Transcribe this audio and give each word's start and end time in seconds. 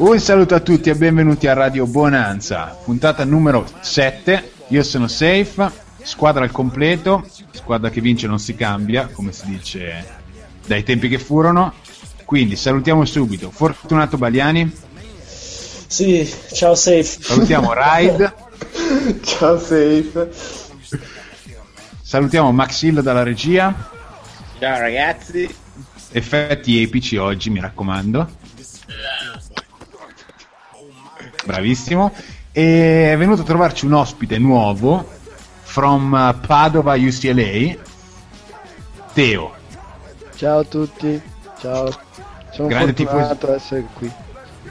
Un 0.00 0.18
saluto 0.18 0.54
a 0.54 0.60
tutti 0.60 0.88
e 0.88 0.94
benvenuti 0.94 1.46
a 1.46 1.52
Radio 1.52 1.86
Bonanza, 1.86 2.74
puntata 2.84 3.22
numero 3.26 3.68
7. 3.80 4.52
Io 4.68 4.82
sono 4.82 5.06
Safe, 5.08 5.70
squadra 6.02 6.42
al 6.42 6.50
completo, 6.50 7.28
squadra 7.50 7.90
che 7.90 8.00
vince 8.00 8.26
non 8.26 8.38
si 8.38 8.54
cambia, 8.54 9.08
come 9.08 9.30
si 9.32 9.44
dice 9.44 10.02
dai 10.66 10.84
tempi 10.84 11.10
che 11.10 11.18
furono. 11.18 11.74
Quindi 12.24 12.56
salutiamo 12.56 13.04
subito 13.04 13.50
Fortunato 13.50 14.16
Baliani. 14.16 14.72
Sì, 15.26 16.26
ciao 16.50 16.74
Safe. 16.74 17.02
Salutiamo 17.02 17.74
Ride. 17.74 18.34
ciao 19.22 19.58
Safe. 19.58 20.30
Salutiamo 22.00 22.50
Maxillo 22.52 23.02
dalla 23.02 23.22
regia. 23.22 23.90
Ciao 24.58 24.78
ragazzi. 24.78 25.54
Effetti 26.12 26.80
epici 26.80 27.18
oggi, 27.18 27.50
mi 27.50 27.60
raccomando. 27.60 28.39
Bravissimo. 31.44 32.12
E 32.52 33.12
è 33.12 33.16
venuto 33.16 33.42
a 33.42 33.44
trovarci 33.44 33.86
un 33.86 33.92
ospite 33.94 34.38
nuovo 34.38 35.06
from 35.62 36.40
Padova 36.46 36.94
UCLA, 36.96 37.76
Teo. 39.12 39.52
Ciao 40.34 40.58
a 40.60 40.64
tutti, 40.64 41.20
ciao. 41.60 41.88
Sono 42.50 42.66
Grande 42.68 42.92
fortunato 42.92 43.28
tifoso- 43.36 43.46
ad 43.52 43.54
essere 43.56 43.86
qui. 43.94 44.10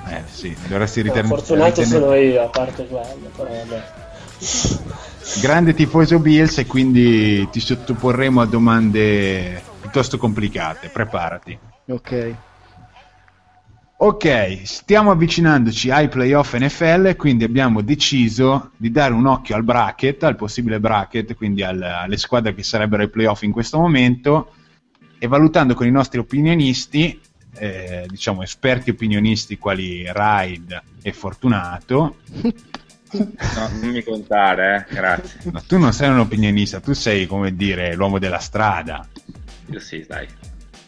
Eh 0.08 0.24
sì, 0.30 0.56
dovresti 0.68 1.00
No, 1.00 1.06
ritenere. 1.06 1.28
fortunato 1.28 1.82
ritenere- 1.82 2.02
sono 2.06 2.16
io, 2.16 2.42
a 2.44 2.48
parte 2.48 2.88
quello, 2.88 3.30
però 3.36 3.50
vabbè. 3.50 3.84
Grande 5.42 5.74
tifoso 5.74 6.20
Bills 6.20 6.58
e 6.58 6.66
quindi 6.66 7.48
ti 7.50 7.60
sottoporremo 7.60 8.42
a 8.42 8.46
domande 8.46 9.62
piuttosto 9.80 10.18
complicate. 10.18 10.90
Preparati. 10.90 11.58
Ok. 11.88 12.34
Ok, 14.02 14.62
stiamo 14.64 15.12
avvicinandoci 15.12 15.92
ai 15.92 16.08
playoff 16.08 16.56
NFL, 16.56 17.18
quindi 17.18 17.44
abbiamo 17.44 17.82
deciso 17.82 18.72
di 18.78 18.92
dare 18.92 19.14
un 19.14 19.26
occhio 19.26 19.56
al 19.56 19.66
bracket, 19.66 20.24
al 20.24 20.38
possibile 20.38 20.80
bracket, 20.80 21.36
quindi 21.36 21.64
al- 21.64 21.82
alle 21.82 22.16
squadre 22.16 22.56
che 22.56 22.64
sarebbero 22.64 23.04
ai 23.04 23.10
playoff 23.10 23.42
in 23.42 23.52
questo 23.52 23.78
momento, 23.78 24.54
e 25.18 25.28
valutando 25.28 25.74
con 25.74 25.86
i 25.86 25.92
nostri 25.92 26.18
opinionisti, 26.18 27.20
eh, 27.56 28.06
diciamo 28.08 28.42
esperti 28.42 28.90
opinionisti 28.90 29.58
quali 29.58 30.06
Ride 30.10 30.82
e 31.02 31.12
Fortunato. 31.12 32.20
No, 33.12 33.70
non 33.82 33.90
mi 33.90 34.02
contare, 34.02 34.88
eh. 34.88 34.94
grazie. 34.94 35.52
Ma 35.52 35.60
tu 35.60 35.78
non 35.78 35.92
sei 35.92 36.08
un 36.08 36.20
opinionista, 36.20 36.80
tu 36.80 36.94
sei 36.94 37.28
come 37.28 37.54
dire 37.54 37.96
l'uomo 37.96 38.18
della 38.18 38.40
strada. 38.40 39.06
Io 39.66 39.80
sì, 39.82 40.06
dai. 40.08 40.26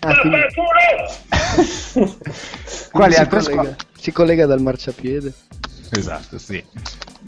Quali 2.91 3.13
si, 3.13 3.19
altre 3.19 3.39
collega, 3.39 3.41
squadre? 3.41 3.75
si 3.97 4.12
collega 4.12 4.45
dal 4.47 4.62
marciapiede. 4.62 5.34
Esatto, 5.91 6.39
sì. 6.39 6.63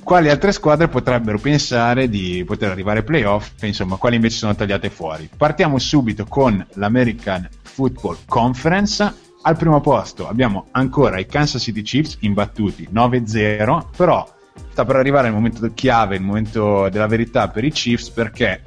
Quali 0.04 0.30
altre 0.30 0.52
squadre 0.52 0.88
potrebbero 0.88 1.38
pensare 1.38 2.10
di 2.10 2.44
poter 2.46 2.72
arrivare 2.72 3.00
ai 3.00 3.06
playoff? 3.06 3.52
e 3.62 3.68
Insomma, 3.68 3.98
quali 3.98 4.16
invece 4.16 4.38
sono 4.38 4.56
tagliate 4.56 4.90
fuori? 4.90 5.30
Partiamo 5.38 5.78
subito 5.78 6.26
con 6.26 6.66
l'American 6.74 7.48
Football 7.62 8.18
Conference. 8.28 9.14
Al 9.44 9.58
primo 9.58 9.80
posto 9.80 10.28
abbiamo 10.28 10.68
ancora 10.72 11.20
i 11.20 11.26
Kansas 11.26 11.62
City 11.62 11.82
Chiefs 11.84 12.18
imbattuti 12.22 12.90
9-0, 12.92 13.86
però 13.96 14.28
sta 14.72 14.84
per 14.84 14.96
arrivare 14.96 15.28
il 15.28 15.34
momento 15.34 15.72
chiave, 15.74 16.16
il 16.16 16.22
momento 16.22 16.90
della 16.90 17.08
verità 17.08 17.48
per 17.50 17.64
i 17.64 17.72
Chiefs 17.72 18.10
perché 18.10 18.62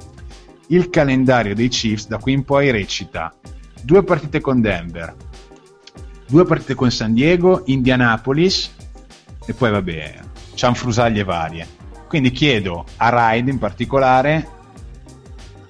il 0.67 0.89
calendario 0.89 1.53
dei 1.53 1.67
Chiefs 1.67 2.07
da 2.07 2.17
qui 2.17 2.33
in 2.33 2.45
poi 2.45 2.71
recita 2.71 3.33
due 3.87 4.03
partite 4.03 4.41
con 4.41 4.59
Denver, 4.59 5.15
due 6.27 6.43
partite 6.43 6.75
con 6.75 6.91
San 6.91 7.13
Diego, 7.13 7.61
Indianapolis 7.67 8.75
e 9.45 9.53
poi 9.53 9.71
vabbè, 9.71 10.19
cianfrusaglie 10.55 11.23
varie. 11.23 11.65
Quindi 12.05 12.31
chiedo 12.31 12.83
a 12.97 13.31
Ride 13.31 13.49
in 13.49 13.59
particolare, 13.59 14.47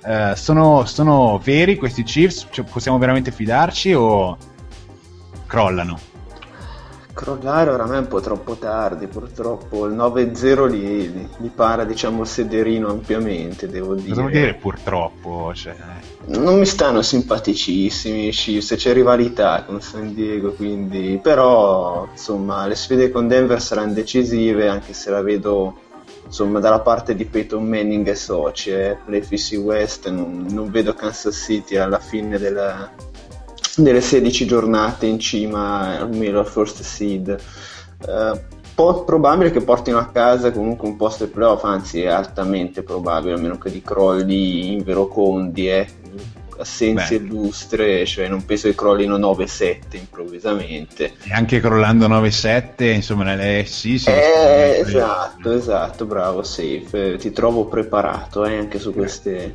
eh, 0.03 0.33
sono, 0.35 0.85
sono 0.85 1.39
veri 1.43 1.75
questi 1.75 2.01
Chiefs? 2.01 2.47
Cioè, 2.49 2.65
possiamo 2.65 2.97
veramente 2.97 3.31
fidarci 3.31 3.93
o 3.93 4.35
crollano? 5.45 5.99
Crollare 7.17 7.71
oramai 7.71 7.95
è 7.95 8.01
un 8.01 8.07
po' 8.07 8.21
troppo 8.21 8.53
tardi, 8.57 9.07
purtroppo 9.07 9.87
il 9.87 9.95
9-0 9.95 10.69
li, 10.69 11.11
li, 11.37 11.51
para 11.53 11.83
diciamo 11.83 12.21
il 12.21 12.27
sederino 12.27 12.89
ampiamente, 12.89 13.67
devo 13.67 13.95
dire. 13.95 14.13
Vuol 14.13 14.29
dire 14.29 14.53
purtroppo? 14.53 15.51
Cioè, 15.51 15.75
Non 16.25 16.59
mi 16.59 16.67
stanno 16.67 17.01
simpaticissimi 17.01 18.29
Chiefs, 18.29 18.75
c'è 18.75 18.93
rivalità 18.93 19.63
con 19.63 19.81
San 19.81 20.13
Diego, 20.13 20.51
quindi 20.51 21.19
però 21.19 22.07
insomma 22.11 22.67
le 22.67 22.75
sfide 22.75 23.09
con 23.09 23.27
Denver 23.27 23.59
saranno 23.59 23.93
decisive, 23.93 24.67
anche 24.67 24.93
se 24.93 25.09
la 25.09 25.23
vedo 25.23 25.75
insomma 26.23 26.59
dalla 26.59 26.81
parte 26.81 27.15
di 27.15 27.25
Peyton 27.25 27.67
Manning 27.67 28.07
e 28.09 28.15
soci, 28.15 28.69
eh, 28.69 28.95
l'FC 29.07 29.53
West, 29.53 30.07
non, 30.09 30.45
non 30.51 30.69
vedo 30.69 30.93
Kansas 30.93 31.35
City 31.35 31.77
alla 31.77 31.99
fine 31.99 32.37
della, 32.37 32.91
delle 33.77 34.01
16 34.01 34.45
giornate 34.45 35.05
in 35.05 35.19
cima 35.19 35.99
almeno 35.99 36.39
al 36.39 36.47
first 36.47 36.81
seed. 36.81 37.29
Eh, 38.07 38.55
po' 38.77 39.03
probabile 39.05 39.49
che 39.49 39.61
portino 39.61 39.97
a 39.97 40.05
casa 40.05 40.51
comunque 40.51 40.87
un 40.87 40.97
posto 40.97 41.23
ai 41.23 41.31
playoff, 41.31 41.63
anzi 41.63 42.03
è 42.03 42.09
altamente 42.09 42.83
probabile, 42.83 43.33
a 43.33 43.37
meno 43.39 43.57
che 43.57 43.71
di 43.71 43.81
crolli 43.81 44.73
inverocondi, 44.73 45.67
eh, 45.67 45.87
assenze 46.57 47.19
Beh. 47.19 47.25
illustre, 47.25 48.05
cioè 48.05 48.27
non 48.27 48.45
penso 48.45 48.67
che 48.67 48.75
crollino 48.75 49.17
9-7 49.17 49.77
improvvisamente. 49.91 51.13
e 51.23 51.31
anche 51.31 51.59
crollando 51.59 52.07
9-7, 52.07 52.93
insomma, 52.93 53.23
nelle 53.23 53.65
sì, 53.65 53.97
sì. 53.97 54.09
Eh, 54.09 54.83
esatto, 54.85 55.51
esatto, 55.51 56.05
bravo, 56.05 56.43
safe. 56.43 57.13
Eh, 57.13 57.17
ti 57.17 57.31
trovo 57.31 57.65
preparato 57.65 58.45
eh, 58.45 58.57
anche 58.57 58.79
su 58.79 58.93
queste. 58.93 59.53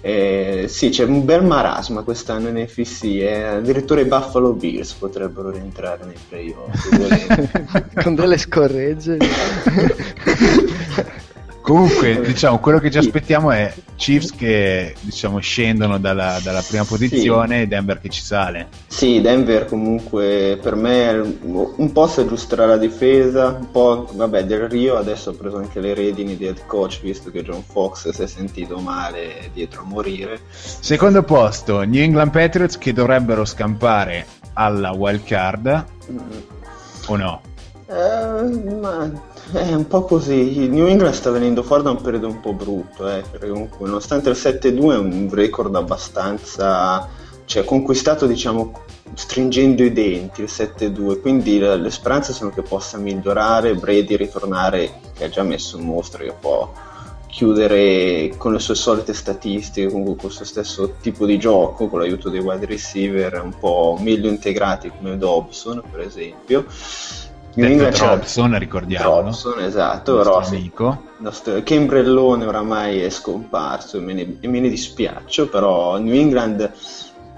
Eh, 0.00 0.66
sì, 0.68 0.90
c'è 0.90 1.04
un 1.04 1.24
bel 1.24 1.44
marasma 1.44 2.02
quest'anno 2.02 2.48
in 2.48 2.66
FCC. 2.66 3.04
Eh. 3.04 3.42
Addirittura 3.42 4.00
i 4.00 4.04
Buffalo 4.04 4.52
Bills 4.52 4.92
potrebbero 4.92 5.50
rientrare 5.50 6.04
nei 6.04 6.18
playoff. 6.28 7.92
Con 8.02 8.14
delle 8.14 8.38
scorregge. 8.38 9.16
Comunque, 11.64 12.20
diciamo, 12.26 12.58
quello 12.58 12.78
che 12.78 12.90
ci 12.90 12.98
aspettiamo 12.98 13.50
è 13.50 13.72
Chiefs 13.96 14.34
che 14.34 14.94
diciamo 15.00 15.38
scendono 15.38 15.98
dalla, 15.98 16.38
dalla 16.42 16.60
prima 16.60 16.84
posizione 16.84 17.62
e 17.62 17.66
Denver 17.66 17.98
che 18.02 18.10
ci 18.10 18.20
sale. 18.20 18.68
sì, 18.86 19.22
Denver 19.22 19.64
comunque 19.64 20.58
per 20.60 20.74
me 20.74 21.38
un 21.40 21.90
po' 21.92 22.06
si 22.06 22.20
aggiusterà 22.20 22.66
la 22.66 22.76
difesa, 22.76 23.56
un 23.58 23.70
po' 23.70 24.10
vabbè 24.12 24.44
del 24.44 24.68
Rio 24.68 24.96
adesso 24.98 25.30
ha 25.30 25.32
preso 25.32 25.56
anche 25.56 25.80
le 25.80 25.94
redini 25.94 26.36
di 26.36 26.44
head 26.44 26.66
coach 26.66 27.00
visto 27.00 27.30
che 27.30 27.42
John 27.42 27.62
Fox 27.62 28.10
si 28.10 28.22
è 28.22 28.26
sentito 28.26 28.76
male 28.80 29.48
dietro 29.54 29.80
a 29.80 29.84
morire. 29.84 30.40
Secondo 30.50 31.22
posto, 31.22 31.82
New 31.82 32.02
England 32.02 32.30
Patriots 32.30 32.76
che 32.76 32.92
dovrebbero 32.92 33.46
scampare 33.46 34.26
alla 34.52 34.90
wild 34.92 35.24
card 35.24 35.84
Mm. 36.12 36.18
o 37.06 37.16
no? 37.16 37.40
Eh, 37.86 38.74
ma 38.80 39.10
è 39.54 39.74
un 39.74 39.86
po' 39.86 40.02
così. 40.02 40.62
Il 40.62 40.70
New 40.70 40.86
England 40.86 41.14
sta 41.14 41.30
venendo 41.30 41.62
fuori 41.62 41.82
da 41.82 41.90
un 41.90 42.00
periodo 42.00 42.28
un 42.28 42.40
po' 42.40 42.52
brutto, 42.52 43.08
eh, 43.08 43.22
perché 43.30 43.48
comunque 43.48 43.86
nonostante 43.86 44.30
il 44.30 44.36
7-2 44.36 44.92
è 44.92 44.98
un 44.98 45.28
record 45.32 45.74
abbastanza 45.74 47.22
cioè 47.46 47.64
conquistato 47.64 48.26
diciamo 48.26 48.72
stringendo 49.12 49.84
i 49.84 49.92
denti 49.92 50.40
il 50.42 50.48
7-2, 50.50 51.20
quindi 51.20 51.58
le, 51.58 51.76
le 51.76 51.90
speranze 51.90 52.32
sono 52.32 52.50
che 52.50 52.62
possa 52.62 52.98
migliorare, 52.98 53.74
Brady 53.74 54.16
ritornare, 54.16 55.00
che 55.14 55.24
ha 55.24 55.28
già 55.28 55.42
messo 55.42 55.76
un 55.76 55.84
mostro, 55.84 56.24
che 56.24 56.34
può 56.38 56.72
chiudere 57.26 58.32
con 58.36 58.52
le 58.52 58.58
sue 58.60 58.74
solite 58.74 59.12
statistiche, 59.12 59.88
comunque 59.88 60.16
con 60.16 60.30
il 60.30 60.36
suo 60.36 60.44
stesso 60.44 60.94
tipo 61.00 61.26
di 61.26 61.38
gioco, 61.38 61.88
con 61.88 61.98
l'aiuto 61.98 62.30
dei 62.30 62.40
wide 62.40 62.66
receiver 62.66 63.40
un 63.42 63.54
po' 63.58 63.98
meglio 64.00 64.28
integrati 64.28 64.90
come 64.90 65.18
Dobson, 65.18 65.82
per 65.90 66.00
esempio. 66.00 66.64
New 67.54 67.66
England 67.68 67.96
Robson, 67.96 68.58
ricordiamo. 68.58 69.20
Robson, 69.20 69.60
esatto, 69.60 70.16
però 70.16 70.38
amico. 70.38 71.02
Nostro, 71.18 71.62
che 71.62 71.74
imbrellone 71.74 72.46
oramai 72.46 73.00
è 73.00 73.10
scomparso 73.10 73.98
e 73.98 74.00
me, 74.00 74.12
ne, 74.12 74.36
e 74.40 74.48
me 74.48 74.60
ne 74.60 74.68
dispiaccio, 74.68 75.48
però 75.48 75.98
New 75.98 76.14
England 76.14 76.72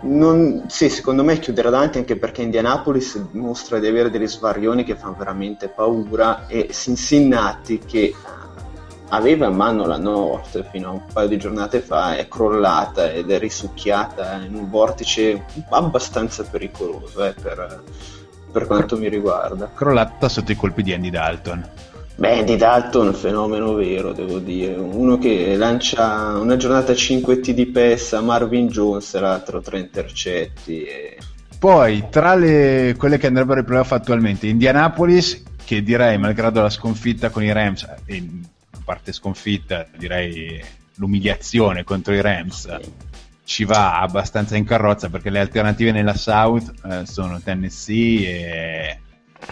non, 0.02 0.64
sì, 0.68 0.88
secondo 0.88 1.22
me 1.22 1.38
chiuderà 1.38 1.70
davanti 1.70 1.98
anche 1.98 2.16
perché 2.16 2.42
Indianapolis 2.42 3.28
mostra 3.32 3.78
di 3.78 3.86
avere 3.86 4.10
delle 4.10 4.26
svarioni 4.28 4.84
che 4.84 4.94
fanno 4.94 5.16
veramente 5.18 5.68
paura 5.68 6.46
e 6.46 6.68
Cincinnati 6.70 7.78
che 7.78 8.14
aveva 9.08 9.46
in 9.46 9.54
mano 9.54 9.86
la 9.86 9.98
North 9.98 10.68
fino 10.70 10.88
a 10.88 10.92
un 10.92 11.02
paio 11.12 11.28
di 11.28 11.38
giornate 11.38 11.80
fa 11.80 12.16
è 12.16 12.26
crollata 12.26 13.10
ed 13.12 13.30
è 13.30 13.38
risucchiata 13.38 14.42
in 14.42 14.54
un 14.54 14.68
vortice 14.68 15.44
abbastanza 15.70 16.42
pericoloso 16.42 17.24
eh, 17.24 17.32
per, 17.32 17.82
per, 18.58 18.66
quanto 18.66 18.96
mi 18.96 19.08
riguarda. 19.08 19.70
Crollata 19.74 20.28
sotto 20.28 20.52
i 20.52 20.56
colpi 20.56 20.82
di 20.82 20.94
Andy 20.94 21.10
Dalton. 21.10 21.68
Beh, 22.16 22.38
Andy 22.38 22.56
Dalton 22.56 23.12
fenomeno 23.12 23.74
vero, 23.74 24.12
devo 24.12 24.38
dire. 24.38 24.74
Uno 24.74 25.18
che 25.18 25.54
lancia 25.56 26.38
una 26.38 26.56
giornata 26.56 26.94
5 26.94 27.40
T 27.40 27.52
di 27.52 27.66
PES 27.66 28.14
a 28.14 28.22
Marvin 28.22 28.68
Jones 28.68 29.18
l'altro 29.18 29.60
3 29.60 29.78
intercetti. 29.78 30.84
E... 30.84 31.18
Poi, 31.58 32.06
tra 32.08 32.34
le, 32.34 32.94
quelle 32.96 33.18
che 33.18 33.26
andrebbero 33.26 33.60
ai 33.60 33.66
playoff 33.66 33.92
attualmente, 33.92 34.46
Indianapolis, 34.46 35.42
che 35.62 35.82
direi, 35.82 36.16
malgrado 36.16 36.62
la 36.62 36.70
sconfitta 36.70 37.28
con 37.28 37.42
i 37.42 37.52
Rams, 37.52 37.86
in 38.06 38.42
parte 38.82 39.12
sconfitta, 39.12 39.86
direi 39.98 40.62
l'umiliazione 40.94 41.84
contro 41.84 42.14
i 42.14 42.22
Rams, 42.22 42.78
ci 43.46 43.64
va 43.64 44.00
abbastanza 44.00 44.56
in 44.56 44.64
carrozza 44.64 45.08
perché 45.08 45.30
le 45.30 45.38
alternative 45.38 45.92
nella 45.92 46.14
South 46.14 46.72
eh, 46.84 47.06
sono 47.06 47.40
Tennessee 47.40 48.26
e 48.26 49.00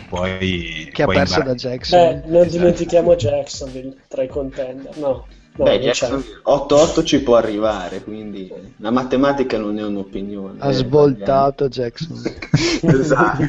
poi 0.08 0.91
che 0.93 1.02
ha 1.02 1.06
poi 1.06 1.14
perso 1.14 1.43
da 1.43 1.55
Jackson. 1.55 2.00
Beh, 2.00 2.23
non 2.26 2.43
esatto. 2.43 2.56
dimentichiamo 2.56 3.14
Jacksonville 3.14 3.94
tra 4.08 4.25
i 4.25 4.26
contender 4.26 4.96
no, 4.96 5.26
no 5.55 5.64
Beh, 5.64 5.79
Jackson 5.79 6.25
8-8 6.44 7.05
ci 7.05 7.23
può 7.23 7.37
arrivare 7.37 8.02
quindi 8.02 8.52
la 8.79 8.91
matematica 8.91 9.58
non 9.58 9.79
è 9.79 9.85
un'opinione 9.85 10.58
ha 10.58 10.73
svoltato 10.73 11.69
Jackson. 11.69 12.20
Esatto. 12.82 13.43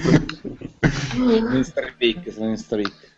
In 1.16 1.64
streak 1.64 2.32
sono 2.32 2.50
in 2.50 2.58
streak 2.58 3.14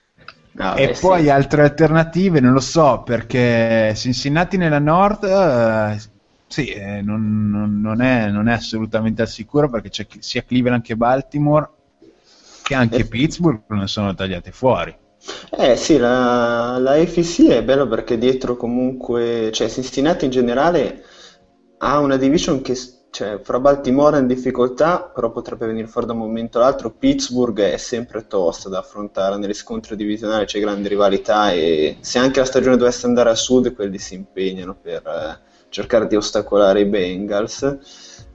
No, 0.53 0.75
e 0.75 0.87
beh, 0.87 0.97
poi 0.99 1.23
sì. 1.23 1.29
altre 1.29 1.61
alternative 1.61 2.39
non 2.39 2.53
lo 2.53 2.59
so 2.59 3.03
perché 3.05 3.93
Cincinnati 3.95 4.57
nella 4.57 4.79
Nord 4.79 5.23
eh, 5.23 6.15
sì, 6.47 6.67
eh, 6.67 7.01
non, 7.01 7.79
non, 7.81 8.01
è, 8.01 8.29
non, 8.29 8.47
è, 8.47 8.53
assolutamente 8.53 9.21
al 9.21 9.27
sicuro 9.27 9.69
perché 9.69 9.89
c'è 9.89 10.07
sia 10.19 10.43
Cleveland 10.43 10.81
che 10.81 10.95
Baltimore 10.95 11.69
che 12.63 12.75
anche 12.75 12.97
eh. 12.97 13.05
Pittsburgh 13.05 13.61
non 13.67 13.87
sono 13.87 14.13
tagliate 14.13 14.51
fuori. 14.51 14.95
Eh 15.49 15.75
sì, 15.75 15.97
la, 15.97 16.77
la 16.79 16.91
AFC 16.91 17.47
è 17.47 17.63
bello 17.63 17.87
perché 17.87 18.17
dietro 18.17 18.55
comunque, 18.55 19.49
cioè 19.51 19.69
Cincinnati 19.69 20.25
in 20.25 20.31
generale 20.31 21.03
ha 21.79 21.99
una 21.99 22.17
division 22.17 22.61
che 22.61 22.75
cioè, 23.09 23.39
fra 23.41 23.59
Baltimore 23.59 24.17
è 24.17 24.19
in 24.19 24.27
difficoltà, 24.27 25.01
però 25.01 25.31
potrebbe 25.31 25.65
venire 25.65 25.87
fuori 25.87 26.05
da 26.05 26.13
un 26.13 26.19
momento 26.19 26.59
all'altro. 26.59 26.91
Pittsburgh 26.91 27.59
è 27.59 27.77
sempre 27.77 28.27
tosta 28.27 28.69
da 28.69 28.79
affrontare 28.79 29.37
negli 29.37 29.53
scontri 29.53 29.95
divisionali, 29.95 30.45
c'è 30.45 30.59
grande 30.59 30.87
rivalità 30.87 31.51
e 31.51 31.97
se 32.01 32.19
anche 32.19 32.39
la 32.39 32.45
stagione 32.45 32.77
dovesse 32.77 33.05
andare 33.05 33.29
a 33.29 33.35
sud, 33.35 33.73
quelli 33.73 33.97
si 33.97 34.13
impegnano 34.13 34.75
per 34.75 35.01
eh, 35.07 35.46
cercare 35.69 36.07
di 36.07 36.15
ostacolare 36.15 36.81
i 36.81 36.85
Bengals. 36.85 37.77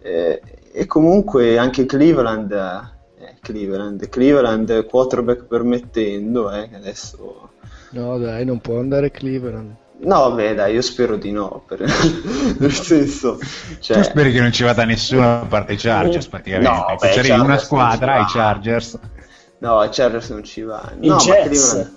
Eh, 0.01 0.41
e 0.73 0.87
comunque 0.87 1.59
anche 1.59 1.87
Cleveland, 1.87 2.53
eh, 2.53 3.35
Cleveland, 3.41 4.09
Cleveland 4.09 4.87
quarterback 4.87 5.45
permettendo, 5.45 6.51
eh, 6.51 6.69
adesso... 6.75 7.51
No 7.91 8.19
dai, 8.19 8.45
non 8.45 8.61
può 8.61 8.79
andare 8.79 9.11
Cleveland. 9.11 9.77
No, 10.05 10.33
beh, 10.33 10.55
dai, 10.55 10.75
io 10.75 10.83
spero 10.83 11.17
di 11.17 11.31
no. 11.31 11.63
Per... 11.67 11.79
Nel 12.59 12.73
senso, 12.73 13.39
cioè... 13.81 13.99
tu 13.99 14.03
speri 14.03 14.33
che 14.33 14.41
non 14.41 14.51
ci 14.51 14.65
vada 14.65 14.85
nessuno 14.85 15.41
a 15.41 15.47
parte 15.47 15.75
i 15.75 15.77
Chargers, 15.77 16.27
praticamente. 16.27 16.71
No, 16.71 16.97
beh, 16.99 17.09
C'è 17.21 17.39
una 17.39 17.59
squadra, 17.59 18.21
i 18.21 18.25
Chargers. 18.25 18.99
No, 19.59 19.83
i 19.85 19.89
Chargers 19.91 20.31
non 20.31 20.43
ci 20.43 20.63
vanno. 20.63 20.97
I 21.01 21.07
no, 21.07 21.17
Jets. 21.19 21.93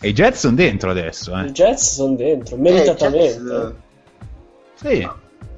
E 0.00 0.08
i 0.08 0.12
Jets 0.12 0.40
sono 0.40 0.54
dentro 0.54 0.90
adesso, 0.90 1.34
eh. 1.38 1.46
I 1.46 1.52
Jets 1.52 1.94
sono 1.94 2.14
dentro, 2.14 2.56
meritatamente. 2.56 3.36
Eh, 3.36 3.42
Jets... 3.42 3.74
Sì. 4.80 5.08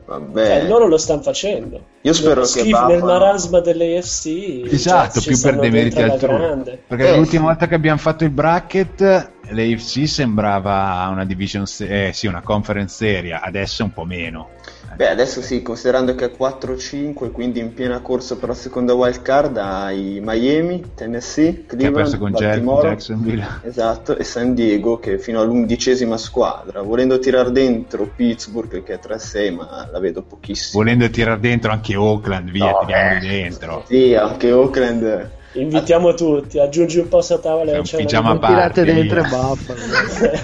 Vabbè. 0.04 0.46
Cioè, 0.46 0.68
loro 0.68 0.88
lo 0.88 0.98
stanno 0.98 1.22
facendo. 1.22 1.80
Io 2.02 2.12
spero 2.12 2.42
che 2.42 2.64
Buffalo... 2.64 2.92
nel 2.92 3.02
marasma 3.02 3.60
delle 3.60 3.96
AFC. 3.96 4.62
Esatto, 4.70 5.20
più 5.20 5.40
per 5.40 5.58
dei 5.58 5.70
meriti 5.70 6.02
altrui. 6.02 6.78
Perché 6.86 7.08
eh, 7.08 7.16
l'ultima 7.16 7.44
volta 7.44 7.68
che 7.68 7.74
abbiamo 7.74 7.98
fatto 7.98 8.24
il 8.24 8.30
bracket, 8.30 9.00
l'AFC 9.48 10.08
sembrava 10.08 11.08
una 11.10 11.24
division, 11.24 11.66
se- 11.66 12.08
eh, 12.08 12.12
sì, 12.12 12.26
una 12.26 12.42
conference 12.42 12.94
seria, 12.96 13.40
adesso 13.42 13.82
è 13.82 13.84
un 13.84 13.92
po' 13.92 14.04
meno. 14.04 14.50
Beh, 14.94 15.08
adesso 15.08 15.40
sì, 15.40 15.62
considerando 15.62 16.14
che 16.14 16.26
è 16.26 16.32
4-5, 16.36 17.30
quindi 17.30 17.60
in 17.60 17.72
piena 17.74 18.00
corsa 18.00 18.36
per 18.36 18.50
la 18.50 18.54
seconda 18.54 18.94
wild 18.94 19.22
card 19.22 19.56
hai 19.56 20.20
Miami, 20.22 20.92
Tennessee, 20.94 21.64
Cleveland, 21.66 22.18
con 22.18 22.30
Baltimore, 22.30 22.88
Jacksonville. 22.88 23.46
Esatto, 23.62 24.16
e 24.16 24.24
San 24.24 24.54
Diego 24.54 24.98
che 24.98 25.18
fino 25.18 25.40
all'undicesima 25.40 26.16
squadra. 26.16 26.82
Volendo 26.82 27.18
tirare 27.18 27.50
dentro 27.52 28.10
Pittsburgh 28.14 28.82
che 28.82 28.94
è 28.94 29.00
3-6, 29.02 29.54
ma 29.54 29.88
la 29.90 29.98
vedo 29.98 30.22
pochissimo. 30.22 30.82
Volendo 30.82 31.08
tirare 31.10 31.40
dentro 31.40 31.72
anche 31.72 31.96
Oakland, 31.96 32.50
via, 32.50 32.70
no, 32.70 32.78
tiriamoli 32.84 33.26
dentro. 33.26 33.84
Sì, 33.86 34.14
anche 34.14 34.52
Oakland 34.52 35.30
Invitiamo 35.54 36.14
tutti, 36.14 36.58
aggiungi 36.58 36.98
un 36.98 37.08
posto 37.08 37.34
a 37.34 37.38
tavola. 37.38 37.72
Un 37.72 37.82
pigiama 37.82 38.38
tirate 38.38 38.84
dentro 38.84 39.22
Buffalo. 39.22 39.80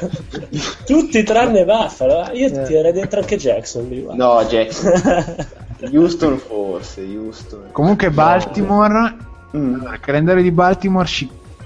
tutti 0.85 1.23
tranne 1.23 1.65
Buffalo. 1.65 2.31
Io 2.33 2.47
eh. 2.47 2.63
tirerei 2.65 2.93
dentro 2.93 3.21
anche 3.21 3.37
Jackson. 3.37 3.89
Lì, 3.89 4.07
no, 4.11 4.45
Jackson. 4.45 5.47
Houston 5.93 6.39
forse, 6.39 7.03
Houston. 7.03 7.69
Comunque 7.73 8.11
Baltimore, 8.11 9.17
mm. 9.57 9.75
il 9.93 10.01
calendario 10.01 10.43
di 10.43 10.51
Baltimore 10.51 11.09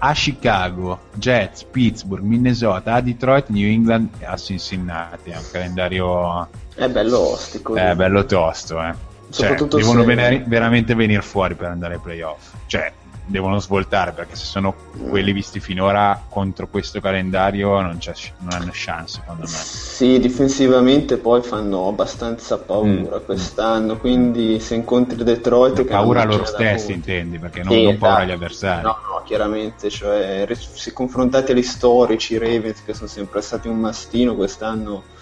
a 0.04 0.12
Chicago, 0.12 0.98
Jets, 1.14 1.64
Pittsburgh, 1.64 2.22
Minnesota, 2.22 2.94
a 2.94 3.00
Detroit, 3.00 3.48
New 3.48 3.68
England 3.68 4.08
e 4.18 4.26
a 4.26 4.36
Cincinnati. 4.36 5.30
È 5.30 5.36
un 5.36 5.44
calendario... 5.50 6.48
È 6.74 6.88
bello 6.88 7.18
ostico. 7.18 7.74
È 7.74 7.94
bello 7.94 8.24
tosto, 8.24 8.82
eh. 8.82 9.10
Cioè, 9.30 9.54
devono 9.54 10.04
venire, 10.04 10.44
veramente 10.46 10.94
venire 10.94 11.22
fuori 11.22 11.54
per 11.54 11.68
andare 11.68 11.94
ai 11.94 12.00
playoff. 12.00 12.52
Cioè, 12.66 12.92
devono 13.24 13.60
svoltare 13.60 14.12
perché 14.12 14.34
se 14.34 14.44
sono 14.44 14.74
quelli 15.08 15.32
visti 15.32 15.60
finora 15.60 16.20
contro 16.28 16.68
questo 16.68 17.00
calendario 17.00 17.80
non, 17.80 17.98
non 18.38 18.52
hanno 18.52 18.70
chance 18.72 19.20
secondo 19.20 19.42
me 19.42 19.48
sì 19.48 20.18
difensivamente 20.18 21.16
poi 21.18 21.42
fanno 21.42 21.86
abbastanza 21.86 22.58
paura 22.58 23.18
mm. 23.18 23.24
quest'anno 23.24 23.96
quindi 23.96 24.58
se 24.58 24.74
incontri 24.74 25.22
Detroit 25.22 25.76
che 25.76 25.84
paura 25.84 26.24
loro 26.24 26.44
stessi 26.44 26.92
intendi 26.92 27.38
perché 27.38 27.62
non, 27.62 27.72
sì, 27.72 27.84
non 27.84 27.98
paura 27.98 28.16
agli 28.16 28.30
esatto. 28.30 28.44
avversari 28.44 28.82
no 28.82 28.96
no 29.08 29.22
chiaramente 29.24 29.90
cioè 29.90 30.48
se 30.54 30.92
confrontate 30.92 31.52
agli 31.52 31.62
storici 31.62 32.34
i 32.34 32.38
Ravens 32.38 32.82
che 32.84 32.92
sono 32.92 33.08
sempre 33.08 33.40
stati 33.40 33.68
un 33.68 33.78
mastino 33.78 34.34
quest'anno 34.34 35.20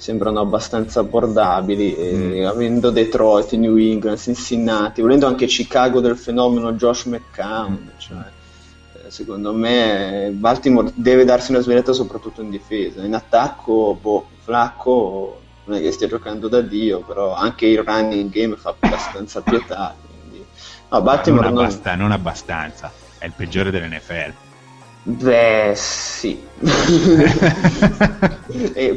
sembrano 0.00 0.40
abbastanza 0.40 1.00
abbordabili, 1.00 1.94
mm. 1.98 2.44
avendo 2.46 2.90
Detroit, 2.90 3.52
New 3.52 3.76
England, 3.76 4.18
Cincinnati, 4.18 5.02
volendo 5.02 5.26
anche 5.26 5.46
Chicago 5.46 6.00
del 6.00 6.16
fenomeno 6.16 6.72
Josh 6.72 7.04
McCown, 7.04 7.72
mm. 7.72 7.98
cioè, 7.98 8.18
eh, 8.94 9.10
secondo 9.10 9.52
me 9.52 10.30
Baltimore 10.32 10.90
deve 10.94 11.26
darsi 11.26 11.50
una 11.50 11.60
svegliata 11.60 11.92
soprattutto 11.92 12.40
in 12.40 12.48
difesa, 12.48 13.04
in 13.04 13.14
attacco, 13.14 13.96
boh, 14.00 14.26
Flacco 14.42 15.40
non 15.64 15.76
è 15.76 15.82
che 15.82 15.92
stia 15.92 16.08
giocando 16.08 16.48
da 16.48 16.62
Dio, 16.62 17.00
però 17.00 17.34
anche 17.34 17.66
il 17.66 17.82
running 17.82 18.30
game 18.30 18.56
fa 18.56 18.74
abbastanza 18.78 19.42
pietà. 19.42 19.94
Quindi... 20.18 20.44
No, 20.88 21.02
Baltimore 21.02 21.50
non, 21.50 21.64
abbast- 21.64 21.94
non 21.94 22.10
abbastanza, 22.10 22.90
è 23.18 23.26
il 23.26 23.32
peggiore 23.36 23.70
dell'NFL. 23.70 24.32
Beh, 25.02 25.72
sì. 25.76 26.38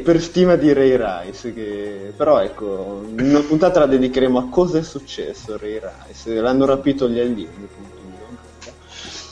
per 0.04 0.22
stima 0.22 0.56
di 0.56 0.74
Ray 0.74 0.98
Rice, 0.98 1.54
che... 1.54 2.14
però 2.16 2.42
ecco, 2.42 3.06
una 3.18 3.40
puntata 3.40 3.80
la 3.80 3.86
dedicheremo 3.86 4.38
a 4.38 4.50
cosa 4.50 4.80
è 4.80 4.84
successo 4.84 5.54
a 5.54 5.58
Ray 5.58 5.80
Rice. 5.80 6.34
L'hanno 6.34 6.66
rapito 6.66 7.08
gli 7.08 7.20
alieni. 7.20 7.70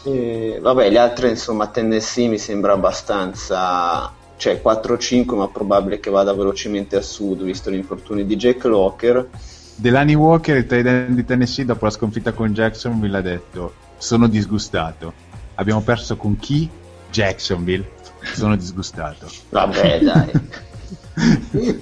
E, 0.04 0.60
vabbè, 0.62 0.90
gli 0.90 0.98
altri, 0.98 1.30
insomma, 1.30 1.68
Tennessee 1.68 2.30
mi 2.30 2.38
sembra 2.38 2.74
abbastanza 2.74 4.14
cioè 4.38 4.62
4-5, 4.64 5.36
ma 5.36 5.50
probabile 5.50 6.00
che 6.00 6.10
vada 6.10 6.34
velocemente 6.34 6.96
a 6.96 7.02
sud, 7.02 7.44
visto 7.44 7.70
gli 7.70 7.76
infortuni 7.76 8.26
di 8.26 8.38
Jack 8.38 8.64
Locker. 8.64 9.28
Delani 9.76 10.16
Walker, 10.16 10.56
il 10.56 10.66
tight 10.66 10.86
end 10.86 11.16
di 11.16 11.26
Tennessee, 11.26 11.66
dopo 11.66 11.86
la 11.86 11.92
sconfitta 11.92 12.32
con 12.32 12.52
Jacksonville, 12.52 13.18
ha 13.18 13.22
detto: 13.22 13.74
Sono 13.98 14.28
disgustato. 14.28 15.31
Abbiamo 15.62 15.82
perso 15.82 16.16
con 16.18 16.38
chi? 16.38 16.68
Jacksonville. 17.12 17.90
Sono 18.34 18.56
disgustato. 18.56 19.28
Vabbè, 19.50 20.00
dai. 20.04 21.80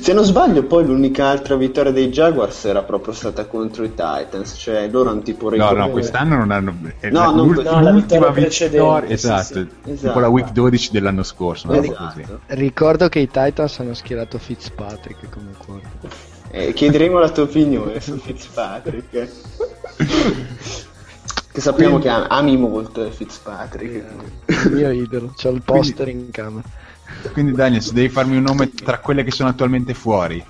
Se 0.00 0.12
non 0.12 0.22
sbaglio, 0.24 0.62
poi 0.64 0.84
l'unica 0.84 1.28
altra 1.28 1.56
vittoria 1.56 1.90
dei 1.90 2.08
Jaguars 2.08 2.64
era 2.66 2.82
proprio 2.82 3.12
stata 3.14 3.46
contro 3.46 3.82
i 3.84 3.88
Titans, 3.94 4.54
cioè 4.56 4.86
loro 4.88 5.10
hanno 5.10 5.22
tipo 5.22 5.46
No, 5.50 5.56
record- 5.56 5.76
no, 5.78 5.88
quest'anno 5.90 6.36
non 6.36 6.50
hanno. 6.52 6.74
è 7.00 7.10
No, 7.10 7.18
la- 7.18 7.24
non- 7.26 7.46
l'ul- 7.52 7.62
no, 7.64 7.80
l'ultima 7.90 7.90
vittoria 7.90 8.30
precedente, 8.32 9.06
sì, 9.08 9.12
esatto, 9.12 9.42
sì. 9.54 9.66
tipo 9.66 9.90
Esatto. 9.90 10.20
la 10.20 10.28
week 10.28 10.52
12 10.52 10.90
dell'anno 10.92 11.22
scorso. 11.24 11.72
Esatto. 11.72 12.40
Ricordo 12.46 13.08
che 13.08 13.18
i 13.20 13.26
Titans 13.28 13.78
hanno 13.80 13.94
schierato 13.94 14.38
Fitzpatrick 14.38 15.28
come 15.30 15.50
quarterback. 15.56 16.14
Eh, 16.52 16.72
chiederemo 16.74 17.18
la 17.18 17.30
tua 17.30 17.44
opinione 17.44 17.98
su 18.00 18.16
Fitzpatrick. 18.18 19.28
che 21.52 21.60
sappiamo 21.60 21.98
che 21.98 22.08
am- 22.08 22.26
ami 22.28 22.56
molto 22.56 23.04
eh, 23.04 23.10
Fitzpatrick. 23.10 24.04
Il 24.66 24.72
mio 24.72 24.90
idolo, 24.92 25.34
c'ho 25.36 25.50
il 25.50 25.62
poster 25.62 26.08
in 26.08 26.30
camera. 26.30 26.66
Quindi, 27.32 27.52
Daniel, 27.52 27.82
se 27.82 27.92
devi 27.92 28.08
farmi 28.08 28.36
un 28.36 28.42
nome 28.42 28.70
tra 28.72 28.98
quelle 28.98 29.22
che 29.22 29.30
sono 29.30 29.50
attualmente 29.50 29.94
fuori, 29.94 30.42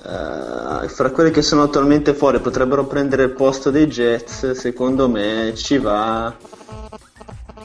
Eh, 0.00 0.88
fra 0.88 1.10
quelle 1.10 1.30
che 1.30 1.42
sono 1.42 1.62
attualmente 1.64 2.14
fuori 2.14 2.38
potrebbero 2.40 2.86
prendere 2.86 3.24
il 3.24 3.30
posto 3.30 3.70
dei 3.70 3.86
Jets, 3.86 4.52
secondo 4.52 5.08
me 5.08 5.52
ci 5.56 5.78
va. 5.78 6.34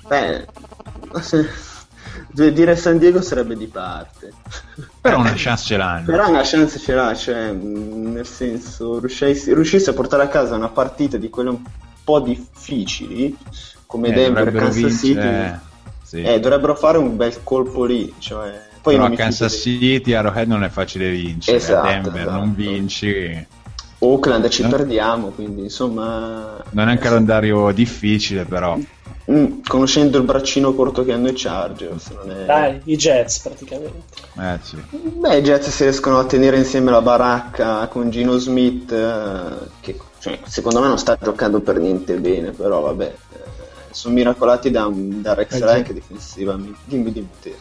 Beh, 0.08 0.48
se- 1.22 1.48
deve 2.32 2.54
dire 2.54 2.76
San 2.76 2.98
Diego 2.98 3.22
sarebbe 3.22 3.56
di 3.56 3.68
parte. 3.68 4.32
però 5.02 5.20
una 5.20 5.34
chance 5.36 5.66
ce 5.66 5.78
l'hanno. 5.78 6.06
Però 6.06 6.28
una 6.30 6.42
chance 6.44 6.80
ce 6.80 6.94
l'ha, 6.94 7.14
cioè, 7.16 7.52
nel 7.52 8.26
senso, 8.28 9.00
riuscissi, 9.00 9.54
riuscissi 9.54 9.90
a 9.90 9.94
portare 9.94 10.24
a 10.24 10.28
casa 10.28 10.56
una 10.56 10.70
partita 10.70 11.18
di 11.18 11.30
quelle 11.30 11.50
un 11.50 11.62
po' 12.04 12.20
difficili, 12.20 13.36
come 13.86 14.10
Eh, 14.10 14.14
Denver, 14.14 14.52
Kansas 14.52 14.76
vincere, 14.76 15.62
City, 16.02 16.02
sì. 16.04 16.22
eh, 16.22 16.40
dovrebbero 16.40 16.76
fare 16.76 16.98
un 16.98 17.16
bel 17.16 17.44
colpo 17.44 17.86
lì, 17.86 18.14
cioè, 18.18 18.72
poi 18.82 18.96
però 18.96 19.08
a 19.08 19.12
Kansas 19.12 19.54
City, 19.54 20.14
Arrowhead 20.14 20.48
non 20.48 20.64
è 20.64 20.70
facile 20.70 21.10
vincere. 21.10 21.58
Esatto, 21.58 21.88
a 21.88 21.92
Denver 21.92 22.22
esatto. 22.22 22.38
non 22.38 22.54
vinci. 22.56 23.48
Oakland 24.00 24.50
ci 24.50 24.64
Eh? 24.64 24.68
perdiamo, 24.68 25.30
quindi 25.30 25.62
insomma... 25.62 26.62
Non 26.72 26.90
è 26.90 26.92
un 26.92 26.98
calendario 26.98 27.72
difficile, 27.72 28.44
però. 28.44 28.78
Mm, 29.32 29.62
conoscendo 29.66 30.18
il 30.18 30.26
braccino 30.26 30.74
corto 30.74 31.06
che 31.06 31.14
hanno 31.14 31.30
i 31.30 31.34
Chargers, 31.34 32.10
non 32.10 32.30
è... 32.30 32.44
Dai, 32.44 32.82
i 32.84 32.98
Jets 32.98 33.40
praticamente. 33.40 34.18
Eh, 34.38 34.60
sì. 34.62 34.76
Beh, 34.90 35.38
i 35.38 35.42
Jets 35.42 35.70
si 35.70 35.84
riescono 35.84 36.20
a 36.20 36.26
tenere 36.26 36.58
insieme 36.58 36.92
la 36.92 37.02
baracca 37.02 37.88
con 37.88 38.10
Gino 38.10 38.38
Smith, 38.38 38.92
eh, 38.92 39.70
che 39.80 39.98
cioè, 40.24 40.39
secondo 40.46 40.80
me 40.80 40.88
non 40.88 40.98
sta 40.98 41.18
giocando 41.22 41.60
per 41.60 41.80
niente 41.80 42.13
bene, 42.15 42.51
però 42.51 42.80
vabbè, 42.80 43.03
eh, 43.34 43.39
sono 43.92 44.13
miracolati 44.13 44.72
da, 44.72 44.89
da 44.89 45.34
Rex 45.34 45.75
sì. 45.75 45.82
che 45.84 45.94
difensivamente. 45.94 46.80
Dimmi, 46.86 47.12
dimmi 47.12 47.27
te. 47.42 47.53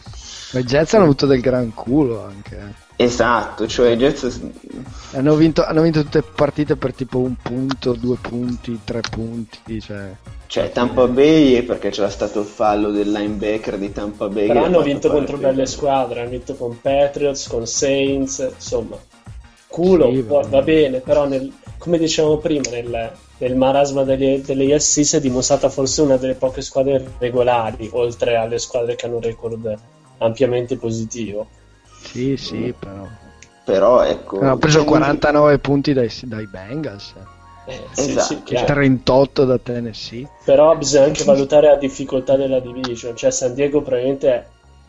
Ma 0.53 0.59
i 0.59 0.63
Jets 0.63 0.93
hanno 0.93 1.03
avuto 1.03 1.25
del 1.25 1.41
gran 1.41 1.73
culo 1.73 2.23
anche. 2.23 2.55
eh. 2.55 3.03
Esatto, 3.03 3.67
cioè 3.67 3.89
i 3.89 3.97
Jets 3.97 4.39
Hanno 5.11 5.35
vinto, 5.35 5.65
hanno 5.65 5.81
vinto 5.81 6.03
tutte 6.03 6.21
partite 6.21 6.77
per 6.77 6.93
tipo 6.93 7.17
un 7.17 7.35
punto, 7.35 7.91
due 7.99 8.15
punti, 8.21 8.79
tre 8.85 9.01
punti. 9.11 9.81
Cioè. 9.81 10.15
cioè 10.47 10.71
Tampa 10.71 11.05
Bay 11.07 11.63
perché 11.63 11.89
c'era 11.89 12.09
stato 12.09 12.39
il 12.39 12.45
fallo 12.45 12.91
del 12.91 13.11
linebacker 13.11 13.77
di 13.77 13.91
Tampa 13.91 14.29
Bay. 14.29 14.47
Però 14.47 14.63
hanno 14.63 14.79
ha 14.79 14.83
vinto 14.83 15.09
contro 15.09 15.35
belle 15.35 15.65
squadre, 15.65 16.21
hanno 16.21 16.29
vinto 16.29 16.55
con 16.55 16.79
Patriots, 16.79 17.47
con 17.49 17.67
Saints, 17.67 18.51
insomma. 18.55 18.95
Culo, 19.67 20.11
Sì, 20.13 20.21
va, 20.21 20.39
va 20.39 20.47
va 20.47 20.61
bene, 20.61 20.99
però 20.99 21.27
nel- 21.27 21.51
come 21.83 21.97
dicevamo 21.97 22.37
prima, 22.37 22.69
nel, 22.69 23.11
nel 23.39 23.55
marasma 23.57 24.03
delle, 24.03 24.41
delle 24.41 24.73
ESC 24.73 25.03
si 25.03 25.17
è 25.17 25.19
dimostrata 25.19 25.67
forse 25.67 26.01
una 26.01 26.15
delle 26.15 26.35
poche 26.35 26.61
squadre 26.61 27.05
regolari, 27.17 27.89
oltre 27.91 28.37
alle 28.37 28.57
squadre 28.57 28.95
che 28.95 29.05
hanno 29.05 29.15
un 29.15 29.21
record 29.21 29.77
ampiamente 30.19 30.77
positivo. 30.77 31.45
Sì, 32.01 32.37
sì, 32.37 32.73
però. 32.79 33.05
Però 33.65 34.01
ecco... 34.01 34.39
Hanno 34.39 34.57
preso 34.57 34.77
cioè, 34.77 34.87
49 34.87 35.59
punti 35.59 35.91
dai, 35.91 36.09
dai 36.21 36.47
Bengals, 36.47 37.15
Eh, 37.65 37.81
sì, 37.91 38.09
Esatto, 38.11 38.27
sì, 38.27 38.43
chiaro. 38.43 38.65
38 38.65 39.43
da 39.43 39.57
Tennessee. 39.57 40.29
Però 40.45 40.77
bisogna 40.77 41.03
anche 41.03 41.25
valutare 41.25 41.67
la 41.67 41.75
difficoltà 41.75 42.37
della 42.37 42.61
division, 42.61 43.13
cioè 43.17 43.29
San 43.29 43.53
Diego 43.55 43.81
probabilmente 43.81 44.29
è, 44.29 44.45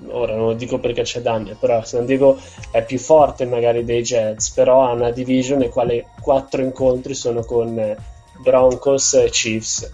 ora 0.09 0.35
non 0.35 0.47
lo 0.47 0.53
dico 0.55 0.79
perché 0.79 1.03
c'è 1.03 1.21
Daniel, 1.21 1.57
però 1.59 1.85
San 1.85 2.07
Diego 2.07 2.39
è 2.71 2.85
più 2.85 2.99
forte 2.99 3.47
magari 3.47 3.85
dei 3.85 4.03
Jets, 4.03 4.51
però 4.51 4.87
ha 4.87 4.93
una 4.93 5.11
division 5.11 5.59
nei 5.59 5.69
quali 5.71 6.05
quattro 6.21 6.63
incontri 6.63 7.15
sono 7.15 7.43
con 7.45 7.79
eh, 7.79 7.97
Broncos 8.39 9.15
e 9.15 9.31
Chiefs, 9.31 9.91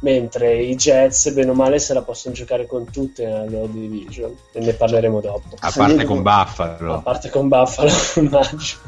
mentre 0.00 0.62
i 0.62 0.74
Jets 0.76 1.30
bene 1.32 1.50
o 1.50 1.54
male 1.54 1.78
se 1.78 1.94
la 1.94 2.02
possono 2.02 2.34
giocare 2.34 2.66
con 2.66 2.90
tutte 2.90 3.24
nella 3.24 3.44
loro 3.44 3.66
division 3.66 4.34
e 4.52 4.60
ne 4.60 4.72
parleremo 4.72 5.20
dopo. 5.20 5.42
A 5.60 5.72
parte 5.74 5.94
Diego- 5.94 6.14
con 6.14 6.22
Buffalo. 6.22 6.94
A 6.94 6.98
parte 7.00 7.30
con 7.30 7.48
Buffalo, 7.48 7.90
immagino. 8.16 8.80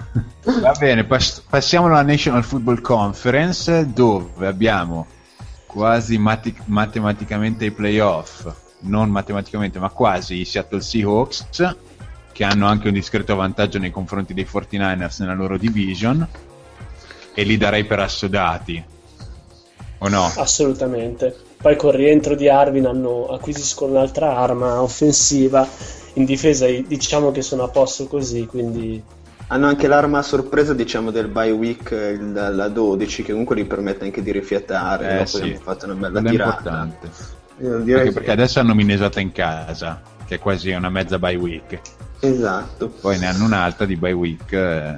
Va 0.60 0.72
bene, 0.78 1.04
pas- 1.04 1.42
passiamo 1.48 1.86
alla 1.86 2.02
National 2.02 2.44
Football 2.44 2.80
Conference 2.80 3.92
dove 3.92 4.46
abbiamo 4.46 5.06
quasi 5.66 6.16
mati- 6.18 6.56
matematicamente 6.66 7.66
i 7.66 7.70
playoff, 7.70 8.50
non 8.86 9.10
matematicamente 9.10 9.78
ma 9.78 9.90
quasi 9.90 10.40
i 10.40 10.44
Seattle 10.44 10.80
Seahawks 10.80 11.46
che 12.32 12.44
hanno 12.44 12.66
anche 12.66 12.88
un 12.88 12.94
discreto 12.94 13.34
vantaggio 13.34 13.78
nei 13.78 13.90
confronti 13.90 14.34
dei 14.34 14.46
49ers 14.50 15.20
nella 15.20 15.34
loro 15.34 15.56
division 15.56 16.26
e 17.34 17.42
li 17.44 17.56
darei 17.56 17.84
per 17.84 18.00
assodati. 18.00 18.84
O 19.98 20.08
no? 20.08 20.30
Assolutamente. 20.36 21.34
Poi 21.56 21.76
col 21.76 21.94
rientro 21.94 22.34
di 22.34 22.48
Arvin 22.48 22.86
hanno 22.86 23.26
acquisiscono 23.28 23.92
un'altra 23.92 24.36
arma 24.36 24.82
offensiva. 24.82 25.66
In 26.14 26.24
difesa 26.26 26.66
diciamo 26.66 27.30
che 27.32 27.40
sono 27.42 27.62
a 27.64 27.68
posto 27.68 28.06
così, 28.06 28.46
quindi 28.46 29.02
Hanno 29.48 29.66
anche 29.68 29.86
l'arma 29.86 30.18
a 30.18 30.22
sorpresa, 30.22 30.74
diciamo, 30.74 31.10
del 31.10 31.28
bye 31.28 31.50
week, 31.52 31.90
il- 31.92 32.32
la 32.32 32.68
12, 32.68 33.22
che 33.22 33.30
comunque 33.30 33.56
gli 33.56 33.64
permette 33.64 34.04
anche 34.04 34.20
di 34.22 34.32
rifiatare. 34.32 35.08
Eh, 35.08 35.16
dopo 35.18 35.26
sì. 35.26 35.58
fatto 35.62 35.84
una 35.84 35.94
bella 35.94 36.20
Quello 36.20 36.30
tirata. 36.30 36.50
importante. 36.50 37.10
Anche 37.58 38.02
che- 38.02 38.12
perché 38.12 38.30
adesso 38.30 38.60
hanno 38.60 38.74
Minnesota 38.74 39.20
in 39.20 39.32
casa, 39.32 40.02
che 40.26 40.34
è 40.36 40.38
quasi 40.38 40.70
una 40.70 40.90
mezza 40.90 41.18
bye 41.18 41.36
week. 41.36 41.80
Esatto. 42.20 42.88
Poi 43.00 43.18
ne 43.18 43.26
hanno 43.26 43.44
un'altra 43.44 43.86
di 43.86 43.96
bye 43.96 44.12
week. 44.12 44.52
eh, 44.52 44.96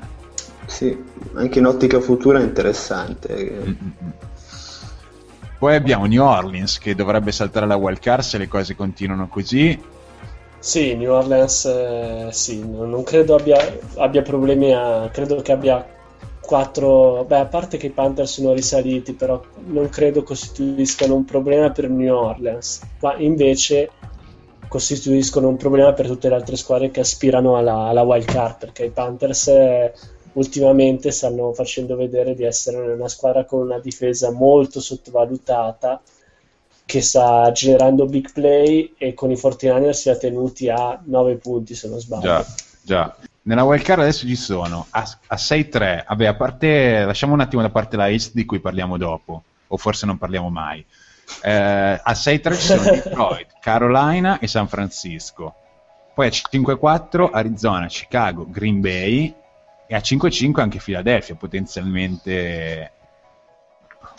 Sì, 0.66 0.96
anche 1.34 1.58
in 1.58 1.66
ottica 1.66 2.00
futura 2.00 2.38
è 2.40 2.42
interessante. 2.42 3.34
Mm, 3.34 3.62
mm-mm. 3.66 4.12
Poi 5.58 5.74
abbiamo 5.74 6.06
New 6.06 6.22
Orleans 6.22 6.78
che 6.78 6.94
dovrebbe 6.94 7.32
saltare 7.32 7.66
la 7.66 7.74
wild 7.76 7.98
card 7.98 8.22
se 8.22 8.38
le 8.38 8.46
cose 8.48 8.76
continuano 8.76 9.26
così. 9.28 9.76
sì, 10.60 10.94
New 10.94 11.12
Orleans 11.12 11.64
eh, 11.64 12.28
sì, 12.30 12.60
non, 12.68 12.90
non 12.90 13.02
credo 13.04 13.34
abbia, 13.36 13.58
abbia 13.96 14.22
problemi 14.22 14.72
a 14.72 15.08
credo 15.12 15.40
che 15.42 15.52
abbia 15.52 15.84
quattro 16.48 17.24
beh, 17.24 17.40
a 17.40 17.44
parte 17.44 17.76
che 17.76 17.88
i 17.88 17.90
Panthers 17.90 18.32
sono 18.32 18.54
risaliti, 18.54 19.12
però 19.12 19.38
non 19.66 19.90
credo 19.90 20.22
costituiscano 20.22 21.14
un 21.14 21.26
problema 21.26 21.70
per 21.72 21.90
New 21.90 22.14
Orleans. 22.14 22.80
Ma 23.00 23.16
invece 23.18 23.90
costituiscono 24.66 25.48
un 25.48 25.58
problema 25.58 25.92
per 25.92 26.06
tutte 26.06 26.30
le 26.30 26.36
altre 26.36 26.56
squadre 26.56 26.90
che 26.90 27.00
aspirano 27.00 27.58
alla, 27.58 27.88
alla 27.88 28.00
wild 28.00 28.24
card, 28.24 28.56
perché 28.60 28.86
i 28.86 28.90
Panthers 28.90 29.48
eh, 29.48 29.92
ultimamente 30.32 31.10
stanno 31.10 31.52
facendo 31.52 31.96
vedere 31.96 32.34
di 32.34 32.44
essere 32.44 32.92
una 32.92 33.08
squadra 33.08 33.44
con 33.44 33.60
una 33.60 33.78
difesa 33.78 34.30
molto 34.30 34.80
sottovalutata 34.80 36.00
che 36.86 37.02
sta 37.02 37.52
generando 37.52 38.06
big 38.06 38.32
play 38.32 38.94
e 38.96 39.12
con 39.12 39.30
i 39.30 39.34
49ers 39.34 39.90
si 39.90 40.08
è 40.08 40.16
tenuti 40.16 40.70
a 40.70 40.98
9 41.04 41.36
punti 41.36 41.74
se 41.74 41.90
non 41.90 42.00
sbaglio. 42.00 42.22
Già, 42.22 42.46
già. 42.80 43.16
Nella 43.48 43.64
wild 43.64 43.82
card 43.82 44.02
adesso 44.02 44.26
ci 44.26 44.36
sono 44.36 44.88
a, 44.90 45.10
a 45.28 45.36
6-3. 45.36 46.04
Vabbè, 46.06 46.26
a 46.26 46.34
parte, 46.34 47.04
lasciamo 47.06 47.32
un 47.32 47.40
attimo 47.40 47.62
da 47.62 47.70
parte 47.70 47.96
la 47.96 48.10
East 48.10 48.34
di 48.34 48.44
cui 48.44 48.60
parliamo 48.60 48.98
dopo, 48.98 49.42
o 49.68 49.76
forse 49.78 50.04
non 50.04 50.18
parliamo 50.18 50.50
mai. 50.50 50.84
Eh, 51.42 51.50
a 51.50 52.12
6-3 52.12 52.54
ci 52.54 52.60
sono 52.60 52.82
Detroit, 52.82 53.54
Carolina 53.58 54.38
e 54.38 54.46
San 54.46 54.68
Francisco. 54.68 55.54
Poi 56.14 56.26
a 56.26 56.30
5-4 56.30 57.30
Arizona, 57.32 57.86
Chicago, 57.86 58.46
Green 58.46 58.82
Bay 58.82 59.34
e 59.86 59.94
a 59.94 59.98
5-5 59.98 60.60
anche 60.60 60.78
Philadelphia, 60.78 61.34
potenzialmente, 61.34 62.92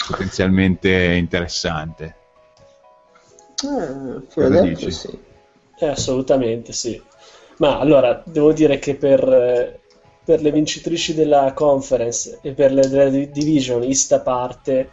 potenzialmente 0.08 0.90
interessante. 0.90 2.16
Eh, 3.64 4.22
Philadelphia, 4.34 4.90
sì. 4.90 5.20
Eh, 5.78 5.88
assolutamente 5.88 6.74
sì. 6.74 7.00
Ma 7.60 7.78
allora, 7.80 8.22
devo 8.26 8.54
dire 8.54 8.80
che 8.80 8.96
per, 8.96 9.22
eh, 9.28 9.80
per 10.24 10.42
le 10.42 10.52
vincitrici 10.52 11.14
della 11.14 11.52
conference 11.54 12.40
e 12.42 12.54
per 12.54 12.72
le 12.72 12.88
della 12.88 13.10
di- 13.10 13.30
division 13.32 13.84
East 13.84 14.12
a 14.14 14.20
parte, 14.22 14.90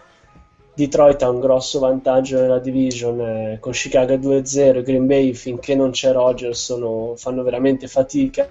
Detroit 0.74 1.22
ha 1.22 1.30
un 1.30 1.40
grosso 1.40 1.78
vantaggio 1.78 2.40
nella 2.40 2.58
division 2.58 3.20
eh, 3.20 3.58
con 3.60 3.72
Chicago 3.72 4.14
a 4.14 4.16
2-0 4.16 4.80
e 4.80 4.82
Green 4.82 5.06
Bay 5.06 5.32
finché 5.32 5.74
non 5.74 5.90
c'è 5.90 6.12
Rodgers 6.12 6.62
sono- 6.62 7.14
fanno 7.16 7.42
veramente 7.42 7.86
fatica. 7.86 8.50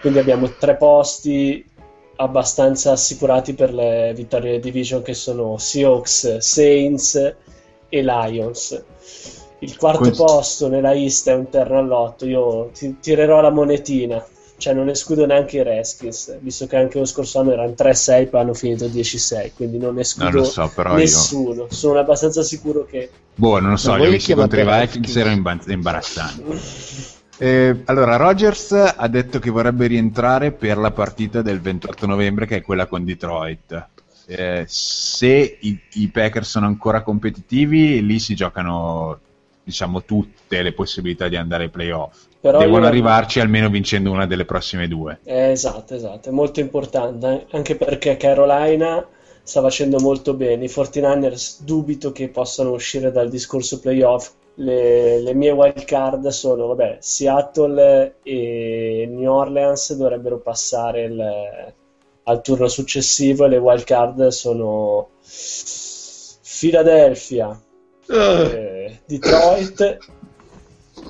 Quindi 0.00 0.20
abbiamo 0.20 0.48
tre 0.56 0.76
posti 0.76 1.64
abbastanza 2.16 2.92
assicurati 2.92 3.54
per 3.54 3.72
le 3.74 4.12
vittorie 4.14 4.52
di 4.52 4.60
division 4.60 5.02
che 5.02 5.14
sono 5.14 5.58
Seahawks, 5.58 6.36
Saints 6.38 7.34
e 7.88 8.02
Lions. 8.02 8.84
Il 9.60 9.76
quarto 9.76 9.98
Questo- 10.00 10.24
posto 10.24 10.68
nella 10.68 10.92
East 10.94 11.28
è 11.28 11.34
un 11.34 11.48
terno 11.50 11.78
all'otto, 11.78 12.26
io 12.26 12.70
ti- 12.72 12.96
tirerò 13.00 13.40
la 13.40 13.50
monetina, 13.50 14.24
cioè 14.56 14.72
non 14.72 14.88
escludo 14.88 15.26
neanche 15.26 15.56
i 15.58 15.62
Redskins, 15.64 16.38
visto 16.40 16.66
che 16.66 16.76
anche 16.76 16.98
lo 16.98 17.04
scorso 17.04 17.40
anno 17.40 17.52
erano 17.52 17.72
3-6 17.72 18.26
poi 18.28 18.40
hanno 18.40 18.54
finito 18.54 18.86
10-6, 18.86 19.52
quindi 19.56 19.78
non 19.78 19.98
escludo 19.98 20.30
Non 20.30 20.38
lo 20.40 20.44
so, 20.44 20.70
però 20.74 20.90
io- 20.90 20.96
nessuno. 20.98 21.66
Sono 21.70 21.98
abbastanza 21.98 22.42
sicuro 22.42 22.84
che 22.84 23.10
Boh, 23.34 23.58
non 23.60 23.70
lo 23.70 23.76
so, 23.76 23.90
Ma 23.90 23.96
li 23.96 24.02
ho 24.02 24.04
voi 24.06 24.14
visti 24.14 24.34
contro 24.34 24.60
i 24.60 24.64
Vikings, 24.80 25.16
erano 25.16 25.34
imba- 25.36 25.58
imbarazzanti. 25.66 26.42
Eh, 27.40 27.82
allora, 27.84 28.16
Rogers 28.16 28.72
ha 28.72 29.06
detto 29.06 29.38
che 29.38 29.50
vorrebbe 29.50 29.86
rientrare 29.86 30.50
per 30.50 30.76
la 30.76 30.90
partita 30.90 31.40
del 31.40 31.60
28 31.60 32.04
novembre, 32.04 32.46
che 32.46 32.56
è 32.56 32.62
quella 32.62 32.86
con 32.86 33.04
Detroit. 33.04 33.86
Eh, 34.26 34.64
se 34.66 35.58
i, 35.60 35.80
i 35.92 36.08
Packers 36.08 36.48
sono 36.50 36.66
ancora 36.66 37.02
competitivi, 37.02 38.04
lì 38.04 38.18
si 38.18 38.34
giocano 38.34 39.20
diciamo 39.68 40.02
tutte 40.02 40.62
le 40.62 40.72
possibilità 40.72 41.28
di 41.28 41.36
andare 41.36 41.64
ai 41.64 41.68
playoff. 41.68 42.24
Però 42.40 42.58
Devono 42.58 42.84
io- 42.84 42.88
arrivarci 42.88 43.38
almeno 43.38 43.68
vincendo 43.68 44.10
una 44.10 44.24
delle 44.26 44.46
prossime 44.46 44.88
due. 44.88 45.18
Eh, 45.24 45.50
esatto, 45.50 45.94
esatto, 45.94 46.30
è 46.30 46.32
molto 46.32 46.60
importante, 46.60 47.26
eh, 47.26 47.46
anche 47.50 47.76
perché 47.76 48.16
Carolina 48.16 49.06
sta 49.42 49.60
facendo 49.60 49.98
molto 49.98 50.32
bene. 50.32 50.64
I 50.64 50.68
49ers 50.68 51.62
dubito 51.64 52.12
che 52.12 52.28
possano 52.28 52.70
uscire 52.70 53.10
dal 53.12 53.28
discorso 53.28 53.78
playoff. 53.80 54.30
Le, 54.54 55.20
le 55.20 55.34
mie 55.34 55.50
wild 55.50 55.84
card 55.84 56.26
sono, 56.28 56.66
vabbè, 56.68 56.96
Seattle 57.00 58.16
e 58.22 59.06
New 59.08 59.30
Orleans 59.30 59.94
dovrebbero 59.94 60.38
passare 60.38 61.02
il- 61.04 61.72
al 62.24 62.40
turno 62.42 62.68
successivo 62.68 63.44
e 63.44 63.48
le 63.48 63.56
wild 63.58 63.84
card 63.84 64.26
sono 64.28 65.08
Philadelphia, 66.60 67.58
eh, 68.88 69.00
Detroit 69.06 69.98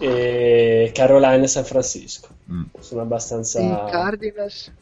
e 0.00 0.90
Carolina 0.94 1.42
e 1.42 1.46
San 1.48 1.64
Francisco. 1.64 2.28
Mm. 2.50 2.62
Sono 2.80 3.00
abbastanza... 3.02 3.60
I 3.60 3.90
Cardinals? 3.90 4.72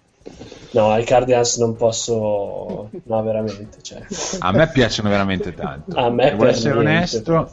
No, 0.72 0.96
i 0.98 1.04
Cardinals 1.04 1.56
non 1.58 1.76
posso... 1.76 2.90
No, 3.04 3.22
veramente. 3.22 3.78
Cioè. 3.82 4.02
A 4.40 4.52
me 4.52 4.68
piacciono 4.68 5.08
veramente 5.08 5.54
tanto. 5.54 5.96
A 5.96 6.10
me 6.10 6.24
Devo 6.30 6.38
per 6.38 6.48
essere 6.48 6.74
niente. 6.74 6.90
onesto, 6.90 7.50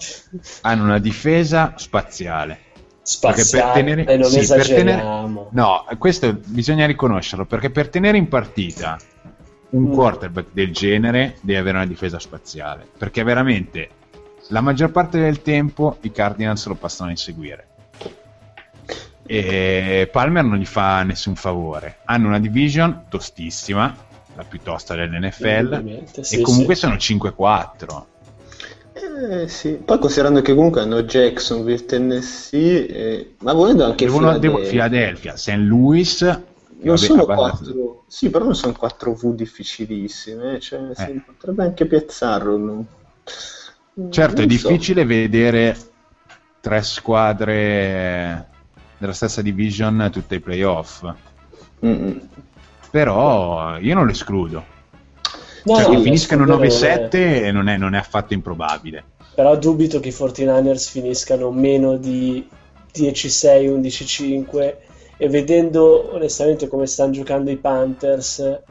hanno 0.61 0.83
una 0.83 0.99
difesa 0.99 1.73
spaziale. 1.77 2.59
Spaziale, 3.03 3.73
per 3.73 3.83
tenere- 3.83 4.13
e 4.13 4.17
non 4.17 4.29
sì, 4.29 4.37
per 4.37 4.65
tenere- 4.65 4.91
esageriamo. 4.93 5.47
No, 5.51 5.85
questo 5.97 6.33
bisogna 6.45 6.85
riconoscerlo 6.85 7.45
perché 7.45 7.69
per 7.69 7.89
tenere 7.89 8.17
in 8.17 8.27
partita 8.27 8.97
un 9.71 9.83
Mm. 9.89 9.93
quarterback 9.93 10.47
del 10.51 10.71
genere 10.71 11.35
deve 11.41 11.59
avere 11.59 11.77
una 11.77 11.85
difesa 11.85 12.17
spaziale. 12.19 12.87
Perché 12.97 13.23
veramente 13.23 13.89
la 14.49 14.61
maggior 14.61 14.91
parte 14.91 15.19
del 15.19 15.41
tempo 15.41 15.97
i 16.01 16.11
Cardinals 16.11 16.65
lo 16.67 16.75
passano 16.75 17.09
a 17.09 17.11
inseguire. 17.11 17.67
E 19.25 20.09
Palmer 20.11 20.43
non 20.43 20.57
gli 20.57 20.65
fa 20.65 21.01
nessun 21.03 21.35
favore. 21.35 21.99
Hanno 22.05 22.27
una 22.27 22.39
division 22.39 23.05
tostissima, 23.09 23.95
la 24.35 24.43
più 24.43 24.59
tosta 24.61 24.95
dell'NFL, 24.95 26.03
sì, 26.21 26.39
e 26.39 26.41
comunque 26.41 26.75
sì. 26.75 26.81
sono 26.81 26.95
5-4. 26.95 28.03
Eh, 28.93 29.47
sì. 29.47 29.71
Poi 29.73 29.97
considerando 29.97 30.41
che 30.41 30.53
comunque 30.53 30.81
hanno 30.81 31.03
Jacksonville, 31.03 31.85
Tennessee, 31.85 32.85
eh, 32.87 33.35
ma 33.39 33.53
volendo 33.53 33.85
anche 33.85 34.05
Devono, 34.05 34.37
devo- 34.37 34.57
Philadelphia. 34.57 35.33
Philadelphia, 35.33 35.37
St. 35.37 35.55
Louis. 35.57 36.21
Non 36.21 36.95
vabbè, 36.95 36.97
sono 36.97 37.21
abbastanza- 37.23 37.71
quattro, 37.71 38.03
sì, 38.07 38.29
però 38.29 38.43
non 38.43 38.55
sono 38.55 38.73
quattro 38.73 39.13
V 39.13 39.33
difficilissime, 39.35 40.59
cioè, 40.59 40.81
Eh. 40.89 40.95
si 40.95 41.23
potrebbe 41.25 41.63
anche 41.63 41.85
piazzarlo. 41.85 42.85
Certo, 44.09 44.41
è 44.41 44.45
difficile 44.47 45.05
vedere 45.05 45.77
tre 46.59 46.81
squadre 46.81 48.47
della 48.97 49.13
stessa 49.13 49.41
division 49.41 50.09
tutte 50.11 50.35
ai 50.35 50.39
playoff, 50.39 51.03
Mm-mm. 51.85 52.27
però 52.89 53.77
io 53.77 53.93
non 53.93 54.05
lo 54.05 54.11
escludo. 54.11 54.63
No, 55.65 55.75
cioè, 55.75 55.87
no, 55.87 55.95
che 55.95 56.01
finiscano 56.01 56.43
escludere 56.43 57.09
9-7 57.09 57.51
non 57.51 57.67
è, 57.67 57.77
non 57.77 57.93
è 57.93 57.97
affatto 57.97 58.33
improbabile. 58.33 59.03
Però 59.35 59.55
dubito 59.57 59.99
che 59.99 60.09
i 60.09 60.11
49ers 60.11 60.89
finiscano 60.89 61.51
meno 61.51 61.97
di 61.97 62.47
10-6, 62.93 64.45
11-5 64.47 64.75
e 65.17 65.29
vedendo 65.29 66.13
onestamente 66.13 66.67
come 66.67 66.87
stanno 66.87 67.11
giocando 67.11 67.51
i 67.51 67.57
Panthers 67.57 68.61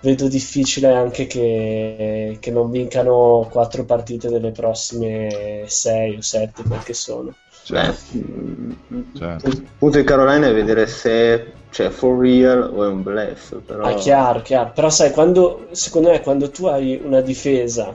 vedo 0.00 0.28
difficile 0.28 0.92
anche 0.92 1.26
che, 1.26 2.36
che 2.40 2.50
non 2.50 2.70
vincano 2.70 3.46
quattro 3.50 3.84
partite 3.84 4.28
delle 4.28 4.52
prossime 4.52 5.64
6 5.66 6.16
o 6.16 6.20
7 6.20 6.62
perché 6.68 6.94
sono. 6.94 7.34
Cioè, 7.64 7.92
mm, 8.16 8.70
certo. 9.14 9.48
il 9.48 9.66
punto 9.76 9.98
di 9.98 10.04
Carolina 10.04 10.46
è 10.48 10.54
vedere 10.54 10.86
se 10.86 11.10
è 11.10 11.46
cioè, 11.70 11.90
for 11.90 12.18
real 12.18 12.70
o 12.74 12.84
è 12.84 12.88
un 12.88 13.02
bluff. 13.02 13.56
Però... 13.64 13.84
Ah, 13.84 13.94
chiaro, 13.94 14.40
chiaro. 14.40 14.72
Però 14.74 14.88
sai, 14.88 15.10
quando, 15.10 15.66
secondo 15.72 16.10
me 16.10 16.20
quando 16.20 16.50
tu 16.50 16.66
hai 16.66 17.00
una 17.02 17.20
difesa 17.20 17.94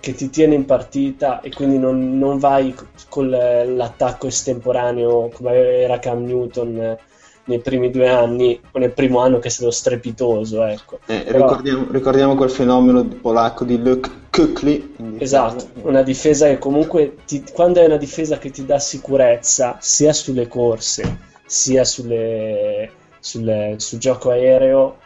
che 0.00 0.14
ti 0.14 0.30
tiene 0.30 0.54
in 0.54 0.64
partita 0.64 1.40
e 1.40 1.50
quindi 1.50 1.78
non, 1.78 2.18
non 2.18 2.38
vai 2.38 2.74
con 3.08 3.28
l'attacco 3.28 4.26
estemporaneo 4.26 5.28
come 5.28 5.52
era 5.52 6.00
Cam 6.00 6.24
Newton 6.24 6.76
eh, 6.76 6.98
nei 7.44 7.58
primi 7.60 7.90
due 7.90 8.08
anni 8.08 8.58
o 8.70 8.78
nel 8.78 8.92
primo 8.92 9.18
anno 9.20 9.38
che 9.38 9.48
è 9.48 9.50
stato 9.50 9.70
strepitoso, 9.70 10.62
ecco. 10.64 10.98
Eh, 11.06 11.22
Però- 11.26 11.46
ricordiamo, 11.48 11.86
ricordiamo 11.90 12.34
quel 12.36 12.50
fenomeno 12.50 13.04
polacco 13.04 13.64
di 13.64 13.82
Luke 13.82 14.10
Kuchli. 14.30 14.94
in 14.98 15.16
Esatto, 15.18 15.64
difesa. 15.66 15.88
una 15.88 16.02
difesa 16.02 16.46
che 16.46 16.58
comunque 16.58 17.16
ti- 17.26 17.44
quando 17.52 17.80
hai 17.80 17.86
una 17.86 17.96
difesa 17.96 18.38
che 18.38 18.50
ti 18.50 18.64
dà 18.64 18.78
sicurezza 18.78 19.76
sia 19.80 20.12
sulle 20.12 20.46
corse 20.48 21.30
sia 21.44 21.84
sulle- 21.84 22.90
sulle- 23.18 23.74
sul 23.78 23.98
gioco 23.98 24.30
aereo 24.30 24.96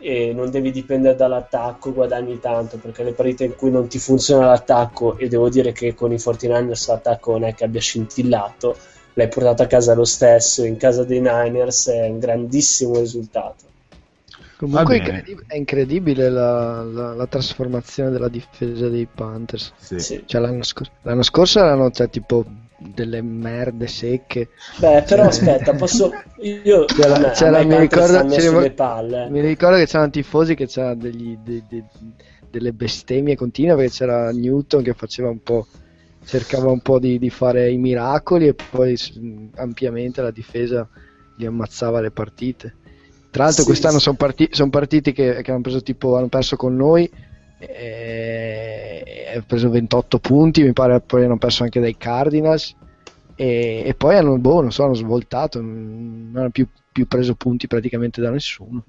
e 0.00 0.32
non 0.32 0.48
devi 0.50 0.70
dipendere 0.70 1.16
dall'attacco, 1.16 1.92
guadagni 1.92 2.38
tanto 2.38 2.76
perché 2.76 3.02
le 3.02 3.12
partite 3.12 3.44
in 3.44 3.56
cui 3.56 3.70
non 3.72 3.88
ti 3.88 3.98
funziona 3.98 4.46
l'attacco 4.46 5.16
e 5.18 5.26
devo 5.26 5.48
dire 5.48 5.72
che 5.72 5.94
con 5.94 6.12
i 6.12 6.18
49ers 6.18 6.86
l'attacco 6.88 7.32
non 7.32 7.44
è 7.44 7.54
che 7.54 7.64
abbia 7.64 7.80
scintillato, 7.80 8.76
l'hai 9.18 9.28
portato 9.28 9.62
a 9.64 9.66
casa 9.66 9.94
lo 9.94 10.04
stesso, 10.04 10.64
in 10.64 10.76
casa 10.76 11.02
dei 11.02 11.20
Niners 11.20 11.88
è 11.88 12.06
un 12.08 12.20
grandissimo 12.20 13.00
risultato. 13.00 13.66
Comunque 14.56 14.96
è 14.96 14.98
Va 14.98 15.04
bene. 15.04 15.18
incredib- 15.18 15.44
è 15.48 15.56
incredibile 15.56 16.28
la, 16.30 16.82
la- 16.84 17.14
la 17.14 17.26
trasformazione 17.26 18.10
della 18.10 18.28
difesa 18.28 18.88
dei 18.88 19.06
Panthers. 19.12 19.72
Sì. 19.76 19.98
Sì. 19.98 20.22
Cioè, 20.24 20.40
l'anno, 20.40 20.62
scor- 20.62 20.90
l'anno 21.02 21.22
scorso 21.22 21.58
erano 21.58 21.90
cioè, 21.90 22.08
tipo 22.08 22.44
delle 22.76 23.22
merde 23.22 23.88
secche. 23.88 24.50
Beh, 24.78 25.02
però 25.06 25.24
aspetta, 25.24 25.74
posso 25.74 26.12
io 26.42 26.84
C'era- 26.84 27.14
a 27.16 27.18
me- 27.18 27.30
c'era- 27.32 27.60
i 27.60 27.66
mi 27.66 27.76
ricordo- 27.78 28.18
eh. 28.34 29.28
Mi 29.30 29.40
ricordo 29.40 29.76
che 29.78 29.86
c'erano 29.86 30.10
tifosi 30.10 30.54
che 30.54 30.66
c'erano 30.66 30.94
degli- 30.96 31.36
de- 31.42 31.62
de- 31.68 31.84
delle 32.50 32.72
bestemmie 32.72 33.36
continue 33.36 33.74
perché 33.76 33.90
c'era 33.90 34.30
Newton 34.30 34.82
che 34.82 34.94
faceva 34.94 35.28
un 35.28 35.42
po'. 35.42 35.66
Cercava 36.28 36.70
un 36.70 36.80
po' 36.80 36.98
di, 36.98 37.18
di 37.18 37.30
fare 37.30 37.70
i 37.70 37.78
miracoli 37.78 38.46
e 38.48 38.54
poi 38.54 38.96
ampiamente 39.54 40.22
la 40.22 40.30
difesa 40.30 40.88
gli 41.34 41.44
ammazzava 41.46 42.00
le 42.00 42.10
partite. 42.12 42.78
Tra 43.30 43.44
l'altro, 43.44 43.64
Sì, 43.64 43.64
quest'anno 43.64 43.98
sì. 43.98 43.98
sono 43.98 44.16
parti- 44.16 44.48
son 44.52 44.70
partiti 44.70 45.12
che, 45.12 45.42
che 45.42 45.50
hanno 45.50 45.60
preso 45.60 45.80
tipo 45.82 46.16
hanno 46.16 46.28
perso 46.28 46.56
con 46.56 46.74
noi. 46.76 47.10
E 47.60 49.30
hanno 49.34 49.44
preso 49.46 49.68
28 49.70 50.18
punti, 50.20 50.62
mi 50.62 50.72
pare 50.72 51.00
poi 51.00 51.24
hanno 51.24 51.38
perso 51.38 51.62
anche 51.64 51.80
dai 51.80 51.96
Cardinals. 51.96 52.76
E, 53.34 53.82
e 53.86 53.94
poi 53.94 54.16
hanno, 54.16 54.38
boh, 54.38 54.60
non 54.62 54.72
so, 54.72 54.84
hanno 54.84 54.94
svoltato, 54.94 55.60
non 55.60 56.32
hanno 56.34 56.50
più, 56.50 56.68
più 56.90 57.06
preso 57.06 57.34
punti 57.36 57.66
praticamente 57.66 58.20
da 58.20 58.30
nessuno. 58.30 58.84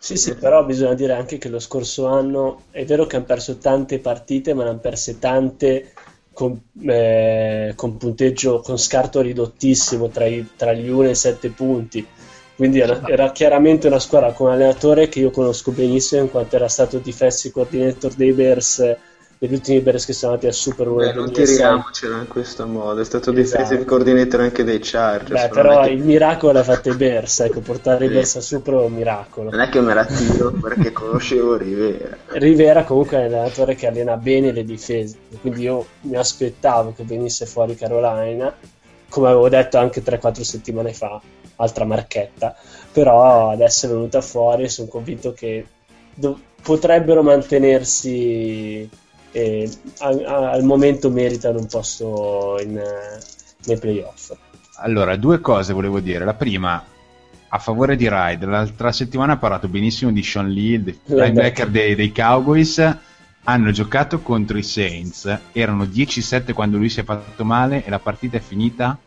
Sì, 0.00 0.16
sì, 0.16 0.36
però 0.36 0.64
bisogna 0.64 0.94
dire 0.94 1.12
anche 1.12 1.38
che 1.38 1.48
lo 1.48 1.58
scorso 1.58 2.06
anno 2.06 2.66
è 2.70 2.84
vero 2.84 3.06
che 3.06 3.16
hanno 3.16 3.24
perso 3.24 3.58
tante 3.58 3.98
partite, 3.98 4.54
ma 4.54 4.62
ne 4.62 4.70
hanno 4.70 4.78
perse 4.78 5.18
tante 5.18 5.92
con, 6.32 6.58
eh, 6.82 7.72
con 7.74 7.96
punteggio, 7.96 8.60
con 8.60 8.78
scarto 8.78 9.20
ridottissimo 9.20 10.08
tra, 10.08 10.24
i- 10.26 10.52
tra 10.56 10.72
gli 10.72 10.88
1 10.88 11.08
e 11.08 11.10
i 11.10 11.14
7 11.16 11.50
punti. 11.50 12.08
Quindi 12.54 12.78
era, 12.80 13.00
era 13.04 13.32
chiaramente 13.32 13.86
una 13.88 13.98
squadra 13.98 14.32
con 14.32 14.46
un 14.48 14.52
allenatore 14.54 15.08
che 15.08 15.18
io 15.20 15.30
conosco 15.30 15.72
benissimo 15.72 16.22
in 16.22 16.30
quanto 16.30 16.56
era 16.56 16.68
stato 16.68 16.98
defensive 16.98 17.52
coordinator 17.52 18.14
dei 18.14 18.32
Bears, 18.32 18.96
degli 19.38 19.52
ultimi 19.54 19.80
Bears 19.80 20.04
che 20.04 20.12
sono 20.12 20.32
andati 20.32 20.48
al 20.48 20.54
Super 20.54 20.86
Bowl 20.88 20.98
Beh, 20.98 21.12
non 21.12 21.24
2006. 21.26 21.54
tiriamocela 21.56 22.16
in 22.18 22.26
questo 22.28 22.66
modo, 22.66 23.00
è 23.00 23.04
stato 23.04 23.30
Esatto. 23.32 23.56
defensive 23.58 23.84
coordinator 23.84 24.40
anche 24.40 24.64
dei 24.64 24.80
Chargers. 24.82 25.42
Beh, 25.42 25.48
però 25.50 25.82
che- 25.82 25.90
il 25.90 26.02
miracolo 26.02 26.52
l'ha 26.52 26.64
fatto 26.64 26.88
i 26.90 26.94
Bears, 26.96 27.40
ecco, 27.40 27.60
portare 27.60 28.06
i. 28.06 28.08
Bears 28.08 28.36
al 28.36 28.42
Super 28.42 28.72
Bowl 28.74 28.84
è 28.84 28.86
un 28.88 28.94
miracolo. 28.94 29.50
Non 29.50 29.60
è 29.60 29.68
che 29.68 29.80
me 29.80 29.94
la 29.94 30.04
tiro 30.04 30.50
perché 30.60 30.90
conoscevo 30.92 31.56
Rivera. 31.56 32.16
Rivera 32.32 32.82
comunque 32.84 33.16
è 33.16 33.26
un 33.26 33.34
allenatore 33.34 33.74
che 33.76 33.86
allena 33.86 34.16
bene 34.16 34.50
le 34.52 34.64
difese, 34.64 35.16
quindi 35.40 35.62
io 35.62 35.86
mi 36.02 36.16
aspettavo 36.16 36.92
che 36.96 37.04
venisse 37.04 37.46
fuori 37.46 37.76
Carolina, 37.76 38.52
come 39.08 39.28
avevo 39.28 39.48
detto 39.48 39.78
anche 39.78 40.02
3-4 40.02 40.42
settimane 40.42 40.92
fa. 40.92 41.20
altra 41.60 41.84
marchetta, 41.84 42.54
però 42.92 43.50
adesso 43.50 43.86
è 43.86 43.88
venuta 43.88 44.20
fuori 44.20 44.62
e 44.62 44.68
sono 44.68 44.86
convinto 44.86 45.32
che 45.32 45.66
do- 46.14 46.38
potrebbero 46.62 47.20
mantenersi 47.24 48.88
e 49.32 49.70
a- 50.00 50.08
a- 50.08 50.50
al 50.52 50.64
momento 50.64 51.10
meritano 51.10 51.58
un 51.58 51.66
posto 51.66 52.58
in, 52.62 52.80
nei 53.66 53.78
playoff. 53.78 54.32
Allora, 54.80 55.16
due 55.16 55.40
cose 55.40 55.72
volevo 55.72 56.00
dire. 56.00 56.24
La 56.24 56.34
prima, 56.34 56.84
a 57.48 57.58
favore 57.58 57.96
di 57.96 58.08
Ride, 58.08 58.46
l'altra 58.46 58.92
settimana 58.92 59.34
ha 59.34 59.36
parlato 59.38 59.68
benissimo 59.68 60.12
di 60.12 60.22
Sean 60.22 60.48
Lee, 60.48 60.74
il 60.74 60.98
linebacker 61.06 61.68
dei, 61.68 61.94
dei 61.94 62.12
Cowboys. 62.12 62.96
Hanno 63.44 63.70
giocato 63.70 64.20
contro 64.20 64.58
i 64.58 64.62
Saints, 64.62 65.38
erano 65.52 65.84
10-7 65.84 66.52
quando 66.52 66.76
lui 66.76 66.90
si 66.90 67.00
è 67.00 67.04
fatto 67.04 67.44
male 67.44 67.82
e 67.82 67.88
la 67.88 67.98
partita 67.98 68.36
è 68.36 68.40
finita 68.40 68.98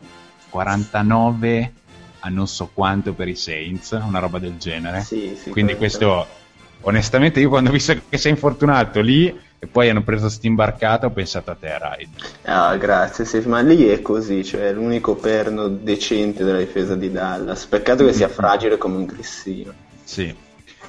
49 0.50 1.72
a 2.20 2.28
non 2.28 2.46
so 2.46 2.70
quanto 2.72 3.12
per 3.14 3.28
i 3.28 3.34
Saints, 3.36 3.90
una 3.92 4.18
roba 4.18 4.38
del 4.38 4.56
genere. 4.58 5.00
Sì, 5.02 5.36
sì, 5.40 5.50
Quindi 5.50 5.76
questo- 5.76 6.26
questo, 6.26 6.86
onestamente, 6.88 7.40
io 7.40 7.48
quando 7.48 7.70
ho 7.70 7.72
visto 7.72 7.94
che 8.08 8.18
sei 8.18 8.32
infortunato 8.32 9.00
lì 9.00 9.32
e 9.64 9.68
poi 9.68 9.88
hanno 9.88 10.02
preso 10.02 10.28
st'imbarcata, 10.28 11.06
ho 11.06 11.10
pensato 11.10 11.52
a 11.52 11.54
te, 11.54 11.78
Ride. 11.78 12.10
Ah, 12.46 12.76
grazie, 12.76 13.24
sì, 13.24 13.38
ma 13.46 13.60
lì 13.60 13.84
è 13.86 14.02
così, 14.02 14.44
cioè 14.44 14.62
è 14.62 14.72
l'unico 14.72 15.14
perno 15.14 15.68
decente 15.68 16.42
della 16.42 16.58
difesa 16.58 16.96
di 16.96 17.12
Dallas. 17.12 17.66
Peccato 17.66 18.04
che 18.04 18.12
sia 18.12 18.26
fragile 18.26 18.76
come 18.76 18.96
un 18.96 19.04
grissino. 19.04 19.72
Sì. 20.02 20.34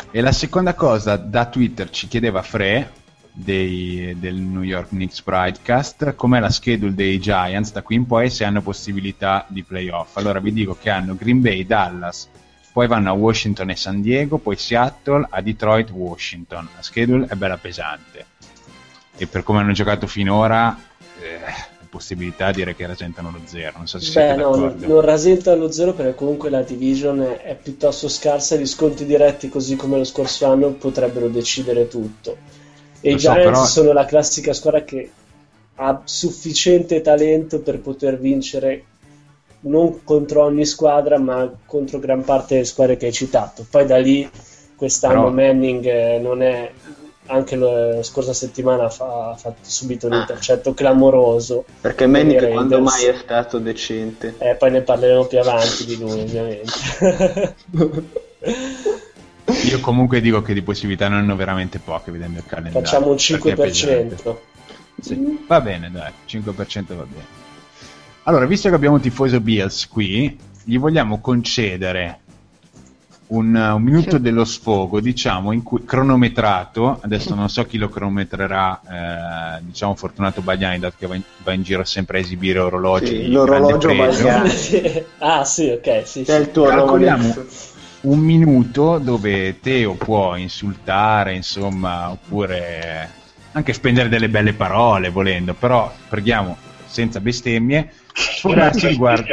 E 0.09 0.21
la 0.21 0.31
seconda 0.31 0.73
cosa, 0.73 1.17
da 1.17 1.45
Twitter 1.45 1.91
ci 1.91 2.07
chiedeva 2.07 2.41
Fre 2.41 2.89
dei- 3.31 4.15
del 4.17 4.37
New 4.37 4.63
York 4.63 4.87
Knicks 4.87 5.21
Pridecast 5.21 6.15
com'è 6.15 6.39
la 6.39 6.49
schedule 6.49 6.95
dei 6.95 7.19
Giants 7.19 7.71
da 7.73 7.83
qui 7.83 7.93
in 7.93 8.07
poi 8.07 8.25
e 8.25 8.29
se 8.31 8.43
hanno 8.43 8.63
possibilità 8.63 9.45
di 9.49 9.61
playoff. 9.61 10.17
Allora 10.17 10.39
vi 10.39 10.51
dico 10.51 10.75
che 10.81 10.89
hanno 10.89 11.15
Green 11.15 11.41
Bay, 11.41 11.63
Dallas, 11.63 12.27
poi 12.71 12.87
vanno 12.87 13.11
a 13.11 13.13
Washington 13.13 13.69
e 13.69 13.75
San 13.75 14.01
Diego, 14.01 14.39
poi 14.39 14.57
Seattle, 14.57 15.27
a 15.29 15.41
Detroit, 15.41 15.91
Washington. 15.91 16.67
La 16.75 16.81
schedule 16.81 17.27
è 17.29 17.35
bella 17.35 17.57
pesante. 17.57 18.31
E 19.17 19.27
per 19.27 19.43
come 19.43 19.59
hanno 19.59 19.73
giocato 19.73 20.07
finora, 20.07 20.75
eh, 21.21 21.71
possibilità 21.89 22.51
direi 22.51 22.75
che 22.75 22.87
rasentano 22.87 23.29
lo 23.31 23.39
zero. 23.45 23.73
Non 23.77 23.87
so 23.87 23.99
se 23.99 24.05
Beh, 24.07 24.11
siete 24.11 24.35
no, 24.35 24.49
non, 24.49 24.61
d'accordo. 24.61 24.87
non 24.87 25.01
rasenta 25.01 25.53
lo 25.55 25.71
zero 25.71 25.93
perché 25.93 26.15
comunque 26.15 26.49
la 26.49 26.61
division 26.63 27.21
è, 27.21 27.55
piuttosto 27.61 28.07
scarsa. 28.09 28.55
Gli 28.55 28.65
sconti 28.65 29.05
diretti, 29.05 29.49
così 29.49 29.75
come 29.75 29.97
lo 29.97 30.03
scorso 30.03 30.47
anno, 30.47 30.69
potrebbero 30.71 31.27
decidere 31.27 31.87
tutto. 31.87 32.35
E 32.99 33.09
Lo 33.11 33.15
i 33.15 33.19
so, 33.19 33.31
Giants 33.31 33.43
però- 33.45 33.65
sono 33.65 33.93
la 33.93 34.05
classica 34.05 34.53
squadra 34.53 34.83
che 34.83 35.11
ha 35.75 36.01
sufficiente 36.03 37.01
talento 37.01 37.59
per 37.61 37.79
poter 37.79 38.19
vincere 38.19 38.85
non 39.61 40.03
contro 40.03 40.43
ogni 40.43 40.65
squadra, 40.65 41.17
ma 41.19 41.49
contro 41.65 41.99
gran 41.99 42.23
parte 42.23 42.55
delle 42.55 42.65
squadre 42.65 42.97
che 42.97 43.05
hai 43.07 43.13
citato. 43.13 43.65
Poi 43.69 43.85
da 43.85 43.97
lì 43.97 44.27
quest'anno 44.75 45.25
Però- 45.25 45.29
Manning 45.31 45.85
eh, 45.85 46.19
non 46.19 46.41
è. 46.41 46.71
Anche 47.27 47.55
la 47.55 48.03
scorsa 48.03 48.33
settimana 48.33 48.89
fa- 48.89 49.29
ha 49.31 49.35
fatto 49.37 49.59
subito 49.61 50.07
un 50.07 50.13
Ah. 50.13 50.19
intercetto 50.19 50.73
clamoroso. 50.73 51.63
Perché 51.79 52.03
i 52.03 52.07
quando 52.51 52.81
mai 52.81 53.05
è 53.05 53.15
stato 53.17 53.59
decente? 53.59 54.35
Eh, 54.39 54.55
poi 54.55 54.71
ne 54.71 54.81
parleremo 54.81 55.25
più 55.25 55.39
avanti 55.39 55.85
di 55.85 55.97
lui, 55.97 56.19
ovviamente. 56.19 57.55
Io 59.65 59.79
comunque 59.79 60.21
dico 60.21 60.41
che 60.41 60.53
di 60.53 60.61
possibilità 60.61 61.07
ne 61.07 61.15
hanno 61.15 61.35
veramente 61.35 61.79
poche 61.79 62.11
vedendo 62.11 62.39
il 62.39 62.45
calendario. 62.45 62.81
Facciamo 62.81 63.07
un 63.11 63.15
perché 63.15 63.51
è 63.51 63.55
pesante. 63.55 64.15
5%. 64.15 64.37
Sì, 65.01 65.43
va 65.47 65.61
bene, 65.61 65.89
dai, 65.91 66.11
5% 66.25 66.95
va 66.95 67.03
bene. 67.03 67.41
Allora, 68.23 68.45
visto 68.45 68.69
che 68.69 68.75
abbiamo 68.75 68.95
un 68.95 69.01
tifoso 69.01 69.39
Bills 69.41 69.87
qui, 69.87 70.37
gli 70.63 70.77
vogliamo 70.77 71.19
concedere 71.19 72.19
un, 73.33 73.55
un 73.55 73.81
minuto 73.81 74.19
dello 74.19 74.45
sfogo, 74.45 75.01
diciamo, 75.01 75.51
in 75.51 75.63
cui, 75.63 75.83
cronometrato, 75.83 76.99
adesso 77.01 77.33
non 77.33 77.49
so 77.49 77.65
chi 77.65 77.77
lo 77.77 77.89
cronometrerà, 77.89 78.81
eh, 79.59 79.63
diciamo 79.63 79.95
Fortunato 79.95 80.41
Bagliani, 80.41 80.79
dato 80.79 80.95
che 80.99 81.07
va 81.07 81.15
in, 81.15 81.23
va 81.43 81.53
in 81.53 81.63
giro 81.63 81.83
sempre 81.83 82.19
a 82.19 82.21
esibire 82.21 82.59
orologi 82.59 83.07
Sì, 83.07 83.31
l'orologio. 83.31 83.87
Bagliani. 83.95 84.51
ah, 85.19 85.43
sì, 85.43 85.69
ok, 85.69 86.07
sì, 86.07 86.23
sì. 86.23 86.31
il 86.31 86.51
tuo 86.51 86.65
Calcoliamo 86.65 87.35
un 88.03 88.19
minuto 88.19 88.97
dove 88.97 89.61
Teo 89.61 89.93
può 89.93 90.35
insultare, 90.35 91.33
insomma, 91.33 92.11
oppure 92.11 93.09
anche 93.53 93.71
spendere 93.71 94.09
delle 94.09 94.27
belle 94.27 94.53
parole 94.53 95.09
volendo, 95.09 95.53
però 95.53 95.91
preghiamo 96.09 96.57
senza 96.85 97.21
bestemmie, 97.21 97.93
sfogarsi 98.11 98.87
riguardo, 98.87 99.25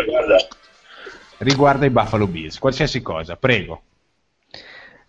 riguardo 1.38 1.84
ai 1.84 1.90
Buffalo 1.90 2.28
Bills, 2.28 2.58
qualsiasi 2.58 3.02
cosa, 3.02 3.34
prego. 3.34 3.82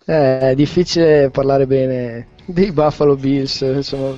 Eh, 0.04 0.38
È 0.50 0.54
difficile 0.54 1.30
parlare 1.30 1.66
bene 1.66 2.28
dei 2.44 2.72
Buffalo 2.72 3.16
Bills, 3.16 3.78
sono 3.80 4.16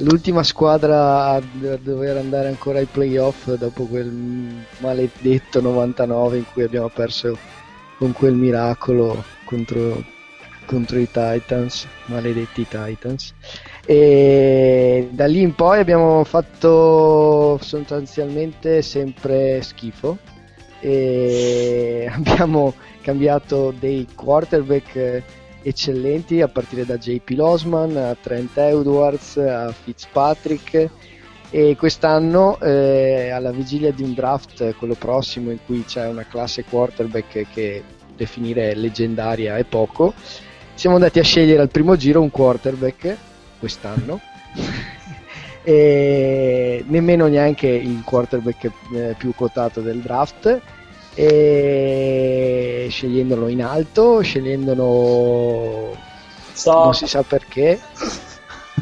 l'ultima 0.00 0.42
squadra 0.42 1.26
a 1.34 1.40
dover 1.80 2.16
andare 2.16 2.48
ancora 2.48 2.78
ai 2.78 2.86
playoff 2.86 3.52
dopo 3.54 3.84
quel 3.86 4.10
maledetto 4.78 5.60
99 5.60 6.38
in 6.38 6.44
cui 6.52 6.62
abbiamo 6.62 6.88
perso 6.88 7.38
con 7.98 8.12
quel 8.12 8.34
miracolo 8.34 9.22
contro, 9.44 10.02
contro 10.66 10.98
i 10.98 11.08
Titans, 11.10 11.86
maledetti 12.06 12.66
Titans. 12.68 13.34
E 13.84 15.08
da 15.12 15.26
lì 15.26 15.40
in 15.42 15.54
poi 15.54 15.80
abbiamo 15.80 16.24
fatto 16.24 17.58
sostanzialmente 17.60 18.80
sempre 18.82 19.60
schifo 19.62 20.18
e 20.82 22.10
abbiamo 22.12 22.74
cambiato 23.00 23.72
dei 23.78 24.06
quarterback 24.14 24.96
eh, 24.96 25.22
eccellenti 25.62 26.40
a 26.40 26.48
partire 26.48 26.84
da 26.84 26.98
JP 26.98 27.30
Losman 27.30 27.96
a 27.96 28.16
Trent 28.20 28.56
Edwards 28.58 29.36
a 29.36 29.72
Fitzpatrick. 29.72 30.90
E 31.54 31.76
quest'anno 31.76 32.58
eh, 32.60 33.28
alla 33.28 33.50
vigilia 33.50 33.92
di 33.92 34.02
un 34.02 34.14
draft 34.14 34.74
quello 34.76 34.94
prossimo 34.94 35.50
in 35.50 35.58
cui 35.66 35.84
c'è 35.84 36.08
una 36.08 36.26
classe 36.26 36.64
quarterback 36.64 37.46
che 37.52 37.82
definire 38.16 38.74
leggendaria 38.74 39.58
è 39.58 39.64
poco 39.64 40.14
siamo 40.74 40.96
andati 40.96 41.18
a 41.18 41.22
scegliere 41.22 41.60
al 41.60 41.68
primo 41.68 41.94
giro 41.96 42.22
un 42.22 42.30
quarterback 42.30 43.16
quest'anno 43.58 44.18
e 45.62 46.84
nemmeno 46.88 47.26
neanche 47.28 47.68
il 47.68 48.02
quarterback 48.04 48.64
eh, 48.94 49.14
più 49.16 49.32
quotato 49.34 49.80
del 49.80 50.00
draft 50.00 50.60
e 51.14 52.86
scegliendolo 52.90 53.48
in 53.48 53.62
alto 53.62 54.20
scegliendolo 54.22 55.96
Stop. 56.52 56.84
non 56.84 56.94
si 56.94 57.06
sa 57.06 57.22
perché 57.22 57.78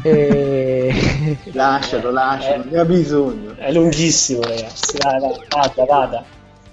e... 0.03 1.37
Lascialo, 1.51 2.11
lascialo, 2.11 2.63
Eh. 2.63 2.67
ne 2.69 2.79
ha 2.79 2.85
bisogno. 2.85 3.55
È 3.55 3.71
lunghissimo, 3.71 4.41
ragazzi. 4.41 4.97
Vai, 4.97 5.19
vai, 5.19 5.33
vada, 5.49 5.85
vada. 5.85 6.25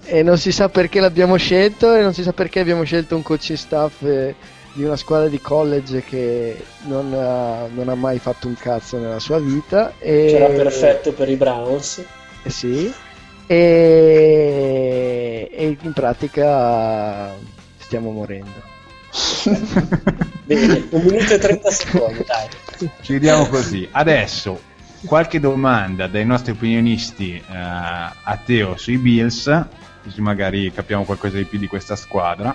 e 0.04 0.22
non 0.22 0.38
si 0.38 0.52
sa 0.52 0.68
perché 0.68 1.00
l'abbiamo 1.00 1.36
scelto 1.36 1.94
e 1.94 2.00
non 2.02 2.14
si 2.14 2.22
sa 2.22 2.32
perché 2.32 2.60
abbiamo 2.60 2.84
scelto 2.84 3.14
un 3.16 3.22
coaching 3.22 3.58
staff 3.58 4.02
eh, 4.02 4.34
di 4.72 4.84
una 4.84 4.96
squadra 4.96 5.28
di 5.28 5.40
college 5.40 6.02
che 6.02 6.64
non 6.82 7.12
ha, 7.12 7.66
non 7.66 7.88
ha 7.88 7.94
mai 7.94 8.18
fatto 8.18 8.46
un 8.46 8.54
cazzo 8.54 8.98
nella 8.98 9.18
sua 9.18 9.38
vita 9.38 9.94
e 9.98 10.26
Che 10.28 10.36
era 10.36 10.54
perfetto 10.54 11.12
per 11.12 11.28
i 11.28 11.36
Browns. 11.36 12.04
Eh 12.42 12.50
sì, 12.50 12.92
e, 13.46 15.48
e 15.50 15.76
in 15.80 15.92
pratica 15.92 17.34
stiamo 17.78 18.10
morendo. 18.10 18.76
Bene, 20.44 20.86
un 20.90 21.02
minuto 21.02 21.32
e 21.32 21.38
30 21.38 21.70
secondi, 21.70 22.24
dai. 22.26 22.90
Chiudiamo 23.00 23.46
così. 23.46 23.88
Adesso 23.90 24.60
qualche 25.06 25.40
domanda 25.40 26.06
dai 26.06 26.26
nostri 26.26 26.52
opinionisti 26.52 27.36
eh, 27.36 27.54
a 27.54 28.38
Teo 28.44 28.76
sui 28.76 28.98
Bills, 28.98 29.64
così 30.02 30.20
magari 30.20 30.70
capiamo 30.72 31.04
qualcosa 31.04 31.38
di 31.38 31.44
più 31.44 31.58
di 31.58 31.66
questa 31.66 31.96
squadra. 31.96 32.54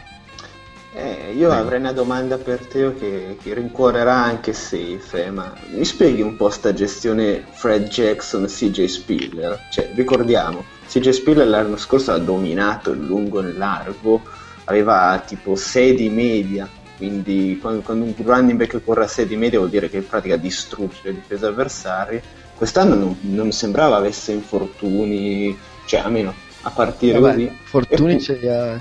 Eh, 0.95 1.33
io 1.35 1.51
avrei 1.51 1.79
una 1.79 1.91
domanda 1.91 2.37
per 2.37 2.67
Teo 2.67 2.93
che, 2.93 3.37
che 3.41 3.53
rincuorerà 3.55 4.13
anche 4.13 4.53
Safe, 4.53 5.25
eh, 5.25 5.31
ma 5.31 5.51
mi 5.71 5.83
spieghi 5.83 6.21
un 6.21 6.35
po' 6.35 6.51
sta 6.51 6.71
gestione 6.71 7.43
Fred 7.49 7.87
Jackson 7.87 8.45
CJ 8.45 8.85
Spiller? 8.85 9.59
Cioè, 9.71 9.89
ricordiamo, 9.95 10.63
CJ 10.87 11.09
Spiller 11.09 11.47
l'anno 11.47 11.77
scorso 11.77 12.11
ha 12.11 12.19
dominato 12.19 12.91
il 12.91 13.03
lungo 13.03 13.41
e 13.41 13.47
il 13.49 13.57
largo, 13.57 14.21
aveva 14.65 15.21
tipo 15.25 15.55
6 15.55 15.95
di 15.95 16.09
media, 16.09 16.69
quindi 16.95 17.57
quando, 17.59 17.81
quando 17.81 18.05
un 18.05 18.13
running 18.15 18.57
back 18.59 18.83
corre 18.83 19.05
a 19.05 19.07
6 19.07 19.25
di 19.25 19.35
media 19.35 19.57
vuol 19.57 19.71
dire 19.71 19.89
che 19.89 19.97
in 19.97 20.07
pratica 20.07 20.37
distrugge 20.37 20.99
le 21.05 21.13
difese 21.15 21.47
avversarie. 21.47 22.21
Quest'anno 22.55 22.93
non, 22.93 23.17
non 23.21 23.51
sembrava 23.51 23.95
avesse 23.97 24.31
infortuni, 24.31 25.57
cioè 25.85 26.01
almeno 26.01 26.35
a 26.61 26.69
partire 26.69 27.17
Vabbè, 27.17 27.33
così. 27.33 27.57
Fortuni 27.63 28.13
E- 28.13 28.19
ce 28.19 28.35
li 28.35 28.47
ha. 28.47 28.79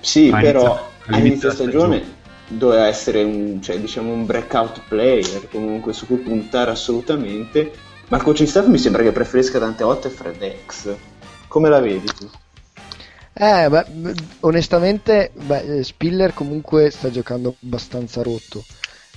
sì, 0.00 0.30
Ma 0.30 0.40
però 0.40 0.92
all'inizio 1.06 1.48
all'inizio 1.48 1.50
stagione 1.50 1.98
della 1.98 2.22
doveva 2.48 2.86
essere 2.86 3.22
un, 3.22 3.60
cioè, 3.62 3.78
diciamo 3.78 4.12
un 4.12 4.26
breakout 4.26 4.82
player, 4.88 5.48
comunque 5.50 5.92
su 5.92 6.06
cui 6.06 6.16
puntare 6.16 6.70
assolutamente. 6.70 7.72
Ma 8.08 8.18
il 8.18 8.22
coaching 8.22 8.48
staff 8.48 8.66
mi 8.66 8.78
sembra 8.78 9.02
che 9.02 9.12
preferisca 9.12 9.58
tante 9.58 9.82
volte 9.82 10.10
Fred 10.10 10.54
X. 10.66 10.94
Come 11.48 11.68
la 11.68 11.80
vedi 11.80 12.06
tu? 12.06 12.28
Eh, 13.32 13.68
beh, 13.68 13.86
onestamente, 14.40 15.30
beh, 15.34 15.82
Spiller 15.82 16.34
comunque 16.34 16.90
sta 16.90 17.10
giocando 17.10 17.56
abbastanza 17.62 18.22
rotto 18.22 18.64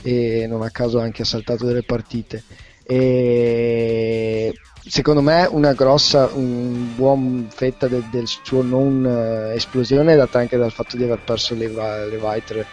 e 0.01 0.45
non 0.47 0.61
a 0.61 0.69
caso 0.69 0.99
anche 0.99 1.23
ha 1.23 1.25
saltato 1.25 1.65
delle 1.65 1.83
partite. 1.83 2.43
E 2.83 4.53
secondo 4.87 5.21
me 5.21 5.47
una 5.49 5.73
grossa, 5.73 6.29
un 6.33 6.95
buon 6.95 7.47
fetta 7.49 7.87
del, 7.87 8.03
del 8.11 8.27
suo 8.27 8.61
non 8.61 9.03
uh, 9.03 9.53
esplosione 9.55 10.13
è 10.13 10.17
data 10.17 10.39
anche 10.39 10.57
dal 10.57 10.71
fatto 10.71 10.97
di 10.97 11.03
aver 11.03 11.19
perso 11.19 11.55
le, 11.55 11.67
le 11.67 12.17
Vitre 12.17 12.65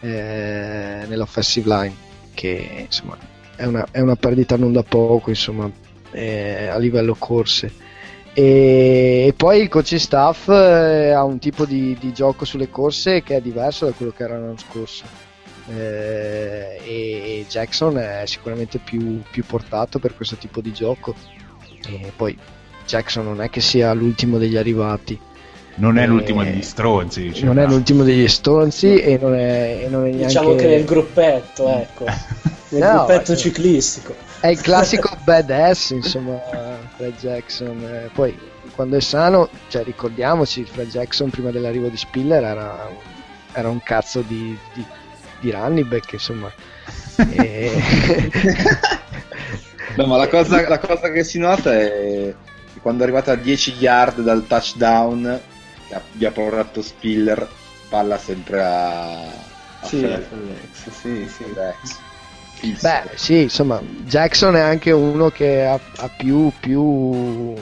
eh, 0.00 1.04
nell'offensive 1.06 1.68
line, 1.68 1.94
che 2.34 2.84
insomma 2.86 3.16
è 3.56 3.64
una, 3.64 3.86
è 3.90 4.00
una 4.00 4.16
perdita 4.16 4.56
non 4.56 4.72
da 4.72 4.82
poco 4.82 5.30
insomma, 5.30 5.70
eh, 6.12 6.68
a 6.68 6.78
livello 6.78 7.14
corse. 7.18 7.88
E, 8.32 9.24
e, 9.26 9.34
poi 9.36 9.60
il 9.60 9.68
coaching 9.68 10.00
staff 10.00 10.48
eh, 10.48 11.10
ha 11.10 11.24
un 11.24 11.38
tipo 11.38 11.64
di, 11.64 11.96
di, 11.98 12.12
gioco 12.12 12.44
sulle 12.44 12.70
corse 12.70 13.22
che 13.22 13.36
è 13.36 13.40
diverso 13.40 13.86
da 13.86 13.92
quello 13.92 14.12
che 14.12 14.22
era 14.22 14.38
l'anno 14.38 14.56
scorso. 14.56 15.04
Eh, 15.68 16.80
e 16.84 17.46
Jackson 17.48 17.98
è 17.98 18.22
sicuramente 18.24 18.78
più, 18.78 19.20
più 19.30 19.44
portato 19.44 19.98
per 19.98 20.16
questo 20.16 20.36
tipo 20.36 20.60
di 20.60 20.72
gioco 20.72 21.14
e 21.94 22.12
poi 22.14 22.36
Jackson 22.86 23.24
non 23.24 23.40
è 23.40 23.50
che 23.50 23.60
sia 23.60 23.92
l'ultimo 23.92 24.38
degli 24.38 24.56
arrivati. 24.56 25.18
Non 25.76 25.96
è 25.96 26.06
l'ultimo 26.06 26.42
degli 26.42 26.62
stronzi. 26.62 27.22
Diciamo. 27.28 27.52
Non 27.52 27.62
è 27.62 27.66
l'ultimo 27.66 28.02
degli 28.02 28.28
stronzi 28.28 29.00
e 29.00 29.18
non 29.20 29.34
è, 29.34 29.82
e 29.84 29.88
non 29.88 30.06
è 30.06 30.10
diciamo 30.10 30.16
neanche... 30.16 30.26
Diciamo 30.26 30.54
che 30.54 30.66
nel 30.66 30.84
gruppetto, 30.84 31.68
ecco. 31.68 32.04
nel 32.70 32.82
no, 32.82 33.04
gruppetto 33.04 33.36
ciclistico. 33.36 34.14
È 34.40 34.48
il 34.48 34.60
classico 34.60 35.16
badass, 35.22 35.90
insomma, 35.90 36.38
Fred 36.96 37.14
Jackson. 37.18 37.82
Eh, 37.82 38.10
poi 38.12 38.36
quando 38.74 38.96
è 38.96 39.00
sano, 39.00 39.48
cioè 39.68 39.84
ricordiamoci, 39.84 40.64
Fred 40.64 40.88
Jackson 40.88 41.30
prima 41.30 41.50
dell'arrivo 41.50 41.88
di 41.88 41.96
Spiller 41.96 42.42
era, 42.42 42.88
era 43.52 43.68
un 43.68 43.82
cazzo 43.82 44.22
di, 44.22 44.56
di, 44.74 44.84
di 45.40 45.50
running 45.50 45.86
back, 45.86 46.12
insomma. 46.12 46.52
e... 47.30 47.82
Beh, 50.00 50.06
ma 50.06 50.16
la 50.16 50.28
cosa, 50.28 50.66
la 50.66 50.78
cosa, 50.78 51.10
che 51.10 51.22
si 51.22 51.38
nota 51.38 51.78
è 51.78 52.34
che 52.72 52.80
quando 52.80 53.02
è 53.02 53.04
arrivato 53.04 53.30
a 53.30 53.34
10 53.34 53.74
yard 53.78 54.20
dal 54.22 54.46
touchdown 54.46 55.38
che 55.86 55.94
abbia 55.94 56.30
portato 56.30 56.80
Spiller, 56.80 57.46
palla 57.90 58.16
sempre 58.16 58.62
a, 58.62 59.26
a 59.26 59.32
sì, 59.82 59.98
Felix. 59.98 60.90
Sì, 60.90 61.28
sì. 61.28 61.44
Felix. 62.54 62.80
Beh, 62.80 63.10
sì, 63.16 63.42
insomma, 63.42 63.78
Jackson 63.82 64.56
è 64.56 64.60
anche 64.60 64.90
uno 64.90 65.28
che 65.28 65.66
ha, 65.66 65.78
ha 65.96 66.08
più, 66.08 66.50
più, 66.58 67.54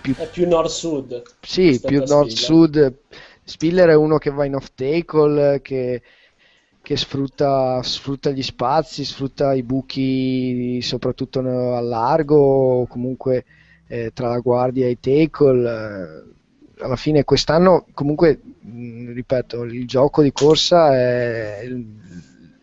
più... 0.00 0.14
È 0.16 0.26
più 0.28 0.48
nord-sud. 0.48 1.22
Sì, 1.42 1.78
più 1.84 2.04
nord-sud. 2.06 2.94
Spiller 3.44 3.90
è 3.90 3.94
uno 3.94 4.16
che 4.16 4.30
va 4.30 4.46
in 4.46 4.54
off 4.54 4.68
tackle, 4.74 5.60
che 5.60 6.00
che 6.88 6.96
sfrutta, 6.96 7.82
sfrutta, 7.82 8.30
gli 8.30 8.42
spazi, 8.42 9.04
sfrutta 9.04 9.52
i 9.52 9.62
buchi 9.62 10.80
soprattutto 10.80 11.40
al 11.40 11.86
largo 11.86 12.86
comunque 12.88 13.44
eh, 13.88 14.10
tra 14.14 14.28
la 14.28 14.38
guardia 14.38 14.86
e 14.86 14.92
i 14.92 14.98
tackle. 14.98 15.70
Eh, 15.70 16.82
alla 16.82 16.96
fine 16.96 17.24
quest'anno 17.24 17.84
comunque, 17.92 18.40
ripeto, 18.62 19.64
il 19.64 19.86
gioco 19.86 20.22
di 20.22 20.32
corsa 20.32 20.96
è, 20.96 21.68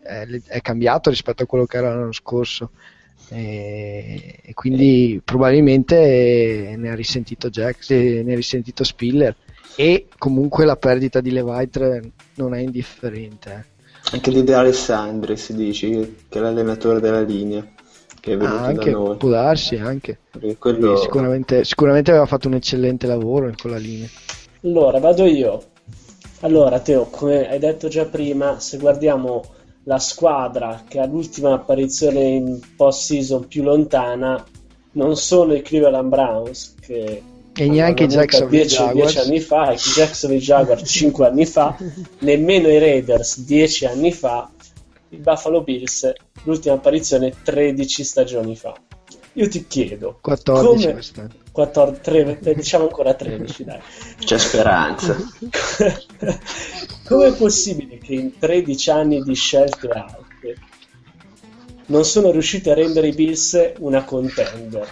è, 0.02 0.26
è, 0.26 0.60
cambiato 0.60 1.08
rispetto 1.08 1.44
a 1.44 1.46
quello 1.46 1.66
che 1.66 1.76
era 1.76 1.94
l'anno 1.94 2.10
scorso. 2.10 2.72
E, 3.28 4.40
e 4.42 4.54
quindi 4.54 5.20
probabilmente 5.24 6.74
ne 6.76 6.90
ha 6.90 6.96
risentito 6.96 7.48
Jack, 7.48 7.90
ne 7.90 8.32
ha 8.32 8.34
risentito 8.34 8.82
Spiller 8.82 9.36
e 9.76 10.08
comunque 10.18 10.64
la 10.64 10.76
perdita 10.76 11.20
di 11.20 11.30
Levitre 11.30 12.10
non 12.34 12.54
è 12.54 12.58
indifferente. 12.58 13.74
Anche 14.12 14.30
di 14.30 14.44
De 14.44 14.54
Alessandri 14.54 15.36
si 15.36 15.54
dice 15.54 16.14
che 16.28 16.38
è 16.38 16.42
l'allenatore 16.42 17.00
della 17.00 17.22
linea 17.22 17.66
che 18.26 18.32
è 18.32 18.36
venuto 18.36 18.58
ah, 18.58 18.64
anche, 18.64 18.90
da 18.90 18.96
noi. 18.96 19.16
Può 19.16 19.28
darsi 19.28 19.76
anche. 19.76 20.18
Quello... 20.58 20.96
Sicuramente, 20.96 21.64
sicuramente 21.64 22.10
aveva 22.10 22.26
fatto 22.26 22.48
un 22.48 22.54
eccellente 22.54 23.06
lavoro 23.06 23.46
in 23.46 23.54
quella 23.56 23.76
linea. 23.76 24.08
Allora, 24.64 24.98
vado 24.98 25.24
io. 25.26 25.62
Allora, 26.40 26.80
Teo, 26.80 27.04
come 27.04 27.48
hai 27.48 27.60
detto 27.60 27.86
già 27.86 28.04
prima, 28.04 28.58
se 28.58 28.78
guardiamo 28.78 29.44
la 29.84 30.00
squadra 30.00 30.82
che 30.88 30.98
ha 30.98 31.06
l'ultima 31.06 31.52
apparizione 31.52 32.20
in 32.22 32.60
post-season 32.76 33.46
più 33.46 33.62
lontana, 33.62 34.44
non 34.92 35.16
sono 35.16 35.54
i 35.54 35.62
Cleveland 35.62 36.08
Browns, 36.08 36.74
che 36.80 37.22
e 37.56 37.68
neanche 37.68 38.06
Jacksonville 38.06 38.66
10, 38.66 38.76
Jaguars 38.76 39.14
10 39.14 39.26
anni 39.26 39.40
fa, 39.40 39.72
i 39.72 39.76
Jacksonville 39.76 40.42
Jaguars 40.42 40.82
5 40.88 41.26
anni 41.26 41.46
fa, 41.46 41.76
nemmeno 42.18 42.68
i 42.68 42.78
Raiders 42.78 43.40
10 43.40 43.86
anni 43.86 44.12
fa, 44.12 44.50
i 45.08 45.16
Buffalo 45.16 45.62
Bills 45.62 46.12
l'ultima 46.42 46.74
apparizione 46.74 47.32
13 47.42 48.04
stagioni 48.04 48.56
fa. 48.56 48.74
Io 49.32 49.48
ti 49.48 49.66
chiedo 49.66 50.18
14 50.20 51.12
come... 51.14 51.28
14, 51.52 52.00
3, 52.40 52.54
diciamo 52.54 52.84
ancora 52.84 53.14
13 53.14 53.64
dai. 53.64 53.80
C'è 54.18 54.38
speranza. 54.38 55.16
come 57.04 57.28
è 57.28 57.32
possibile 57.34 57.98
che 57.98 58.14
in 58.14 58.38
13 58.38 58.90
anni 58.90 59.22
di 59.22 59.34
scelte 59.34 59.88
alte 59.88 60.56
non 61.86 62.04
sono 62.04 62.30
riusciti 62.30 62.68
a 62.70 62.74
rendere 62.74 63.08
i 63.08 63.12
Bills 63.14 63.72
una 63.78 64.04
contender? 64.04 64.88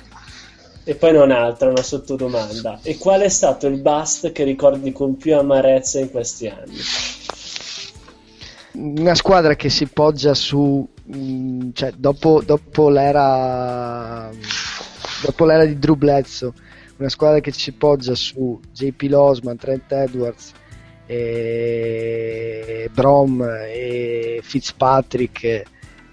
E 0.85 0.95
poi 0.95 1.13
non 1.13 1.31
altro, 1.31 1.71
una 1.71 1.83
sottodomanda. 1.83 2.81
E 2.83 2.99
qual 2.99 3.23
è 3.23 3.29
stato 3.29 3.67
il 3.67 3.81
bust 3.81 4.33
che 4.33 4.45
ricordi 4.45 4.93
con 4.93 5.17
più 5.17 5.35
amarezza 5.37 5.99
in 5.99 6.11
questi 6.11 6.47
anni? 6.47 6.77
Una 8.73 9.15
squadra 9.15 9.55
che 9.57 9.71
si 9.71 9.87
poggia 9.87 10.35
su, 10.35 10.87
mm, 11.15 11.71
cioè 11.73 11.93
dopo, 11.97 12.43
dopo 12.45 12.91
l'era 12.91 14.31
dopo 15.23 15.47
l'era 15.47 15.65
di 15.65 15.79
Drew 15.79 15.95
Bledsoe, 15.95 16.53
una 16.99 17.09
squadra 17.09 17.41
che 17.41 17.53
si 17.53 17.73
poggia 17.73 18.15
su 18.15 18.61
JP 18.73 19.03
Losman, 19.09 19.57
Trent 19.57 19.91
Edwards, 19.91 20.53
e 21.07 22.91
Brom 22.93 23.43
e 23.43 24.41
Fitzpatrick 24.43 25.63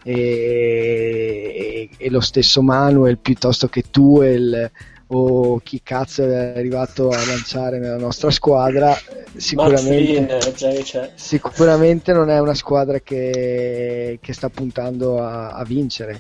e, 0.04 1.90
e, 1.98 2.10
lo 2.10 2.22
stesso 2.22 2.62
Manuel 2.62 3.18
piuttosto 3.18 3.68
che 3.68 3.84
Tuel 3.92 4.72
o 5.14 5.60
chi 5.60 5.82
cazzo 5.84 6.24
è 6.24 6.54
arrivato 6.56 7.10
a 7.10 7.26
lanciare 7.26 7.80
nella 7.80 7.98
nostra 7.98 8.32
squadra 8.32 8.98
sicuramente, 9.36 10.40
Flynn, 10.40 11.10
sicuramente 11.16 12.14
non 12.14 12.30
è 12.30 12.40
una 12.40 12.54
squadra 12.54 13.00
che, 13.00 14.20
che 14.22 14.34
sta 14.34 14.50
puntando 14.50 15.22
a, 15.22 15.50
a, 15.50 15.64
vincere. 15.66 16.20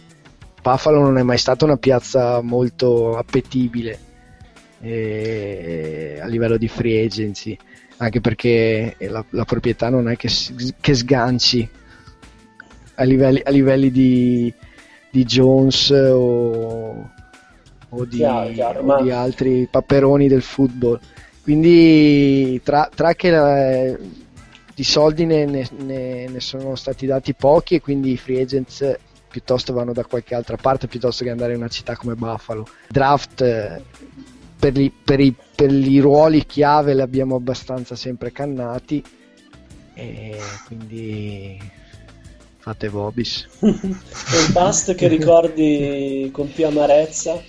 Buffalo 0.61 0.99
non 0.99 1.17
è 1.17 1.23
mai 1.23 1.37
stata 1.37 1.65
una 1.65 1.77
piazza 1.77 2.41
molto 2.41 3.17
appetibile 3.17 3.97
eh, 4.81 6.19
a 6.21 6.27
livello 6.27 6.57
di 6.57 6.67
free 6.67 7.03
agency 7.03 7.57
anche 7.97 8.19
perché 8.19 8.95
la, 8.99 9.23
la 9.29 9.45
proprietà 9.45 9.89
non 9.89 10.09
è 10.09 10.17
che, 10.17 10.27
che 10.79 10.93
sganci 10.93 11.69
a 13.01 13.03
livelli, 13.03 13.41
a 13.43 13.49
livelli 13.49 13.91
di, 13.91 14.53
di, 15.09 15.25
Jones 15.25 15.89
o, 15.89 17.09
o, 17.89 18.05
di, 18.05 18.17
chiaro, 18.17 18.51
chiaro, 18.51 18.79
o 18.81 18.83
ma... 18.83 19.01
di, 19.01 19.11
altri 19.11 19.67
paperoni 19.69 20.27
del 20.27 20.43
football. 20.43 20.99
Quindi 21.41 22.61
tra, 22.63 22.89
tra 22.93 23.13
che 23.13 23.29
la, 23.31 23.97
di 24.73 24.83
soldi 24.83 25.25
ne, 25.25 25.45
ne, 25.45 25.67
ne, 26.27 26.39
sono 26.39 26.75
stati 26.75 27.07
dati 27.07 27.33
pochi 27.33 27.75
e 27.75 27.81
quindi 27.81 28.11
i 28.11 28.17
free 28.17 28.41
agents 28.41 28.97
piuttosto 29.27 29.73
vanno 29.73 29.93
da 29.93 30.05
qualche 30.05 30.35
altra 30.35 30.57
parte 30.57 30.87
piuttosto 30.87 31.23
che 31.23 31.31
andare 31.31 31.53
in 31.53 31.59
una 31.59 31.69
città 31.69 31.95
come 31.95 32.13
Buffalo. 32.15 32.67
Draft 32.87 33.81
per, 34.59 34.77
i, 34.77 34.91
per, 34.91 35.19
i, 35.19 35.33
per 35.55 35.71
i 35.71 35.99
ruoli 35.99 36.45
chiave 36.45 36.93
li 36.93 37.01
abbiamo 37.01 37.35
abbastanza 37.35 37.95
sempre 37.95 38.31
cannati 38.31 39.03
e 39.95 40.37
quindi 40.67 41.59
Fate 42.61 42.89
Vobis. 42.89 43.47
un 43.59 43.97
bust 44.51 44.93
che 44.93 45.07
ricordi 45.07 46.29
con 46.31 46.51
più 46.53 46.67
amarezza? 46.67 47.41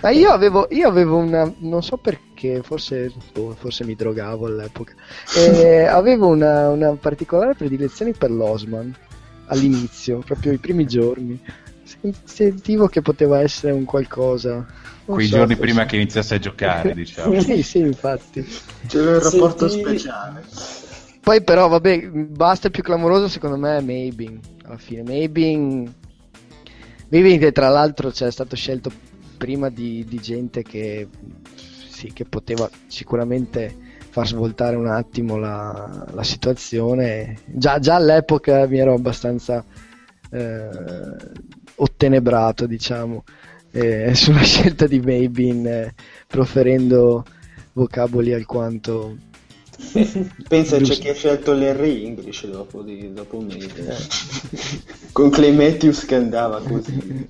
Ma 0.00 0.10
io 0.10 0.30
avevo, 0.30 0.68
io 0.70 0.88
avevo 0.88 1.16
una, 1.16 1.52
non 1.58 1.82
so 1.82 1.96
perché, 1.96 2.62
forse, 2.62 3.12
oh, 3.36 3.54
forse 3.58 3.84
mi 3.84 3.96
drogavo 3.96 4.46
all'epoca, 4.46 4.94
eh, 5.36 5.84
avevo 5.84 6.28
una, 6.28 6.70
una, 6.70 6.92
particolare 6.92 7.54
predilezione 7.54 8.12
per 8.12 8.30
l'Osman 8.30 8.94
all'inizio, 9.46 10.20
proprio 10.20 10.52
i 10.52 10.58
primi 10.58 10.86
giorni. 10.86 11.38
Sentivo 12.24 12.86
che 12.86 13.02
poteva 13.02 13.40
essere 13.40 13.72
un 13.72 13.84
qualcosa. 13.84 14.52
Non 15.06 15.16
Quei 15.16 15.26
so, 15.26 15.36
giorni 15.36 15.54
forse. 15.54 15.70
prima 15.70 15.86
che 15.86 15.96
iniziasse 15.96 16.36
a 16.36 16.38
giocare, 16.38 16.94
diciamo. 16.94 17.40
sì, 17.40 17.62
sì, 17.62 17.78
infatti. 17.78 18.46
C'era 18.86 19.16
un 19.16 19.22
rapporto 19.22 19.68
Senti... 19.68 19.98
speciale. 19.98 20.44
Poi 21.24 21.42
però, 21.42 21.68
vabbè, 21.68 22.10
basta 22.10 22.66
il 22.66 22.72
più 22.74 22.82
clamoroso 22.82 23.28
secondo 23.28 23.56
me 23.56 23.78
è 23.78 23.80
Maybin. 23.80 24.38
Alla 24.64 24.76
fine, 24.76 25.02
Maybin... 25.02 25.90
Maybin 27.08 27.38
che 27.38 27.50
tra 27.50 27.70
l'altro 27.70 28.10
c'è 28.10 28.30
stato 28.30 28.54
scelto 28.54 28.92
prima 29.38 29.70
di, 29.70 30.04
di 30.06 30.18
gente 30.18 30.62
che 30.62 31.08
sì, 31.88 32.12
che 32.12 32.26
poteva 32.26 32.68
sicuramente 32.88 33.74
far 34.10 34.26
svoltare 34.26 34.76
un 34.76 34.86
attimo 34.86 35.38
la, 35.38 36.06
la 36.12 36.22
situazione. 36.22 37.38
Già, 37.46 37.78
già, 37.78 37.94
all'epoca 37.94 38.66
mi 38.66 38.76
ero 38.76 38.92
abbastanza 38.92 39.64
eh, 40.30 40.68
ottenebrato, 41.76 42.66
diciamo, 42.66 43.24
eh, 43.70 44.12
sulla 44.14 44.42
scelta 44.42 44.86
di 44.86 45.00
Maybin, 45.00 45.66
eh, 45.66 45.94
proferendo 46.26 47.24
vocaboli 47.72 48.34
alquanto 48.34 49.16
Pensa 50.48 50.78
c'è 50.78 50.94
chi 50.94 51.08
ha 51.08 51.14
scelto 51.14 51.52
l'Henry 51.52 52.04
English 52.04 52.46
dopo, 52.46 52.82
di, 52.82 53.12
dopo 53.12 53.40
me. 53.40 53.58
Con 55.12 55.30
Clay 55.30 55.52
Matthews 55.52 56.04
che 56.04 56.14
andava 56.14 56.60
così. 56.60 57.28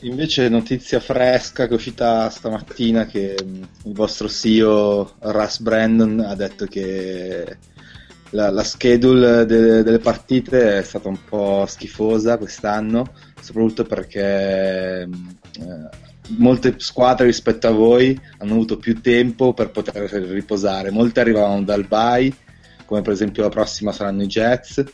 Invece 0.00 0.48
notizia 0.48 1.00
fresca 1.00 1.66
che 1.66 1.72
è 1.72 1.76
uscita 1.76 2.28
stamattina 2.28 3.06
che 3.06 3.36
mm, 3.42 3.62
il 3.84 3.92
vostro 3.94 4.28
CEO 4.28 5.14
Russ 5.20 5.60
Brandon 5.60 6.20
ha 6.20 6.34
detto 6.34 6.66
che 6.66 7.56
la, 8.30 8.50
la 8.50 8.64
schedule 8.64 9.46
de, 9.46 9.82
delle 9.82 9.98
partite 9.98 10.78
è 10.78 10.82
stata 10.82 11.08
un 11.08 11.18
po' 11.26 11.64
schifosa 11.66 12.36
quest'anno, 12.36 13.12
soprattutto 13.48 13.84
perché 13.84 15.06
mm, 15.06 15.28
eh, 15.60 15.88
molte 16.36 16.74
squadre 16.76 17.24
rispetto 17.24 17.66
a 17.66 17.70
voi 17.70 18.18
hanno 18.38 18.52
avuto 18.52 18.76
più 18.76 19.00
tempo 19.00 19.54
per 19.54 19.70
poter 19.70 20.10
riposare. 20.10 20.90
Molte 20.90 21.20
arrivavano 21.20 21.62
dal 21.62 21.86
bye, 21.86 22.30
come 22.84 23.00
per 23.00 23.14
esempio 23.14 23.42
la 23.42 23.48
prossima 23.48 23.92
saranno 23.92 24.22
i 24.22 24.26
Jets, 24.26 24.84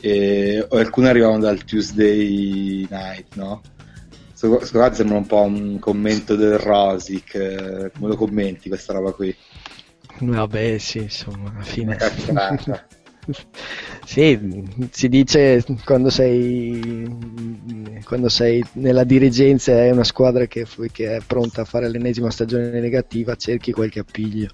e 0.00 0.66
alcune 0.70 1.08
arrivavano 1.08 1.40
dal 1.40 1.62
Tuesday 1.62 2.86
night, 2.90 3.36
no? 3.36 3.62
Me 4.42 4.94
sembra 4.94 5.18
un 5.18 5.26
po' 5.26 5.42
un 5.42 5.78
commento 5.78 6.34
del 6.34 6.58
Rosic, 6.58 7.92
come 7.92 8.08
lo 8.08 8.16
commenti 8.16 8.68
questa 8.68 8.94
roba 8.94 9.12
qui? 9.12 9.34
Vabbè, 10.18 10.78
sì, 10.78 10.98
insomma, 10.98 11.50
alla 11.50 11.62
fine... 11.62 11.96
sì, 14.04 14.88
si 14.90 15.08
dice 15.08 15.64
quando 15.84 16.10
sei, 16.10 17.06
quando 18.04 18.28
sei 18.28 18.64
nella 18.72 19.04
dirigenza 19.04 19.72
e 19.72 19.80
hai 19.80 19.90
una 19.90 20.04
squadra 20.04 20.46
che, 20.46 20.66
che, 20.90 21.16
è 21.16 21.20
pronta 21.26 21.62
a 21.62 21.64
fare 21.64 21.88
l'ennesima 21.88 22.30
stagione 22.30 22.80
negativa, 22.80 23.36
cerchi 23.36 23.72
qualche 23.72 24.00
appiglio. 24.00 24.48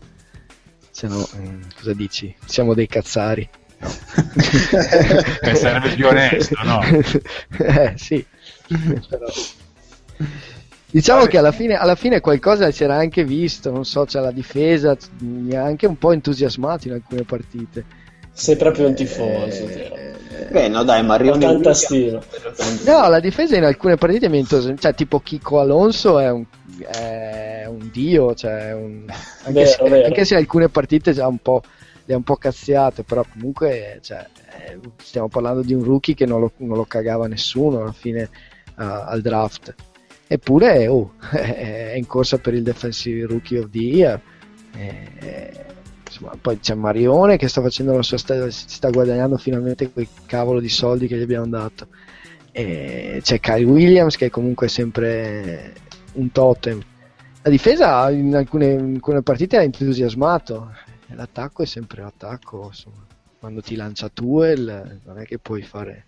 Se 0.91 1.07
no, 1.07 1.21
eh, 1.21 1.59
cosa 1.77 1.93
dici? 1.93 2.35
Siamo 2.45 2.75
dei 2.75 2.87
cazzari. 2.87 3.49
No. 3.79 3.89
sarebbe 5.55 5.95
più 5.95 6.07
onesto, 6.07 6.55
no? 6.65 6.81
eh, 7.59 7.93
sì. 7.97 8.25
Però... 9.09 9.27
Diciamo 10.89 11.27
che 11.27 11.37
alla 11.37 11.53
fine, 11.53 11.75
alla 11.75 11.95
fine, 11.95 12.21
qualcosa 12.21 12.71
si 12.71 12.83
era 12.83 12.97
anche 12.97 13.25
visto, 13.25 13.71
non 13.71 13.85
so, 13.85 14.07
c'è 14.07 14.21
la 14.21 14.31
difesa, 14.31 14.97
mi 15.19 15.55
ha 15.55 15.63
anche 15.63 15.87
un 15.87 15.99
po' 15.99 16.13
entusiasmato 16.13 16.89
in 16.89 16.95
alcune 16.95 17.23
partite 17.25 18.05
sei 18.37 18.57
proprio 18.57 18.87
un 18.87 18.95
tifoso. 18.95 19.67
Eh, 19.67 20.15
beh, 20.51 20.69
no, 20.69 20.85
dai, 20.85 21.03
Mario 21.03 21.39
tanta 21.39 21.73
stima. 21.73 22.21
No, 22.85 23.09
la 23.09 23.19
difesa 23.19 23.57
in 23.57 23.65
alcune 23.65 23.97
partite 23.97 24.29
mi 24.29 24.39
entusiasma. 24.39 24.77
Cioè, 24.77 24.95
tipo 24.95 25.21
Chico 25.21 25.59
Alonso 25.59 26.19
è 26.19 26.31
un, 26.31 26.45
è 26.87 27.65
un 27.67 27.89
dio. 27.91 28.35
Cioè 28.35 28.75
un... 28.75 29.07
Anche, 29.45 29.53
vero, 29.53 29.67
se, 29.67 29.89
vero. 29.89 30.07
anche, 30.07 30.25
se, 30.27 30.37
alcune 30.37 30.69
partite 30.69 31.15
già 31.15 31.27
un 31.27 31.39
po', 31.39 31.63
le 32.05 32.13
ha 32.13 32.17
un 32.19 32.25
po' 32.25 32.37
cazziate, 32.37 33.05
però 33.05 33.25
comunque 33.33 34.01
cioè, 34.03 34.27
eh, 34.67 34.79
stiamo 35.03 35.29
parlando 35.29 35.63
di 35.63 35.73
un 35.73 35.83
rookie 35.83 36.15
che 36.15 36.27
non 36.27 36.41
lo, 36.41 36.53
non 36.59 36.77
lo 36.77 36.85
cagava 36.85 37.27
nessuno 37.27 37.81
alla 37.81 37.93
fine 37.93 38.29
uh, 38.77 38.83
al 38.83 39.23
draft. 39.23 39.75
Eppure 40.27 40.89
oh, 40.89 41.15
è 41.33 41.95
in 41.97 42.07
corsa 42.07 42.37
per 42.37 42.53
il 42.53 42.63
Defensive 42.63 43.27
Rookie 43.27 43.61
of 43.61 43.71
the 43.71 43.79
Year. 43.79 44.21
Eh, 44.77 45.75
insomma, 46.17 46.37
poi 46.41 46.59
c'è 46.59 46.75
Marione 46.75 47.37
che 47.37 47.49
sta 47.49 47.61
facendo 47.61 47.95
la 47.95 48.03
sua 48.03 48.17
strada, 48.17 48.51
si 48.51 48.65
sta 48.69 48.91
guadagnando 48.91 49.37
finalmente 49.37 49.91
quei 49.91 50.09
cavolo 50.27 50.61
di 50.61 50.69
soldi 50.69 51.07
che 51.07 51.17
gli 51.17 51.23
abbiamo 51.23 51.47
dato. 51.47 51.89
E 52.53 53.21
c'è 53.23 53.39
Kyle 53.39 53.65
Williams 53.65 54.17
che 54.17 54.27
è 54.27 54.31
comunque 54.31 54.69
sempre 54.69 55.75
un 56.15 56.33
totem. 56.33 56.83
La 57.43 57.51
difesa 57.51 58.11
in 58.11 58.35
alcune, 58.35 58.73
in 58.73 58.95
alcune 58.95 59.23
partite 59.23 59.59
ha 59.59 59.63
entusiasmato, 59.63 60.73
l'attacco 61.09 61.63
è 61.63 61.67
sempre 61.67 62.03
l'attacco, 62.03 62.67
insomma. 62.67 63.05
quando 63.39 63.61
ti 63.61 63.77
lancia 63.77 64.09
Tuel 64.09 65.01
non 65.05 65.19
è 65.19 65.25
che 65.25 65.39
puoi 65.39 65.63
fare... 65.63 66.07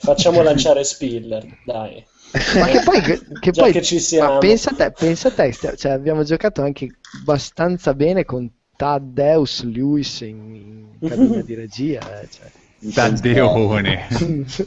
Facciamo 0.00 0.42
lanciare 0.42 0.84
Spiller, 0.84 1.44
dai. 1.64 2.04
Ma 2.32 2.66
che 2.66 2.82
poi, 2.84 3.00
che 3.40 3.52
poi 3.56 3.72
che 3.72 3.82
ci 3.82 3.98
siamo. 3.98 4.38
pensa 4.38 4.70
a 4.70 4.74
te, 4.74 4.90
pensa 4.90 5.28
a 5.28 5.30
te 5.30 5.52
cioè, 5.52 5.92
abbiamo 5.92 6.22
giocato 6.24 6.62
anche 6.62 6.88
abbastanza 7.20 7.94
bene 7.94 8.24
con 8.24 8.50
Taddeus 8.76 9.64
Lewis 9.64 10.20
in, 10.20 10.86
in 10.98 11.08
cabina 11.08 11.40
di 11.40 11.54
regia. 11.54 12.20
Eh, 12.20 12.28
cioè. 12.28 12.50
Taddeone. 12.94 14.06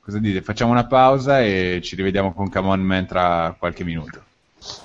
Cosa 0.00 0.18
dite? 0.18 0.40
Facciamo 0.40 0.72
una 0.72 0.86
pausa 0.86 1.40
e 1.42 1.80
ci 1.82 1.94
rivediamo 1.94 2.32
con 2.32 2.48
Come 2.50 2.68
On 2.68 2.80
Man 2.80 3.06
tra 3.06 3.54
qualche 3.58 3.84
minuto. 3.84 4.24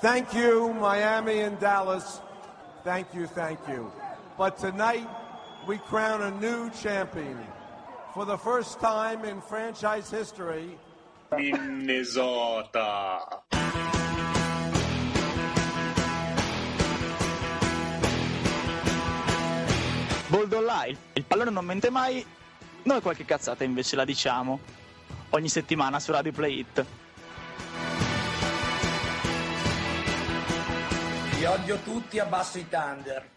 Thank 0.02 0.34
you, 0.34 0.74
Miami 0.74 1.42
and 1.42 1.58
Dallas. 1.58 2.22
Thank 2.84 3.14
you, 3.14 3.26
thank 3.34 3.60
you. 3.68 3.90
But 4.38 4.58
tonight 4.58 5.08
we 5.66 5.80
crown 5.88 6.22
a 6.22 6.30
new 6.30 6.70
champion. 6.72 7.40
For 8.14 8.26
the 8.26 8.38
first 8.38 8.80
time 8.80 9.24
in 9.26 9.42
franchise 9.42 10.12
history, 10.12 10.78
Minnesota. 11.36 13.20
Bold 20.28 20.54
Online, 20.54 20.98
il 21.14 21.24
pallone 21.26 21.52
non 21.52 21.66
mente 21.66 21.90
mai, 21.90 22.26
noi 22.84 23.02
qualche 23.02 23.24
cazzata 23.26 23.64
invece 23.64 23.96
la 23.96 24.06
diciamo. 24.06 24.60
Ogni 25.30 25.50
settimana 25.50 26.00
su 26.00 26.12
Radio 26.12 26.32
Play 26.32 26.60
It. 26.60 26.86
Vi 31.38 31.46
odio 31.46 31.78
tutti, 31.80 32.20
abbasso 32.20 32.58
i 32.58 32.68
Thunder. 32.70 33.30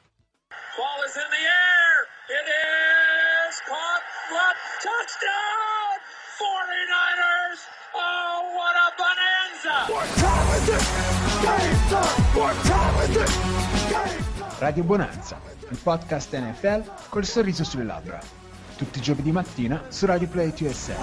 Ball 0.76 1.04
is 1.06 1.16
in 1.16 1.28
the 1.30 1.42
air. 1.42 2.06
It 2.28 2.46
is 2.48 3.61
caught. 3.66 4.02
What 4.30 4.56
touchdown! 4.82 6.00
49ers! 6.38 6.95
Radio 14.59 14.85
Bonanza, 14.85 15.40
il 15.70 15.79
podcast 15.83 16.38
NFL 16.38 16.83
col 17.09 17.24
sorriso 17.24 17.64
sulle 17.64 17.83
labbra. 17.83 18.20
Tutti 18.76 18.98
i 18.98 19.02
giovedì 19.02 19.33
mattina 19.33 19.83
su 19.88 20.07
Radio 20.07 20.29
Play 20.29 20.52
USA. 20.61 20.94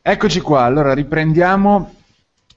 Eccoci 0.00 0.40
qua, 0.40 0.62
allora 0.62 0.94
riprendiamo 0.94 1.94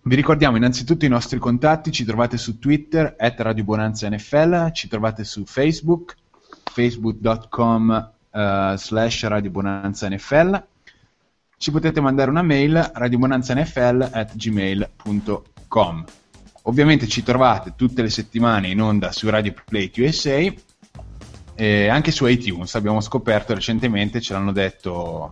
vi 0.07 0.15
ricordiamo 0.15 0.55
innanzitutto 0.55 1.03
i 1.03 1.09
nostri 1.09 1.37
contatti, 1.37 1.91
ci 1.91 2.05
trovate 2.05 2.37
su 2.37 2.59
Twitter, 2.59 3.15
at 3.17 3.37
Radio 3.41 3.65
Bonanza 3.65 4.07
NFL, 4.07 4.71
ci 4.71 4.87
trovate 4.87 5.25
su 5.25 5.43
Facebook, 5.43 6.15
facebook.com 6.77 8.13
uh, 8.29 8.75
slash 8.75 9.23
Radio 9.23 9.49
Bonanza 9.49 10.07
NFL, 10.07 10.63
ci 11.57 11.71
potete 11.71 11.99
mandare 11.99 12.29
una 12.29 12.43
mail 12.43 12.91
radiobonanzanfl 12.93 14.09
at 14.11 14.35
gmail.com. 14.35 16.05
Ovviamente 16.63 17.07
ci 17.07 17.23
trovate 17.23 17.73
tutte 17.75 18.03
le 18.03 18.11
settimane 18.11 18.67
in 18.67 18.79
onda 18.79 19.11
su 19.11 19.27
Radio 19.27 19.55
Play 19.65 19.91
USA 19.97 20.53
e 21.55 21.87
anche 21.87 22.11
su 22.11 22.27
iTunes, 22.27 22.75
abbiamo 22.75 23.01
scoperto 23.01 23.55
recentemente, 23.55 24.21
ce 24.21 24.33
l'hanno 24.33 24.51
detto 24.51 25.31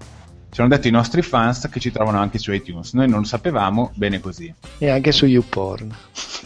ci 0.55 0.61
hanno 0.61 0.69
detto 0.69 0.87
i 0.87 0.91
nostri 0.91 1.21
fans 1.21 1.67
che 1.69 1.81
ci 1.81 1.91
trovano 1.91 2.17
anche 2.17 2.37
su 2.37 2.53
iTunes. 2.53 2.93
Noi 2.93 3.09
non 3.09 3.19
lo 3.19 3.25
sapevamo, 3.25 3.91
bene 3.93 4.21
così. 4.21 4.53
E 4.77 4.89
anche 4.89 5.11
su 5.11 5.25
YouPorn. 5.25 5.93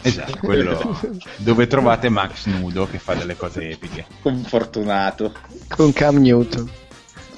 Esatto, 0.02 0.36
quello 0.38 0.98
dove 1.38 1.68
trovate 1.68 2.08
Max 2.08 2.46
nudo 2.46 2.88
che 2.88 2.98
fa 2.98 3.14
delle 3.14 3.36
cose 3.36 3.70
epiche. 3.70 4.06
Confortunato. 4.20 5.32
Con 5.68 5.92
Cam 5.92 6.16
Newton. 6.16 6.68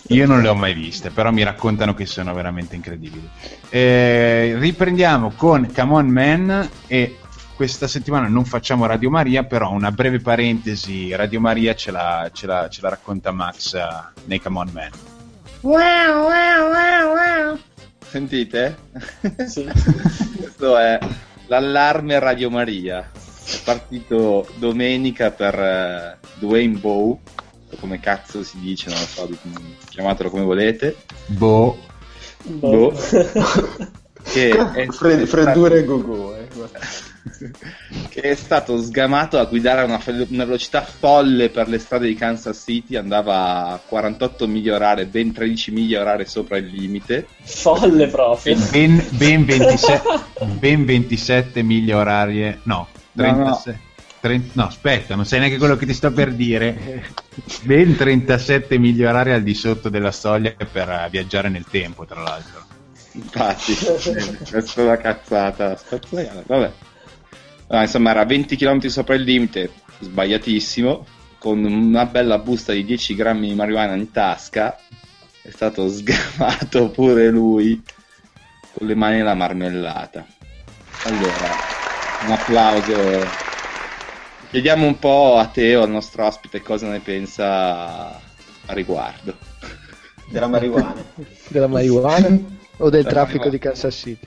Io 0.06 0.26
non 0.26 0.40
le 0.40 0.48
ho 0.48 0.54
mai 0.54 0.72
viste, 0.72 1.10
però 1.10 1.30
mi 1.30 1.42
raccontano 1.42 1.92
che 1.92 2.06
sono 2.06 2.32
veramente 2.32 2.74
incredibili. 2.74 3.28
Eh, 3.68 4.56
riprendiamo 4.58 5.32
con 5.36 5.70
Come 5.74 5.92
On 5.92 6.08
Man 6.08 6.70
e 6.86 7.18
questa 7.54 7.86
settimana 7.86 8.28
non 8.28 8.46
facciamo 8.46 8.86
Radio 8.86 9.10
Maria, 9.10 9.44
però 9.44 9.70
una 9.72 9.92
breve 9.92 10.20
parentesi, 10.20 11.14
Radio 11.14 11.38
Maria 11.38 11.74
ce 11.74 11.90
la, 11.90 12.30
ce 12.32 12.46
la, 12.46 12.70
ce 12.70 12.80
la 12.80 12.88
racconta 12.88 13.30
Max 13.30 13.74
uh, 13.74 14.20
nei 14.24 14.40
Come 14.40 14.58
On 14.58 14.70
Man. 14.72 15.11
Wow, 15.62 16.26
wow, 16.26 16.70
wow, 16.72 17.14
wow. 17.14 17.58
Sentite? 18.04 18.76
Sì. 19.46 19.62
Questo 20.36 20.76
è 20.76 20.98
l'allarme 21.46 22.18
Radio 22.18 22.50
Maria. 22.50 23.08
È 23.44 23.62
partito 23.62 24.48
domenica 24.56 25.30
per 25.30 26.18
uh, 26.20 26.26
Dwayne 26.40 26.78
Bow, 26.78 27.16
o 27.70 27.76
come 27.78 28.00
cazzo 28.00 28.42
si 28.42 28.58
dice, 28.58 28.90
non 28.90 28.98
lo 28.98 29.06
so, 29.06 29.28
chiamatelo 29.88 30.30
come 30.30 30.42
volete, 30.42 30.96
Boh, 31.26 31.78
boh, 32.42 32.92
che 34.24 34.50
è, 34.74 34.86
Fred- 34.88 35.26
freddure 35.26 35.78
e 35.78 35.84
go-go, 35.84 36.34
eh. 36.34 36.48
Che 38.08 38.20
è 38.20 38.34
stato 38.34 38.80
sgamato 38.82 39.38
a 39.38 39.44
guidare 39.44 39.82
a 39.82 39.84
una, 39.84 40.00
una 40.28 40.44
velocità 40.44 40.82
folle 40.82 41.50
per 41.50 41.68
le 41.68 41.78
strade 41.78 42.06
di 42.06 42.14
Kansas 42.14 42.62
City, 42.64 42.96
andava 42.96 43.68
a 43.68 43.80
48 43.84 44.46
miglia 44.48 44.74
orare, 44.74 45.06
ben 45.06 45.32
13 45.32 45.70
miglia 45.70 46.00
orare 46.00 46.24
sopra 46.24 46.56
il 46.56 46.66
limite. 46.66 47.26
Folle 47.42 48.08
proprio. 48.08 48.56
ben, 48.70 49.04
ben 49.10 49.44
27, 49.44 50.02
ben 50.58 50.84
27 50.84 51.62
miglia 51.62 51.98
orarie, 51.98 52.60
no, 52.64 52.88
No, 53.12 53.24
no. 53.24 53.34
36. 53.34 53.90
30 54.20 54.50
no, 54.52 54.66
aspetta, 54.68 55.16
non 55.16 55.26
sai 55.26 55.40
neanche 55.40 55.58
quello 55.58 55.76
che 55.76 55.84
ti 55.84 55.92
sto 55.92 56.12
per 56.12 56.32
dire. 56.32 57.04
Ben 57.62 57.96
37 57.96 58.78
miglia 58.78 59.10
orarie 59.10 59.34
al 59.34 59.42
di 59.42 59.52
sotto 59.52 59.88
della 59.88 60.12
soglia 60.12 60.54
per 60.70 60.88
eh, 60.88 61.08
viaggiare 61.10 61.48
nel 61.48 61.64
tempo, 61.68 62.04
tra 62.04 62.22
l'altro. 62.22 62.64
Infatti, 63.14 63.74
questa 64.48 64.80
è 64.80 64.84
una 64.84 64.96
cazzata. 64.96 65.76
Vabbè. 66.46 66.72
No, 67.72 67.80
insomma, 67.80 68.10
era 68.10 68.26
20 68.26 68.54
km 68.54 68.86
sopra 68.88 69.14
il 69.14 69.22
limite, 69.22 69.70
sbagliatissimo, 70.00 71.06
con 71.38 71.64
una 71.64 72.04
bella 72.04 72.36
busta 72.36 72.72
di 72.72 72.84
10 72.84 73.14
grammi 73.14 73.48
di 73.48 73.54
marijuana 73.54 73.94
in 73.94 74.10
tasca. 74.10 74.76
È 75.40 75.48
stato 75.50 75.88
sgamato 75.88 76.90
pure 76.90 77.30
lui 77.30 77.82
con 78.74 78.86
le 78.86 78.94
mani 78.94 79.16
nella 79.16 79.32
marmellata. 79.32 80.26
Allora, 81.04 81.48
un 82.26 82.32
applauso. 82.32 83.26
Chiediamo 84.50 84.86
un 84.86 84.98
po' 84.98 85.38
a 85.38 85.46
Teo, 85.46 85.82
al 85.82 85.90
nostro 85.90 86.26
ospite, 86.26 86.60
cosa 86.60 86.90
ne 86.90 87.00
pensa 87.00 88.10
a 88.66 88.72
riguardo. 88.74 89.34
Della 90.28 90.46
marijuana. 90.46 91.02
Della 91.48 91.68
marijuana 91.68 92.26
o 92.26 92.90
del 92.90 93.02
Della 93.02 93.08
traffico 93.08 93.46
marijuana. 93.46 93.48
di 93.48 93.58
Kansas 93.58 93.94
City? 93.94 94.26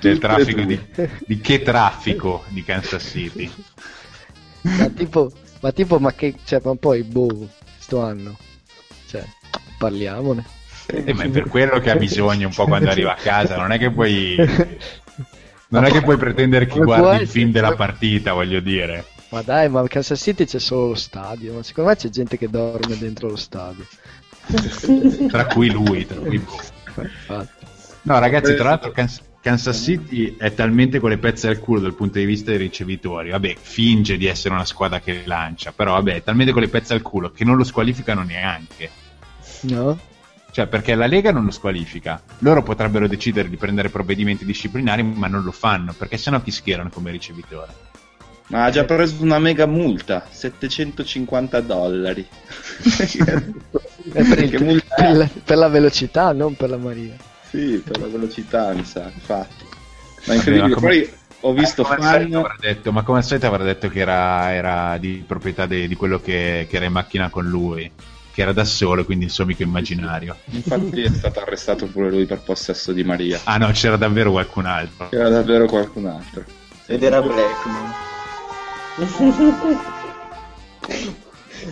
Del 0.00 0.18
traffico 0.18 0.62
di, 0.62 0.80
di 1.26 1.40
che 1.40 1.62
traffico 1.62 2.44
di 2.48 2.64
Kansas 2.64 3.04
City? 3.04 3.50
Ma 4.62 4.88
tipo, 4.88 5.30
ma 5.60 5.72
tipo, 5.72 5.98
ma 5.98 6.12
che, 6.12 6.34
cioè, 6.44 6.60
ma 6.64 6.74
poi, 6.74 7.02
boh, 7.04 7.48
sto 7.78 8.02
anno, 8.02 8.36
cioè, 9.06 9.24
parliamone. 9.78 10.44
Eh, 10.86 11.14
ma 11.14 11.22
è 11.22 11.28
per 11.28 11.48
quello 11.48 11.78
che 11.78 11.90
ha 11.90 11.96
bisogno 11.96 12.48
un 12.48 12.54
po' 12.54 12.66
quando 12.66 12.90
arriva 12.90 13.12
a 13.12 13.16
casa, 13.16 13.56
non 13.56 13.70
è 13.70 13.78
che 13.78 13.90
puoi 13.90 14.36
non 15.68 15.84
è 15.84 15.90
che 15.90 16.02
puoi 16.02 16.16
pretendere 16.16 16.66
che 16.66 16.80
guardi 16.80 17.22
il 17.22 17.28
film 17.28 17.50
della 17.50 17.74
partita, 17.74 18.32
voglio 18.32 18.60
dire. 18.60 19.06
Ma 19.30 19.40
dai, 19.42 19.68
ma 19.68 19.80
a 19.80 19.88
Kansas 19.88 20.20
City 20.20 20.44
c'è 20.44 20.58
solo 20.58 20.88
lo 20.88 20.94
stadio, 20.94 21.54
ma 21.54 21.62
secondo 21.62 21.90
me 21.90 21.96
c'è 21.96 22.10
gente 22.10 22.36
che 22.36 22.50
dorme 22.50 22.98
dentro 22.98 23.28
lo 23.28 23.36
stadio. 23.36 23.86
Tra 25.28 25.46
cui 25.46 25.70
lui, 25.70 26.04
tra 26.06 26.16
cui 26.16 26.34
Infatti. 26.34 27.71
No, 28.02 28.18
ragazzi, 28.18 28.54
tra 28.54 28.64
l'altro 28.70 28.90
Kans- 28.90 29.22
Kansas 29.40 29.76
City 29.82 30.36
è 30.36 30.52
talmente 30.54 30.98
con 30.98 31.10
le 31.10 31.18
pezze 31.18 31.48
al 31.48 31.58
culo 31.58 31.80
dal 31.80 31.94
punto 31.94 32.18
di 32.18 32.24
vista 32.24 32.50
dei 32.50 32.58
ricevitori. 32.58 33.30
Vabbè, 33.30 33.56
finge 33.60 34.16
di 34.16 34.26
essere 34.26 34.54
una 34.54 34.64
squadra 34.64 35.00
che 35.00 35.22
lancia, 35.24 35.72
però 35.72 35.92
vabbè, 35.94 36.14
è 36.16 36.22
talmente 36.22 36.52
con 36.52 36.62
le 36.62 36.68
pezze 36.68 36.94
al 36.94 37.02
culo 37.02 37.30
che 37.30 37.44
non 37.44 37.56
lo 37.56 37.64
squalificano 37.64 38.22
neanche. 38.22 38.90
No? 39.62 39.98
Cioè, 40.50 40.66
perché 40.66 40.94
la 40.94 41.06
Lega 41.06 41.32
non 41.32 41.44
lo 41.44 41.50
squalifica. 41.50 42.22
Loro 42.40 42.62
potrebbero 42.62 43.08
decidere 43.08 43.48
di 43.48 43.56
prendere 43.56 43.88
provvedimenti 43.88 44.44
disciplinari, 44.44 45.02
ma 45.02 45.26
non 45.26 45.42
lo 45.44 45.52
fanno, 45.52 45.94
perché 45.96 46.18
sennò 46.18 46.42
chi 46.42 46.50
schierano 46.50 46.90
come 46.90 47.10
ricevitore? 47.10 47.72
Ma 48.48 48.64
ha 48.64 48.70
già 48.70 48.84
preso 48.84 49.22
una 49.22 49.38
mega 49.38 49.64
multa, 49.66 50.26
750 50.28 51.60
dollari. 51.60 52.26
È 54.12 54.24
per, 54.24 54.42
il- 54.42 54.84
per 54.94 55.16
la, 55.16 55.28
per 55.44 55.56
la 55.56 55.68
velocità, 55.68 56.32
non 56.32 56.54
per 56.54 56.68
la 56.68 56.76
marina. 56.76 57.14
Sì, 57.52 57.82
per 57.84 58.00
la 58.00 58.06
velocità, 58.06 58.72
mi 58.72 58.82
sa, 58.82 59.12
infatti. 59.14 59.64
Ma 60.24 60.24
Vabbè, 60.24 60.34
incredibile, 60.36 60.68
ma 60.68 60.74
come- 60.74 60.88
poi 60.88 61.12
ho 61.40 61.52
visto 61.52 61.82
come 61.82 61.96
al 61.96 62.02
solito 62.02 62.40
fan... 62.40 62.56
detto, 62.58 62.92
ma 62.92 63.02
come 63.02 63.18
al 63.18 63.24
solito 63.24 63.46
avrà 63.46 63.62
detto 63.62 63.90
che 63.90 64.00
era, 64.00 64.54
era 64.54 64.96
di 64.96 65.22
proprietà 65.26 65.66
de- 65.66 65.86
di 65.86 65.94
quello 65.94 66.18
che, 66.18 66.66
che 66.66 66.76
era 66.76 66.86
in 66.86 66.92
macchina 66.92 67.28
con 67.28 67.44
lui, 67.44 67.92
che 68.32 68.40
era 68.40 68.54
da 68.54 68.64
solo, 68.64 69.04
quindi 69.04 69.26
il 69.26 69.30
suo 69.30 69.44
amico 69.44 69.64
immaginario. 69.64 70.34
Infatti 70.46 71.02
è 71.02 71.10
stato 71.10 71.40
arrestato 71.40 71.84
pure 71.88 72.08
lui 72.08 72.24
per 72.24 72.38
possesso 72.38 72.90
di 72.92 73.04
Maria. 73.04 73.38
Ah 73.44 73.58
no, 73.58 73.70
c'era 73.72 73.98
davvero 73.98 74.30
qualcun 74.30 74.64
altro. 74.64 75.08
Era 75.10 75.28
davvero 75.28 75.66
qualcun 75.66 76.06
altro. 76.06 76.44
Ed 76.86 77.02
era 77.02 77.20
Blackman. 77.20 77.92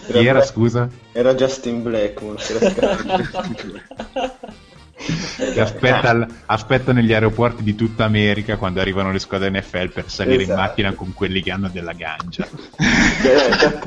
Chi 0.08 0.26
era, 0.26 0.42
scusa? 0.42 0.90
Era 1.12 1.34
Justin 1.34 1.82
Blackman. 1.82 2.36
che 5.52 5.60
aspetta, 5.60 6.10
al- 6.10 6.26
aspetta 6.46 6.92
negli 6.92 7.12
aeroporti 7.12 7.62
di 7.62 7.74
tutta 7.74 8.04
America 8.04 8.56
quando 8.56 8.80
arrivano 8.80 9.10
le 9.12 9.18
squadre 9.18 9.50
NFL 9.50 9.90
per 9.92 10.10
salire 10.10 10.42
Esatto. 10.42 10.58
in 10.60 10.66
macchina 10.66 10.92
con 10.94 11.12
quelli 11.14 11.42
che 11.42 11.50
hanno 11.50 11.68
della 11.68 11.92
gancia. 11.92 12.46
Cioè, 13.22 13.78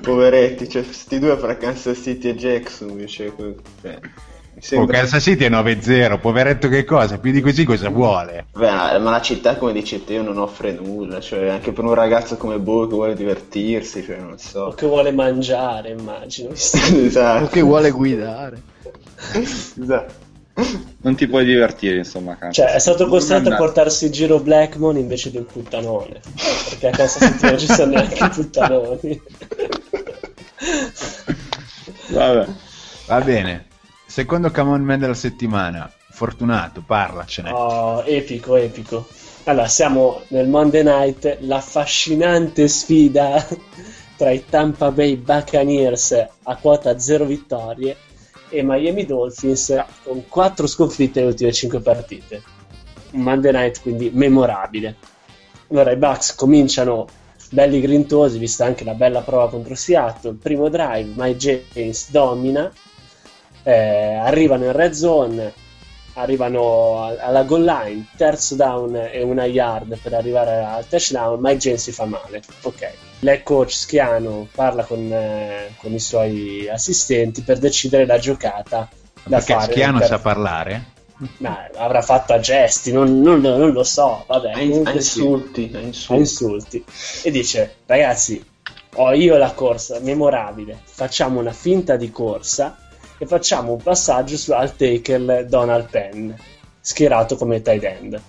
Poveretti, 0.00 0.68
cioè, 0.68 0.82
sti 0.84 1.18
due 1.18 1.36
fra 1.36 1.56
Kansas 1.56 1.98
City 2.02 2.28
e 2.28 2.34
Jackson. 2.36 3.06
Cioè, 3.06 3.32
cioè, 3.34 3.34
mi 3.34 4.00
Oh, 4.56 4.60
sembra... 4.60 4.98
Kansas 4.98 5.22
City 5.22 5.44
è 5.44 5.50
9-0, 5.50 6.20
poveretto 6.20 6.68
che 6.68 6.84
cosa? 6.84 7.18
Più 7.18 7.32
di 7.32 7.40
così 7.40 7.64
cosa 7.64 7.88
vuole? 7.88 8.46
Beh, 8.52 8.98
ma 8.98 9.10
la 9.10 9.20
città, 9.20 9.56
come 9.56 9.72
dici 9.72 10.04
te, 10.04 10.20
non 10.20 10.38
offre 10.38 10.72
nulla. 10.72 11.20
Cioè, 11.20 11.48
anche 11.48 11.72
per 11.72 11.84
un 11.84 11.94
ragazzo 11.94 12.36
come 12.36 12.58
Bo 12.58 12.86
che 12.86 12.94
vuole 12.94 13.14
divertirsi, 13.14 14.04
cioè, 14.04 14.18
non 14.18 14.32
O 14.34 14.38
so. 14.38 14.74
che 14.76 14.86
vuole 14.86 15.10
mangiare, 15.12 15.90
immagino. 15.90 16.50
esatto. 16.54 17.44
O 17.44 17.48
che 17.48 17.62
vuole 17.62 17.90
guidare. 17.90 18.62
Esatto. 19.32 20.22
Non 21.00 21.16
ti 21.16 21.26
puoi 21.26 21.44
divertire, 21.44 21.96
insomma, 21.96 22.36
Kansas 22.36 22.64
Cioè, 22.64 22.74
è 22.74 22.78
stato 22.78 23.08
costretto 23.08 23.50
a 23.50 23.56
portarsi 23.56 24.06
in 24.06 24.12
giro 24.12 24.38
Blackmon 24.38 24.96
invece 24.96 25.32
del 25.32 25.42
puttanone. 25.42 26.20
Perché 26.78 27.02
a 27.02 27.08
City 27.08 27.48
non 27.48 27.58
ci 27.58 27.66
sono 27.66 27.90
neanche 27.92 28.24
i 28.24 28.28
puttanoni. 28.28 29.22
Vabbè. 32.10 32.46
Va 33.06 33.20
bene. 33.20 33.66
Secondo 34.06 34.52
Come 34.52 34.70
On 34.70 34.82
Man 34.82 35.00
della 35.00 35.14
settimana. 35.14 35.90
Fortunato, 36.10 36.84
parlacene. 36.86 37.50
Oh, 37.50 38.04
epico, 38.04 38.54
epico. 38.54 39.08
Allora, 39.44 39.66
siamo 39.66 40.22
nel 40.28 40.46
Monday 40.46 40.84
Night, 40.84 41.38
l'affascinante 41.40 42.68
sfida 42.68 43.44
tra 44.16 44.30
i 44.30 44.44
Tampa 44.48 44.92
Bay 44.92 45.16
Buccaneers 45.16 46.26
a 46.44 46.56
quota 46.56 46.96
0 46.96 47.24
vittorie 47.24 47.96
e 48.54 48.62
Miami 48.62 49.04
Dolphins 49.04 49.84
con 50.02 50.26
4 50.28 50.66
sconfitte 50.66 51.18
nelle 51.18 51.32
ultime 51.32 51.52
5 51.52 51.80
partite. 51.80 52.42
Un 53.10 53.20
Monday 53.22 53.52
Night 53.52 53.80
quindi 53.80 54.10
memorabile. 54.12 54.96
Allora, 55.70 55.90
i 55.90 55.96
Bucks 55.96 56.34
cominciano 56.34 57.06
belli 57.50 57.80
grintosi, 57.80 58.38
vista 58.38 58.64
anche 58.64 58.84
la 58.84 58.94
bella 58.94 59.22
prova 59.22 59.48
contro 59.48 59.74
Seattle. 59.74 60.34
Primo 60.40 60.68
drive, 60.68 61.12
Mike 61.16 61.64
James 61.72 62.10
domina, 62.10 62.70
eh, 63.62 64.14
arrivano 64.14 64.64
in 64.64 64.72
red 64.72 64.92
zone, 64.92 65.52
arrivano 66.14 67.04
alla 67.18 67.42
goal 67.44 67.64
line, 67.64 68.06
terzo 68.16 68.54
down 68.54 68.94
e 68.94 69.22
una 69.22 69.44
yard 69.44 69.98
per 69.98 70.14
arrivare 70.14 70.64
al 70.64 70.86
touchdown, 70.86 71.40
Mike 71.40 71.58
James 71.58 71.82
si 71.82 71.92
fa 71.92 72.04
male. 72.04 72.42
Ok. 72.62 72.92
L'head 73.24 73.42
coach 73.42 73.72
Schiano 73.72 74.46
parla 74.54 74.84
con, 74.84 75.10
eh, 75.12 75.74
con 75.78 75.92
i 75.92 75.98
suoi 75.98 76.68
assistenti 76.68 77.42
per 77.42 77.58
decidere 77.58 78.06
la 78.06 78.18
giocata 78.18 78.88
da 79.24 79.38
Perché 79.38 79.52
fare. 79.54 79.72
Schiano 79.72 79.98
per- 79.98 80.06
sa 80.08 80.18
parlare? 80.18 80.84
Ma 81.38 81.68
avrà 81.76 82.02
fatto 82.02 82.32
a 82.32 82.40
gesti, 82.40 82.92
non, 82.92 83.20
non 83.20 83.40
lo- 83.40 83.56
non 83.56 83.70
lo 83.70 83.84
so, 83.84 84.24
vabbè. 84.26 84.52
A, 84.52 84.60
in- 84.60 84.70
comunque 84.70 84.98
a 84.98 85.00
sì 85.00 85.18
insulti, 85.20 85.70
a 85.74 85.78
a 85.78 85.80
insulti. 85.80 86.18
insulti 86.20 86.84
e 87.22 87.30
dice 87.30 87.74
ragazzi 87.86 88.44
ho 88.96 89.12
io 89.12 89.36
la 89.36 89.52
corsa 89.52 89.98
memorabile 90.00 90.78
facciamo 90.84 91.40
una 91.40 91.52
finta 91.52 91.96
di 91.96 92.10
corsa 92.10 92.76
e 93.18 93.26
facciamo 93.26 93.72
un 93.72 93.82
passaggio 93.82 94.36
su 94.36 94.52
al 94.52 94.76
taker 94.76 95.46
Donald 95.46 95.88
Penn 95.88 96.30
schierato 96.80 97.36
come 97.36 97.62
tight 97.62 97.82
end 97.84 98.20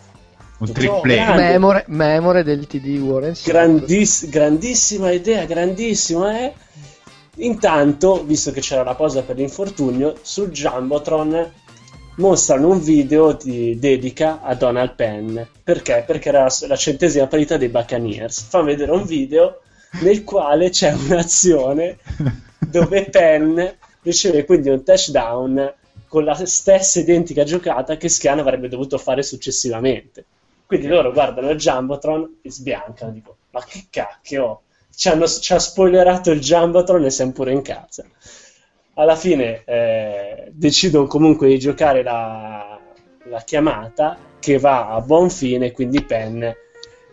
Un 0.57 0.71
play. 0.71 1.15
grande. 1.15 1.41
Memore, 1.41 1.83
memore 1.87 2.43
del 2.43 2.65
TD 2.65 2.97
Warren. 2.99 3.35
Grandiss- 3.43 4.29
grandissima 4.29 5.11
idea 5.11 5.45
grandissima 5.45 6.39
eh? 6.39 6.53
intanto 7.37 8.23
visto 8.23 8.51
che 8.51 8.61
c'era 8.61 8.83
la 8.83 8.95
pausa 8.95 9.23
per 9.23 9.35
l'infortunio 9.35 10.17
sul 10.21 10.51
Jumbotron 10.51 11.51
mostrano 12.17 12.69
un 12.69 12.81
video 12.81 13.33
di 13.33 13.77
dedica 13.77 14.41
a 14.41 14.55
Donald 14.55 14.95
Penn 14.95 15.37
perché? 15.61 16.05
Perché 16.07 16.29
era 16.29 16.43
la, 16.43 16.67
la 16.67 16.75
centesima 16.77 17.27
partita 17.27 17.57
dei 17.57 17.67
Buccaneers 17.67 18.43
fanno 18.47 18.65
vedere 18.65 18.91
un 18.91 19.03
video 19.03 19.59
nel 20.01 20.23
quale 20.23 20.69
c'è 20.69 20.93
un'azione 20.93 21.97
dove 22.59 23.09
Penn 23.09 23.59
riceve 24.03 24.45
quindi 24.45 24.69
un 24.69 24.83
touchdown 24.83 25.73
con 26.07 26.23
la 26.23 26.45
stessa 26.45 26.99
identica 26.99 27.43
giocata 27.43 27.97
che 27.97 28.07
Schiano 28.07 28.39
avrebbe 28.39 28.69
dovuto 28.69 28.97
fare 28.97 29.21
successivamente. 29.21 30.23
Quindi 30.66 30.88
loro 30.88 31.11
guardano 31.11 31.49
il 31.51 31.57
Jumbotron 31.57 32.39
e 32.41 32.51
sbiancano, 32.51 33.11
dico, 33.11 33.38
ma 33.51 33.63
che 33.63 33.86
cacchio, 33.89 34.61
ci, 34.95 35.09
hanno, 35.09 35.28
ci 35.28 35.53
ha 35.53 35.59
spoilerato 35.59 36.32
il 36.32 36.39
Jumbotron 36.39 37.03
e 37.03 37.09
siamo 37.09 37.32
pure 37.32 37.51
in 37.51 37.61
casa. 37.61 38.03
Alla 38.95 39.16
fine 39.16 39.63
eh, 39.66 40.51
decidono 40.51 41.05
comunque 41.05 41.47
di 41.49 41.59
giocare 41.59 42.01
la, 42.01 42.80
la 43.26 43.41
chiamata 43.41 44.18
che 44.39 44.57
va 44.57 44.89
a 44.89 45.01
buon 45.01 45.30
fine, 45.30 45.72
quindi 45.72 46.03
Penn 46.03 46.43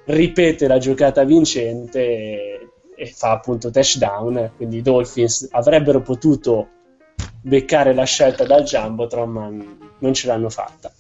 ripete 0.05 0.67
la 0.67 0.79
giocata 0.79 1.25
vincente 1.25 2.01
e, 2.01 2.69
e 2.97 3.07
fa 3.07 3.33
appunto 3.33 3.71
touchdown, 3.71 4.53
quindi 4.57 4.79
i 4.79 4.83
Dolphins 4.83 5.49
avrebbero 5.51 6.01
potuto 6.01 6.69
beccare 7.43 7.93
la 7.93 8.05
scelta 8.05 8.45
dal 8.45 8.63
Jumbotron 8.63 9.31
ma 9.31 9.51
non 9.99 10.15
ce 10.15 10.27
l'hanno 10.27 10.49
fatta. 10.49 10.93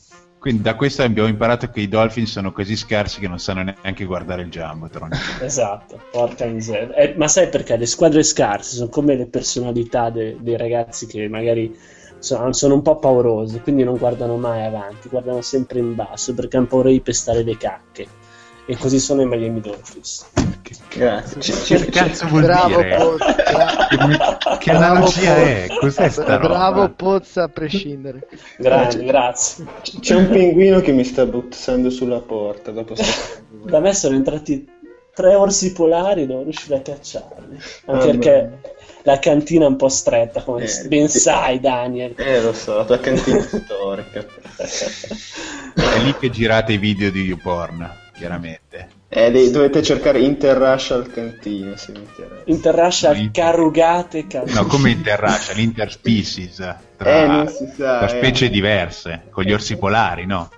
Quindi 0.42 0.62
da 0.62 0.74
questo 0.74 1.04
abbiamo 1.04 1.28
imparato 1.28 1.70
che 1.70 1.82
i 1.82 1.88
Dolphins 1.88 2.32
sono 2.32 2.50
così 2.50 2.74
scarsi 2.74 3.20
che 3.20 3.28
non 3.28 3.38
sanno 3.38 3.62
neanche 3.62 4.04
guardare 4.04 4.42
il 4.42 4.48
Jumbotron. 4.48 5.10
Esatto, 5.40 6.00
porca 6.10 6.46
miseria. 6.46 6.92
Eh, 6.96 7.14
ma 7.16 7.28
sai 7.28 7.48
perché 7.48 7.76
le 7.76 7.86
squadre 7.86 8.24
scarse 8.24 8.74
sono 8.74 8.88
come 8.88 9.14
le 9.14 9.26
personalità 9.26 10.10
de- 10.10 10.36
dei 10.40 10.56
ragazzi 10.56 11.06
che 11.06 11.28
magari 11.28 11.72
sono, 12.18 12.52
sono 12.52 12.74
un 12.74 12.82
po' 12.82 12.98
paurosi, 12.98 13.60
quindi 13.60 13.84
non 13.84 13.96
guardano 13.96 14.36
mai 14.36 14.64
avanti, 14.64 15.08
guardano 15.08 15.42
sempre 15.42 15.78
in 15.78 15.94
basso 15.94 16.34
perché 16.34 16.56
hanno 16.56 16.66
paura 16.66 16.88
di 16.88 17.00
pestare 17.00 17.44
le 17.44 17.56
cacche. 17.56 18.06
E 18.64 18.76
così 18.76 19.00
sono 19.00 19.22
i 19.22 19.26
Miami 19.26 19.60
Dolphins. 19.60 20.26
Che, 20.62 21.02
che 21.64 21.86
cazzo 21.86 22.26
vuol 22.28 22.42
Bravo 22.42 22.76
dire? 22.76 22.96
Pozza. 22.96 23.34
Che, 23.34 24.58
che 24.58 24.70
analogia 24.70 25.36
è? 25.36 25.66
Cos'è 25.80 26.08
sta 26.08 26.36
roba? 26.36 26.48
Bravo 26.48 26.88
Pozza 26.90 27.42
a 27.44 27.48
prescindere. 27.48 28.28
Grazie, 28.58 29.04
grazie. 29.04 29.64
C'è 30.00 30.14
un 30.14 30.28
pinguino 30.28 30.80
che 30.80 30.92
mi 30.92 31.02
sta 31.04 31.26
buttando 31.26 31.90
sulla 31.90 32.20
porta. 32.20 32.70
Dopo 32.70 32.94
sta... 32.94 33.40
Da 33.64 33.80
me 33.80 33.94
sono 33.94 34.14
entrati 34.16 34.66
tre 35.14 35.34
orsi 35.34 35.72
polari, 35.72 36.26
devo 36.26 36.42
riuscire 36.42 36.76
a 36.76 36.80
cacciarli. 36.80 37.58
Anche 37.86 38.08
Ah, 38.08 38.10
perché 38.10 38.58
la 39.02 39.18
cantina 39.18 39.64
è 39.64 39.68
un 39.68 39.76
po' 39.76 39.88
stretta, 39.88 40.42
come 40.42 40.64
Eh, 40.64 40.88
ben 40.88 41.08
sì. 41.08 41.18
sai, 41.18 41.60
Daniel. 41.60 42.14
Eh, 42.16 42.40
lo 42.40 42.52
so, 42.52 42.76
la 42.76 42.84
tua 42.84 42.98
cantina 42.98 43.40
storica. 43.42 44.24
È 45.74 45.98
lì 46.02 46.14
che 46.18 46.30
girate 46.30 46.72
i 46.72 46.78
video 46.78 47.10
di 47.10 47.22
YouPorn, 47.22 47.90
chiaramente. 48.22 48.88
Eh, 49.08 49.30
dei- 49.32 49.50
dovete 49.50 49.82
cercare 49.82 50.20
Interracial 50.20 51.10
Cantina, 51.10 51.76
se 51.76 51.92
vi 51.92 51.98
interessa. 51.98 52.42
Interracial 52.44 53.16
Sì. 53.16 53.30
carugate 53.32 54.26
can- 54.28 54.44
No, 54.46 54.64
come 54.66 54.90
interracia, 54.90 55.52
l'interspecies 55.54 56.56
tra, 56.96 57.10
Eh, 57.22 57.26
non 57.26 57.48
si 57.48 57.66
sa, 57.76 57.98
tra 57.98 58.06
eh. 58.06 58.08
specie 58.08 58.48
diverse, 58.48 59.24
con 59.30 59.42
gli 59.44 59.52
orsi 59.52 59.76
polari, 59.76 60.24
no? 60.24 60.50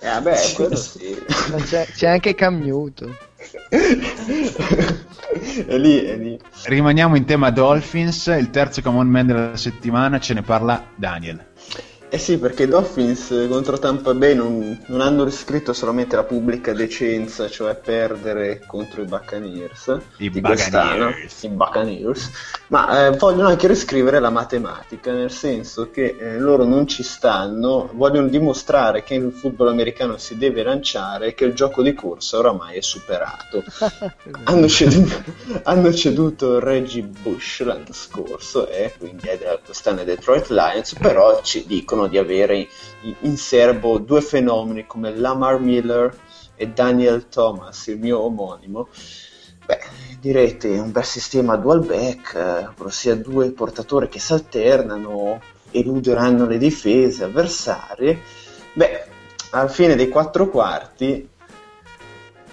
Eh, 0.00 0.06
vabbè, 0.08 0.52
quello 0.54 0.74
sì. 0.76 1.16
Ma 1.50 1.56
c'è, 1.62 1.86
c'è 1.94 2.08
anche 2.08 2.34
Cam 2.34 2.60
Newton. 2.60 3.14
è 5.66 5.76
lì, 5.76 6.00
è 6.00 6.16
lì. 6.16 6.38
Rimaniamo 6.64 7.16
in 7.16 7.24
tema 7.24 7.50
Dolphins, 7.50 8.26
il 8.38 8.50
terzo 8.50 8.80
common 8.82 9.06
man 9.08 9.26
della 9.26 9.56
settimana, 9.56 10.18
ce 10.18 10.34
ne 10.34 10.42
parla 10.42 10.86
Daniel. 10.94 11.44
Eh 12.08 12.18
sì, 12.18 12.38
perché 12.38 12.62
i 12.62 12.66
Dolphins 12.68 13.32
eh, 13.32 13.48
contro 13.48 13.78
Tampa 13.78 14.14
Bay 14.14 14.32
non, 14.32 14.80
non 14.86 15.00
hanno 15.00 15.24
riscritto 15.24 15.72
solamente 15.72 16.14
la 16.14 16.22
pubblica 16.22 16.72
decenza, 16.72 17.48
cioè 17.48 17.74
perdere 17.74 18.62
contro 18.64 19.02
i 19.02 19.06
Buccaneers 19.06 19.98
I 20.18 20.30
di 20.30 20.40
Buccaneers. 20.40 21.42
i 21.42 21.48
Buccaneers, 21.48 22.30
ma 22.68 23.06
eh, 23.06 23.10
vogliono 23.10 23.48
anche 23.48 23.66
riscrivere 23.66 24.20
la 24.20 24.30
matematica, 24.30 25.10
nel 25.12 25.32
senso 25.32 25.90
che 25.90 26.16
eh, 26.16 26.38
loro 26.38 26.62
non 26.64 26.86
ci 26.86 27.02
stanno, 27.02 27.90
vogliono 27.92 28.28
dimostrare 28.28 29.02
che 29.02 29.14
il 29.14 29.32
football 29.32 29.68
americano 29.68 30.16
si 30.16 30.38
deve 30.38 30.62
lanciare 30.62 31.28
e 31.28 31.34
che 31.34 31.44
il 31.44 31.54
gioco 31.54 31.82
di 31.82 31.92
corsa 31.92 32.38
oramai 32.38 32.76
è 32.76 32.82
superato. 32.82 33.64
hanno, 34.44 34.68
ceduto, 34.68 35.24
hanno 35.64 35.92
ceduto 35.92 36.60
Reggie 36.60 37.02
Bush 37.02 37.62
l'anno 37.64 37.92
scorso 37.92 38.68
e 38.68 38.94
quindi 38.96 39.26
è 39.26 39.36
da- 39.36 39.58
quest'anno 39.64 40.04
Detroit 40.04 40.48
Lions, 40.50 40.94
però 40.94 41.40
ci 41.42 41.64
dicono 41.66 41.95
di 42.06 42.18
avere 42.18 42.68
in, 43.00 43.14
in 43.20 43.36
serbo 43.38 43.98
due 43.98 44.20
fenomeni 44.20 44.86
come 44.86 45.16
Lamar 45.16 45.58
Miller 45.58 46.14
e 46.54 46.68
Daniel 46.68 47.28
Thomas, 47.28 47.86
il 47.86 47.98
mio 47.98 48.20
omonimo. 48.20 48.88
Beh, 49.64 49.80
direte 50.20 50.78
un 50.78 50.92
bel 50.92 51.04
sistema 51.04 51.56
dual 51.56 51.84
back, 51.84 52.34
eh, 52.34 52.68
ossia 52.82 53.16
due 53.16 53.50
portatori 53.50 54.08
che 54.08 54.20
si 54.20 54.32
alternano, 54.32 55.40
eluderanno 55.70 56.46
le 56.46 56.58
difese 56.58 57.24
avversarie. 57.24 58.20
Beh, 58.74 59.06
alla 59.50 59.68
fine 59.68 59.96
dei 59.96 60.08
quattro 60.08 60.50
quarti 60.50 61.28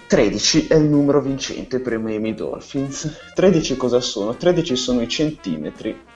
13 0.06 0.66
è 0.66 0.74
il 0.74 0.84
numero 0.84 1.20
vincente 1.20 1.80
per 1.80 1.94
i 1.94 1.98
Miami 1.98 2.34
Dolphins. 2.34 3.32
13 3.34 3.76
cosa 3.76 4.00
sono? 4.00 4.36
13 4.36 4.76
sono 4.76 5.00
i 5.00 5.08
centimetri 5.08 6.12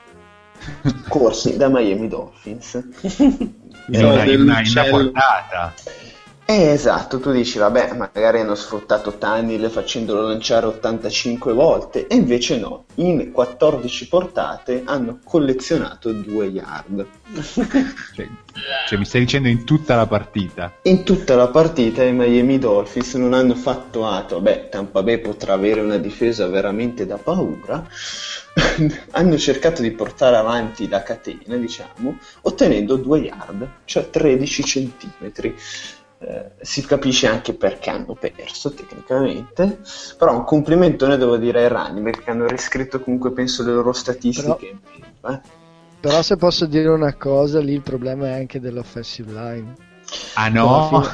corsi 1.09 1.57
da 1.57 1.69
Miami 1.69 2.09
Dolphins. 2.09 2.75
In 3.91 4.05
una, 4.05 4.23
una- 4.25 4.61
una 4.65 4.85
portata. 4.91 5.75
Eh, 6.51 6.71
esatto, 6.71 7.21
tu 7.21 7.31
dici, 7.31 7.59
vabbè, 7.59 7.93
magari 7.93 8.41
hanno 8.41 8.55
sfruttato 8.55 9.19
Tannehill 9.19 9.69
facendolo 9.69 10.29
lanciare 10.29 10.65
85 10.65 11.53
volte, 11.53 12.07
e 12.07 12.15
invece 12.17 12.59
no, 12.59 12.87
in 12.95 13.33
14 13.33 14.09
portate 14.09 14.83
hanno 14.87 15.19
collezionato 15.23 16.11
2 16.11 16.47
yard. 16.47 17.07
Cioè, 18.15 18.27
cioè, 18.89 18.99
mi 18.99 19.05
stai 19.05 19.21
dicendo 19.21 19.49
in 19.49 19.65
tutta 19.65 19.95
la 19.95 20.07
partita. 20.07 20.73
In 20.85 21.05
tutta 21.05 21.37
la 21.37 21.49
partita 21.49 22.03
i 22.03 22.13
Miami 22.15 22.59
Dolphins 22.59 23.15
non 23.15 23.35
hanno 23.35 23.55
fatto 23.55 24.07
atto, 24.07 24.37
vabbè, 24.37 24.71
Tampa 24.71 25.03
Bay 25.03 25.19
potrà 25.19 25.53
avere 25.53 25.83
una 25.83 25.99
difesa 25.99 26.47
veramente 26.49 27.05
da 27.07 27.19
paura, 27.19 27.87
hanno 29.13 29.39
cercato 29.39 29.83
di 29.83 29.91
portare 29.91 30.37
avanti 30.37 30.89
la 30.89 31.03
catena, 31.03 31.57
diciamo, 31.57 32.19
ottenendo 32.43 32.97
2 32.97 33.19
yard, 33.19 33.69
cioè 33.85 34.11
13 34.11 34.65
centimetri. 34.65 35.55
Eh, 36.21 36.51
si 36.63 36.85
capisce 36.85 37.29
anche 37.29 37.55
perché 37.55 37.91
hanno 37.91 38.15
perso 38.15 38.73
tecnicamente, 38.73 39.79
però 40.17 40.35
un 40.35 40.43
complimento 40.43 41.07
ne 41.07 41.17
devo 41.17 41.37
dire 41.37 41.63
ai 41.63 41.69
Rani 41.69 42.03
perché 42.03 42.31
hanno 42.31 42.47
riscritto 42.49 43.01
comunque 43.01 43.31
penso 43.31 43.63
le 43.63 43.73
loro 43.73 43.93
statistiche. 43.93 44.79
Eh. 45.25 45.41
Però 46.01 46.23
se 46.23 46.37
posso 46.37 46.67
dire 46.67 46.89
una 46.89 47.15
cosa, 47.15 47.61
lì 47.61 47.73
il 47.73 47.83
problema 47.83 48.27
è 48.27 48.33
anche 48.33 48.59
dell'offensive 48.59 49.33
line. 49.33 49.75
Ah 50.35 50.49
no? 50.49 51.03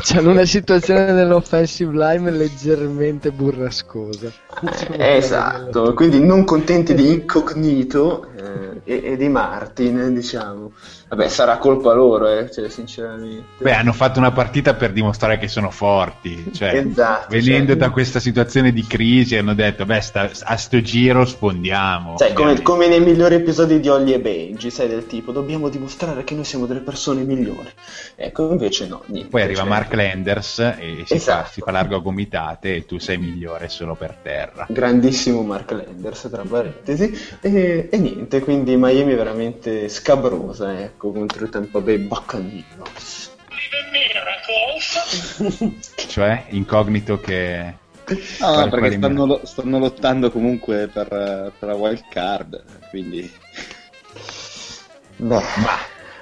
C'è 0.00 0.20
una 0.20 0.44
situazione 0.44 1.12
dell'offensive 1.12 1.92
line 1.92 2.30
leggermente 2.30 3.30
burrascosa. 3.30 4.32
Eh, 4.92 5.16
esatto, 5.16 5.92
quindi 5.94 6.24
non 6.24 6.44
contenti 6.44 6.94
di 6.94 7.12
Incognito 7.12 8.28
eh, 8.36 8.80
e, 8.84 9.02
e 9.12 9.16
di 9.16 9.28
Martin, 9.28 10.14
diciamo. 10.14 10.72
Vabbè, 11.08 11.28
sarà 11.28 11.58
colpa 11.58 11.92
loro, 11.92 12.28
eh, 12.28 12.48
cioè, 12.52 12.68
sinceramente. 12.68 13.44
Beh, 13.58 13.74
hanno 13.74 13.92
fatto 13.92 14.20
una 14.20 14.30
partita 14.30 14.74
per 14.74 14.92
dimostrare 14.92 15.38
che 15.38 15.48
sono 15.48 15.70
forti. 15.70 16.52
Cioè, 16.54 16.76
Esatto, 16.76 17.26
venendo 17.30 17.72
cioè- 17.72 17.76
da 17.76 17.90
questa 17.90 18.20
situazione 18.20 18.72
di 18.72 18.86
crisi, 18.86 19.36
hanno 19.36 19.54
detto: 19.54 19.84
Beh, 19.84 20.00
sta- 20.00 20.30
a 20.44 20.56
sto 20.56 20.80
giro 20.80 21.24
spondiamo. 21.24 22.16
Sai, 22.16 22.32
come, 22.32 22.62
come 22.62 22.86
nei 22.86 23.00
migliori 23.00 23.34
episodi 23.34 23.80
di 23.80 23.88
Ollie 23.88 24.14
e 24.16 24.20
Benji, 24.20 24.70
sai, 24.70 24.86
del 24.86 25.06
tipo, 25.08 25.32
dobbiamo 25.32 25.68
dimostrare 25.68 26.22
che 26.22 26.29
noi 26.34 26.44
siamo 26.44 26.66
delle 26.66 26.80
persone 26.80 27.22
migliori. 27.22 27.68
Ecco, 28.16 28.50
invece 28.50 28.86
no, 28.86 29.02
niente. 29.06 29.30
Poi 29.30 29.42
arriva 29.42 29.60
cioè- 29.60 29.68
Mark 29.68 29.92
Landers 29.94 30.58
e 30.78 31.02
si, 31.06 31.14
Esatto. 31.14 31.44
fa, 31.44 31.50
si 31.50 31.60
fa 31.60 31.70
largo 31.70 31.96
a 31.96 32.00
gomitate 32.00 32.74
e 32.76 32.86
tu 32.86 32.98
sei 32.98 33.18
migliore 33.18 33.68
solo 33.68 33.94
per 33.94 34.16
terra. 34.22 34.66
Grandissimo 34.68 35.42
Mark 35.42 35.70
Landers, 35.70 36.28
tra 36.30 36.42
parentesi. 36.42 37.18
E, 37.40 37.88
e 37.90 37.98
niente, 37.98 38.40
quindi 38.40 38.76
Miami 38.76 39.12
è 39.12 39.16
veramente 39.16 39.88
scabrosa, 39.88 40.78
ecco, 40.80 41.12
contro 41.12 41.44
i 41.44 41.48
Tampa 41.50 41.80
Bay 41.80 41.98
Buccaneers. 41.98 43.28
Cioè, 46.08 46.46
incognito 46.50 47.20
che. 47.20 47.74
No, 48.40 48.56
no, 48.64 48.68
perché 48.68 48.92
stanno, 48.96 49.24
lo- 49.24 49.40
stanno 49.44 49.78
lottando 49.78 50.30
comunque 50.32 50.88
per, 50.88 51.06
per 51.56 51.68
la 51.68 51.74
wild 51.74 52.02
card, 52.10 52.60
quindi 52.90 53.30
Beh, 55.16 55.42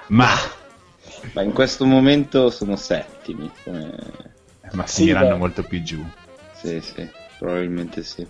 Ma, 0.08 0.28
ma 1.34 1.42
in 1.42 1.52
questo 1.52 1.84
momento 1.84 2.50
sono 2.50 2.76
settimi. 2.76 3.50
come- 3.62 4.36
ma 4.72 4.86
Sì, 4.86 5.00
finiranno 5.02 5.28
beh. 5.30 5.36
molto 5.36 5.62
più 5.62 5.82
giù. 5.82 6.04
Sì, 6.52 6.80
sì, 6.80 7.08
probabilmente 7.38 8.02
sì. 8.02 8.26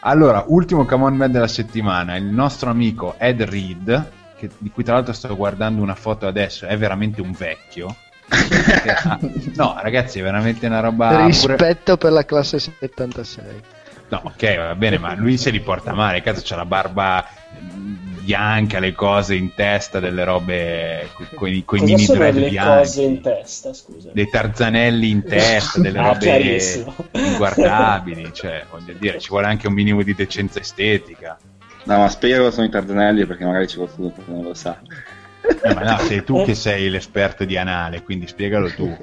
Allora, 0.00 0.44
ultimo 0.48 0.84
come 0.84 1.04
on 1.04 1.16
man 1.16 1.30
della 1.32 1.48
settimana, 1.48 2.16
il 2.16 2.24
nostro 2.24 2.70
amico 2.70 3.16
Ed 3.18 3.42
Reed, 3.42 4.12
che- 4.36 4.50
di 4.58 4.70
cui 4.70 4.84
tra 4.84 4.94
l'altro 4.94 5.12
sto 5.14 5.34
guardando 5.34 5.82
una 5.82 5.94
foto 5.94 6.26
adesso, 6.26 6.66
è 6.66 6.76
veramente 6.76 7.20
un 7.20 7.32
vecchio. 7.32 7.94
Perché 8.28 8.90
ha- 9.02 9.18
no, 9.54 9.76
ragazzi, 9.80 10.18
è 10.18 10.22
veramente 10.22 10.66
una 10.66 10.80
roba. 10.80 11.08
pure- 11.08 11.26
Rispetto 11.26 11.96
per 11.96 12.12
la 12.12 12.24
classe 12.24 12.58
76. 12.58 13.62
No, 14.10 14.20
ok, 14.24 14.56
va 14.56 14.74
bene, 14.74 14.98
ma 14.98 15.14
lui 15.14 15.38
se 15.38 15.50
li 15.50 15.60
porta 15.60 15.94
male, 15.94 16.20
cazzo 16.20 16.42
c'ha 16.44 16.56
la 16.56 16.66
barba 16.66 17.24
bianca, 18.24 18.78
le 18.80 18.92
cose 18.92 19.34
in 19.34 19.54
testa, 19.54 20.00
delle 20.00 20.24
robe 20.24 21.08
con 21.34 21.48
i 21.48 21.64
mini 21.82 22.04
sono 22.04 22.18
dread 22.18 22.36
le 22.36 22.48
bianchi. 22.48 22.84
cose 22.84 23.02
in 23.02 23.20
testa, 23.20 23.72
scusa? 23.72 24.10
dei 24.12 24.28
tarzanelli 24.28 25.10
in 25.10 25.24
testa, 25.24 25.78
delle 25.80 25.98
Ah, 25.98 26.12
robe 26.12 26.84
inguardabili, 27.12 28.30
cioè, 28.32 28.64
voglio 28.70 28.94
dire, 28.98 29.18
ci 29.20 29.28
vuole 29.28 29.46
anche 29.46 29.66
un 29.66 29.74
minimo 29.74 30.02
di 30.02 30.14
decenza 30.14 30.58
estetica. 30.60 31.38
No, 31.84 31.98
ma 31.98 32.08
spiega 32.08 32.38
cosa 32.38 32.50
sono 32.50 32.66
i 32.66 32.70
Tardanelli 32.70 33.26
perché 33.26 33.44
magari 33.44 33.66
c'è 33.66 33.76
qualcuno 33.76 34.10
che 34.12 34.22
non 34.26 34.42
lo 34.42 34.54
sa. 34.54 34.80
Eh, 35.42 35.74
ma 35.74 35.82
no, 35.82 35.98
sei 35.98 36.24
tu 36.24 36.40
che 36.44 36.54
sei 36.54 36.88
l'esperto 36.88 37.44
di 37.44 37.56
anale, 37.58 38.02
quindi 38.02 38.26
spiegalo 38.26 38.70
tu. 38.70 38.96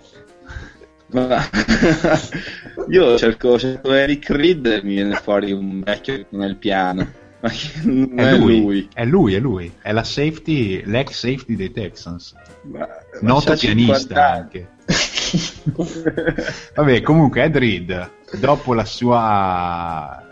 Ma- 1.11 1.43
Io 2.89 3.17
cerco, 3.17 3.59
cerco 3.59 3.93
Eric 3.93 4.29
Reed 4.29 4.65
e 4.65 4.81
mi 4.83 4.95
viene 4.95 5.15
fuori 5.15 5.51
un 5.51 5.81
vecchio 5.81 6.25
il 6.29 6.55
piano. 6.57 7.20
Ma 7.41 7.49
non 7.83 8.19
È 8.19 8.23
è 8.23 8.37
lui, 8.37 8.61
lui. 8.61 8.89
è 8.93 9.03
lui, 9.03 9.33
è 9.33 9.39
lui, 9.39 9.71
è 9.81 9.91
la 9.91 10.03
safety, 10.03 10.83
l'ex 10.85 11.11
safety 11.11 11.55
dei 11.55 11.71
Texans. 11.71 12.35
Ma- 12.63 12.87
ma 13.21 13.39
50 13.39 13.55
pianista 13.55 14.31
anche. 14.31 14.69
Vabbè, 16.75 17.01
comunque 17.01 17.43
Ed 17.43 17.57
Reed, 17.57 18.11
dopo 18.39 18.73
la 18.75 18.85
sua 18.85 20.23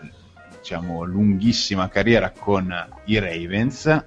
diciamo 0.60 1.04
lunghissima 1.04 1.88
carriera 1.88 2.30
con 2.30 2.72
i 3.06 3.18
Ravens, 3.18 4.04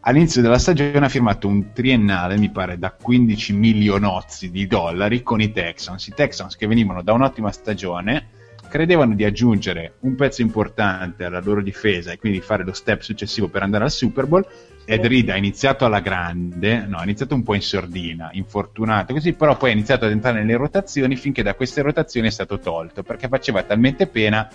all'inizio 0.00 0.42
della 0.42 0.58
stagione 0.58 1.06
ha 1.06 1.08
firmato 1.08 1.48
un 1.48 1.72
triennale, 1.72 2.36
mi 2.36 2.50
pare, 2.50 2.78
da 2.78 2.90
15 2.90 3.54
milionozzi 3.54 4.50
di 4.50 4.66
dollari 4.66 5.22
con 5.22 5.40
i 5.40 5.50
Texans. 5.50 6.08
I 6.08 6.12
Texans 6.14 6.56
che 6.56 6.66
venivano 6.66 7.02
da 7.02 7.14
un'ottima 7.14 7.50
stagione 7.50 8.40
credevano 8.72 9.14
di 9.14 9.24
aggiungere 9.24 9.96
un 10.00 10.14
pezzo 10.14 10.40
importante 10.40 11.26
alla 11.26 11.42
loro 11.44 11.60
difesa 11.60 12.10
e 12.10 12.18
quindi 12.18 12.40
fare 12.40 12.64
lo 12.64 12.72
step 12.72 13.02
successivo 13.02 13.48
per 13.48 13.62
andare 13.62 13.84
al 13.84 13.90
Super 13.90 14.24
Bowl. 14.24 14.46
Ed 14.86 15.04
Reed 15.04 15.28
ha 15.28 15.36
iniziato 15.36 15.84
alla 15.84 16.00
grande, 16.00 16.86
no, 16.86 16.96
ha 16.96 17.02
iniziato 17.02 17.34
un 17.34 17.42
po' 17.42 17.54
in 17.54 17.60
sordina, 17.60 18.30
infortunato 18.32 19.12
così, 19.12 19.34
però 19.34 19.58
poi 19.58 19.68
ha 19.68 19.72
iniziato 19.74 20.06
ad 20.06 20.12
entrare 20.12 20.38
nelle 20.38 20.56
rotazioni 20.56 21.16
finché 21.16 21.42
da 21.42 21.54
queste 21.54 21.82
rotazioni 21.82 22.28
è 22.28 22.30
stato 22.30 22.58
tolto 22.58 23.02
perché 23.02 23.28
faceva 23.28 23.62
talmente 23.62 24.06
pena 24.06 24.48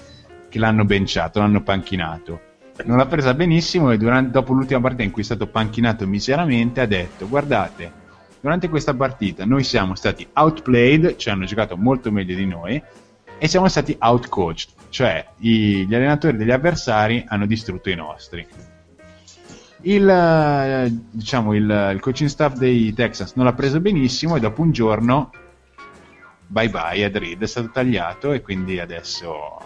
che 0.49 0.57
l'hanno 0.57 0.83
benciato, 0.83 1.39
l'hanno 1.39 1.61
panchinato. 1.61 2.41
Non 2.85 2.97
l'ha 2.97 3.05
presa 3.05 3.35
benissimo 3.35 3.91
e 3.91 3.97
durante- 3.97 4.31
dopo 4.31 4.51
l'ultima 4.51 4.81
partita 4.81 5.03
in 5.03 5.11
cui 5.11 5.21
è 5.21 5.25
stato 5.25 5.45
panchinato 5.45 6.07
miseramente 6.07 6.81
ha 6.81 6.87
detto 6.87 7.27
guardate, 7.27 7.91
durante 8.41 8.67
questa 8.67 8.95
partita 8.95 9.45
noi 9.45 9.63
siamo 9.63 9.93
stati 9.93 10.27
outplayed, 10.33 11.17
cioè 11.17 11.33
hanno 11.33 11.45
giocato 11.45 11.77
molto 11.77 12.11
meglio 12.11 12.35
di 12.35 12.47
noi 12.47 12.81
e 13.37 13.47
siamo 13.47 13.67
stati 13.67 13.95
outcoached, 13.99 14.69
cioè 14.89 15.25
i- 15.39 15.85
gli 15.87 15.93
allenatori 15.95 16.37
degli 16.37 16.51
avversari 16.51 17.23
hanno 17.27 17.45
distrutto 17.45 17.89
i 17.89 17.95
nostri. 17.95 18.45
Il, 19.81 20.09
eh, 20.09 20.91
diciamo, 21.11 21.53
il, 21.53 21.91
il 21.93 21.99
coaching 21.99 22.29
staff 22.29 22.55
dei 22.55 22.93
Texans 22.93 23.33
non 23.35 23.45
l'ha 23.45 23.53
preso 23.53 23.79
benissimo 23.79 24.35
e 24.35 24.39
dopo 24.39 24.61
un 24.61 24.71
giorno 24.71 25.29
bye 26.47 26.69
bye 26.69 27.03
Ed 27.05 27.15
Reed 27.15 27.41
è 27.43 27.45
stato 27.45 27.69
tagliato 27.71 28.31
e 28.31 28.41
quindi 28.41 28.79
adesso 28.79 29.59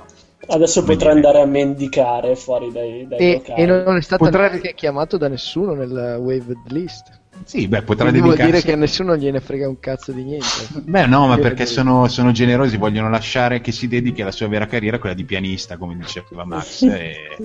Adesso 0.47 0.81
potrà 0.83 1.13
dire. 1.13 1.27
andare 1.27 1.41
a 1.41 1.45
mendicare 1.45 2.35
fuori 2.35 2.71
dai, 2.71 3.07
dai 3.07 3.19
E, 3.19 3.33
locali. 3.35 3.61
e 3.61 3.65
non 3.67 3.95
è 3.95 4.01
stato 4.01 4.25
Potrà- 4.25 4.49
neanche 4.49 4.73
chiamato 4.73 5.17
da 5.17 5.27
nessuno 5.29 5.73
nel 5.75 6.17
waived 6.19 6.57
list. 6.71 7.20
Sì 7.43 7.67
beh 7.67 7.81
potrà 7.83 8.09
Quindi 8.09 8.21
vuol 8.21 8.35
dire 8.35 8.47
dedicarsi 8.47 8.67
che 8.67 8.73
a 8.73 8.77
nessuno 8.77 9.15
gliene 9.17 9.39
frega 9.39 9.67
un 9.67 9.79
cazzo 9.79 10.11
di 10.11 10.23
niente. 10.23 10.45
Beh, 10.83 11.05
no, 11.07 11.27
ma 11.27 11.37
perché 11.37 11.65
sono, 11.65 12.07
sono 12.07 12.31
generosi, 12.31 12.77
vogliono 12.77 13.09
lasciare 13.09 13.61
che 13.61 13.71
si 13.71 13.87
dedichi 13.87 14.21
alla 14.21 14.31
sua 14.31 14.47
vera 14.47 14.65
carriera, 14.67 14.99
quella 14.99 15.15
di 15.15 15.23
pianista, 15.23 15.77
come 15.77 15.95
diceva 15.95 16.45
Max. 16.45 16.83
e- 16.83 17.37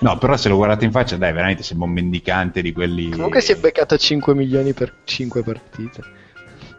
No, 0.00 0.18
però 0.18 0.36
se 0.36 0.48
lo 0.48 0.56
guardate 0.56 0.84
in 0.84 0.90
faccia, 0.90 1.16
dai, 1.16 1.32
veramente 1.32 1.62
sembra 1.62 1.86
un 1.86 1.92
mendicante 1.92 2.60
di 2.60 2.72
quelli. 2.72 3.10
Comunque 3.10 3.40
si 3.40 3.52
è 3.52 3.56
beccato 3.56 3.96
5 3.96 4.34
milioni 4.34 4.72
per 4.72 4.92
5 5.04 5.42
partite. 5.44 6.02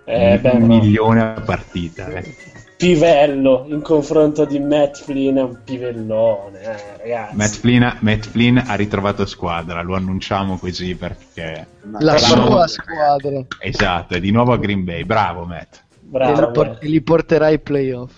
Eh, 0.03 0.37
beh, 0.39 0.49
un 0.49 0.59
no. 0.59 0.65
milione 0.67 1.21
a 1.21 1.41
partita. 1.41 2.07
eh. 2.07 2.35
Pivello 2.83 3.65
in 3.69 3.81
confronto 3.81 4.43
di 4.43 4.59
Matt 4.59 4.97
Flynn 4.97 5.37
è 5.37 5.41
un 5.41 5.57
pivellone, 5.63 6.61
eh, 6.61 6.97
ragazzi. 6.97 7.35
Matt, 7.35 7.53
Flynn, 7.53 7.87
Matt 7.99 8.25
Flynn 8.27 8.57
ha 8.57 8.75
ritrovato 8.75 9.25
squadra, 9.25 9.81
lo 9.81 9.95
annunciamo 9.95 10.57
così 10.57 10.93
perché. 10.93 11.65
La 11.99 12.17
sua 12.17 12.67
squadra. 12.67 13.45
Esatto, 13.59 14.15
è 14.15 14.19
di 14.19 14.31
nuovo 14.31 14.51
a 14.51 14.57
Green 14.57 14.83
Bay. 14.83 15.05
Bravo, 15.05 15.45
Matt. 15.45 15.81
Bravo. 16.01 16.45
li, 16.45 16.51
por- 16.51 16.77
e 16.81 16.87
li 16.87 17.01
porterà 17.01 17.45
ai 17.45 17.59
playoff. 17.59 18.13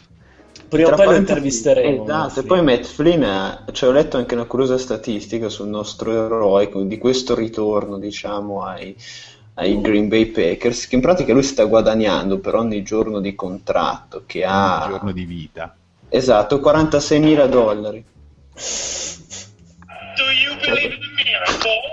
Prima 0.68 0.89
o 0.89 0.95
poi 0.95 1.05
lo 1.05 1.16
intervisteremo. 1.16 2.03
Esatto, 2.03 2.11
Matt 2.11 2.38
e 2.38 2.43
poi 2.43 2.63
Matt 2.63 2.86
Flynn, 2.86 3.24
ha- 3.24 3.63
cioè, 3.72 3.89
ho 3.89 3.93
letto 3.93 4.18
anche 4.18 4.34
una 4.34 4.45
curiosa 4.45 4.80
statistica 4.80 5.47
sul 5.47 5.68
nostro 5.68 6.11
eroe, 6.11 6.72
di 6.88 6.97
questo 6.97 7.36
ritorno, 7.36 7.99
diciamo, 7.99 8.63
ai, 8.63 8.95
ai 9.56 9.80
Green 9.82 10.08
Bay 10.08 10.28
Packers, 10.28 10.88
che 10.88 10.95
in 10.95 11.01
pratica 11.01 11.34
lui 11.34 11.43
sta 11.43 11.64
guadagnando 11.66 12.39
per 12.39 12.56
ogni 12.56 12.84
giorno 12.84 13.20
di 13.20 13.36
contratto 13.36 14.24
che 14.26 14.39
Un 14.43 14.49
ha, 14.49 14.86
giorno 14.89 15.12
di 15.12 15.26
vita. 15.26 15.76
esatto, 16.10 16.60
46 16.60 17.20
mila 17.20 17.47
dollari. 17.47 18.03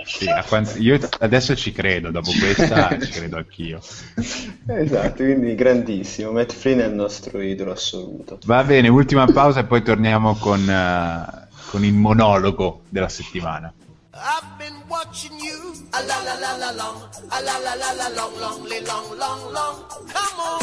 Sì, 0.05 0.27
quant- 0.47 0.77
io 0.79 0.99
adesso 1.21 1.55
ci 1.57 1.73
credo, 1.73 2.11
dopo 2.11 2.31
questa 2.39 2.99
ci 3.01 3.11
credo 3.11 3.37
anch'io. 3.37 3.81
Esatto, 4.65 5.25
quindi 5.25 5.57
grandissimo, 5.57 6.31
Matt 6.31 6.53
Flynn 6.53 6.79
è 6.79 6.87
il 6.87 6.95
nostro 6.95 7.41
idolo 7.41 7.73
assoluto. 7.73 8.39
Va 8.45 8.63
bene, 8.63 8.87
ultima 8.89 9.27
pausa 9.27 9.61
e 9.61 9.65
poi 9.65 9.83
torniamo 9.83 10.37
con, 10.37 10.69
eh, 10.69 11.49
con 11.67 11.85
il 11.85 11.93
monologo 11.95 12.83
della 12.89 13.09
settimana. 13.09 13.73
I've 14.15 14.59
been 14.59 14.75
watching 14.91 15.39
you. 15.39 15.75
A 15.95 16.03
la 16.03 16.23
la 16.23 16.35
la 16.35 16.57
la 16.57 16.71
long. 16.73 17.03
A 17.31 17.41
la 17.43 17.57
la 17.59 17.75
la 17.75 17.93
la 17.93 18.09
long, 18.09 18.37
long, 18.39 18.69
long, 18.69 19.19
long, 19.19 19.53
long. 19.53 19.85
Come 19.89 20.41
on. 20.41 20.63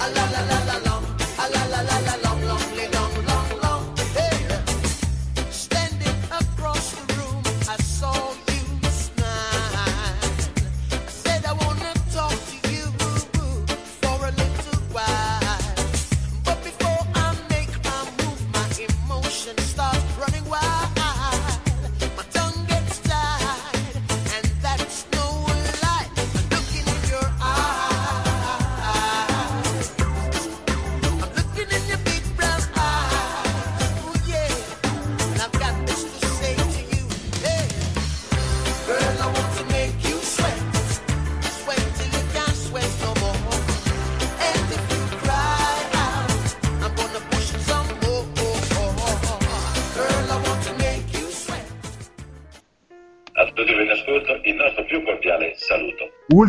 A 0.00 0.08
la 0.08 0.24
la 0.32 0.40
la 0.48 0.64
la 0.64 0.78
long. 0.86 1.04
A 1.38 1.44
la 1.52 1.66
la 1.66 1.82
la 1.82 1.98
la 2.00 2.16
long, 2.24 2.40
long, 2.48 2.76
long, 2.76 2.93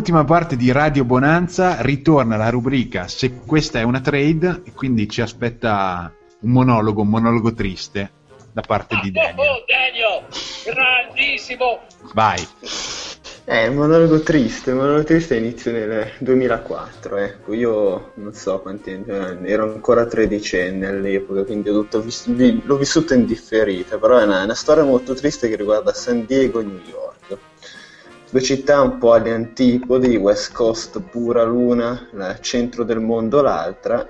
saluto. 0.06 0.22
Ultima 0.22 0.24
parte 0.24 0.56
di 0.56 0.70
Radio 0.70 1.04
Bonanza, 1.04 1.80
ritorna 1.80 2.36
la 2.36 2.48
rubrica 2.48 3.08
Se 3.08 3.40
questa 3.44 3.80
è 3.80 3.82
una 3.82 4.00
trade, 4.00 4.62
e 4.64 4.72
quindi 4.72 5.08
ci 5.08 5.20
aspetta 5.20 6.12
un 6.40 6.50
monologo, 6.50 7.02
un 7.02 7.08
monologo 7.08 7.52
triste 7.52 8.12
da 8.52 8.62
parte 8.62 8.98
di 9.02 9.10
Daniel. 9.10 9.48
Oh, 9.48 9.64
Daniel, 9.66 10.24
grandissimo. 10.64 11.80
Vai. 12.14 12.46
Eh, 13.48 13.70
monologo 13.70 14.20
triste, 14.22 14.72
monologo 14.72 15.04
triste 15.04 15.36
inizio 15.36 15.70
nel 15.70 16.12
2004, 16.18 17.16
ecco, 17.16 17.52
io 17.52 18.12
non 18.14 18.32
so 18.32 18.60
quanti 18.60 18.90
anni, 18.90 19.48
ero 19.48 19.72
ancora 19.72 20.04
tredicenne 20.06 20.86
all'epoca, 20.88 21.44
quindi 21.44 21.68
ho 21.68 21.72
dovuto 21.74 22.00
vis- 22.00 22.28
vi- 22.28 22.60
l'ho 22.64 22.76
vissuto 22.76 23.14
in 23.14 23.24
differita, 23.24 23.98
però 23.98 24.18
è 24.18 24.24
una, 24.24 24.40
è 24.40 24.44
una 24.44 24.54
storia 24.54 24.82
molto 24.82 25.14
triste 25.14 25.48
che 25.48 25.54
riguarda 25.54 25.92
San 25.92 26.24
Diego 26.26 26.58
e 26.58 26.64
New 26.64 26.80
York. 26.88 27.05
Due 28.28 28.42
città 28.42 28.80
un 28.82 28.98
po' 28.98 29.12
agli 29.12 29.28
antipodi, 29.28 30.16
West 30.16 30.52
Coast 30.52 31.00
pura 31.00 31.44
l'una, 31.44 32.08
centro 32.40 32.82
del 32.82 32.98
mondo 32.98 33.40
l'altra, 33.40 34.04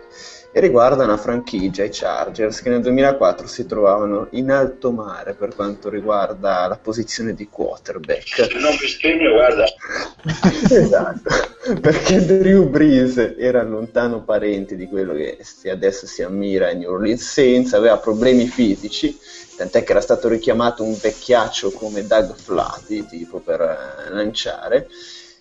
e 0.57 0.61
riguarda 0.61 1.05
una 1.05 1.19
franchigia, 1.19 1.85
i 1.85 1.91
Chargers, 1.93 2.63
che 2.63 2.71
nel 2.71 2.81
2004 2.81 3.47
si 3.47 3.67
trovavano 3.67 4.29
in 4.31 4.51
alto 4.51 4.91
mare 4.91 5.35
per 5.35 5.55
quanto 5.55 5.91
riguarda 5.91 6.67
la 6.67 6.79
posizione 6.81 7.35
di 7.35 7.47
quarterback. 7.51 8.27
Se 8.27 8.59
non 8.59 8.75
bestemmio, 8.81 9.33
guarda, 9.35 9.67
esatto. 10.75 11.79
perché 11.79 12.25
Drew 12.25 12.71
Brees 12.71 13.35
era 13.37 13.63
lontano 13.65 14.23
parente 14.23 14.77
di 14.77 14.89
quello 14.89 15.13
che 15.13 15.37
adesso 15.69 16.07
si 16.07 16.23
ammira 16.23 16.69
ai 16.69 16.79
New 16.79 16.91
Orleans 16.91 17.31
Saints, 17.31 17.75
aveva 17.75 17.99
problemi 17.99 18.47
fisici, 18.47 19.15
tant'è 19.59 19.85
che 19.85 19.91
era 19.91 20.01
stato 20.01 20.27
richiamato 20.27 20.83
un 20.83 20.97
vecchiaccio 20.99 21.71
come 21.73 22.07
Doug 22.07 22.35
Flutie, 22.35 23.05
tipo 23.05 23.41
per 23.41 23.61
eh, 23.61 24.11
lanciare, 24.11 24.89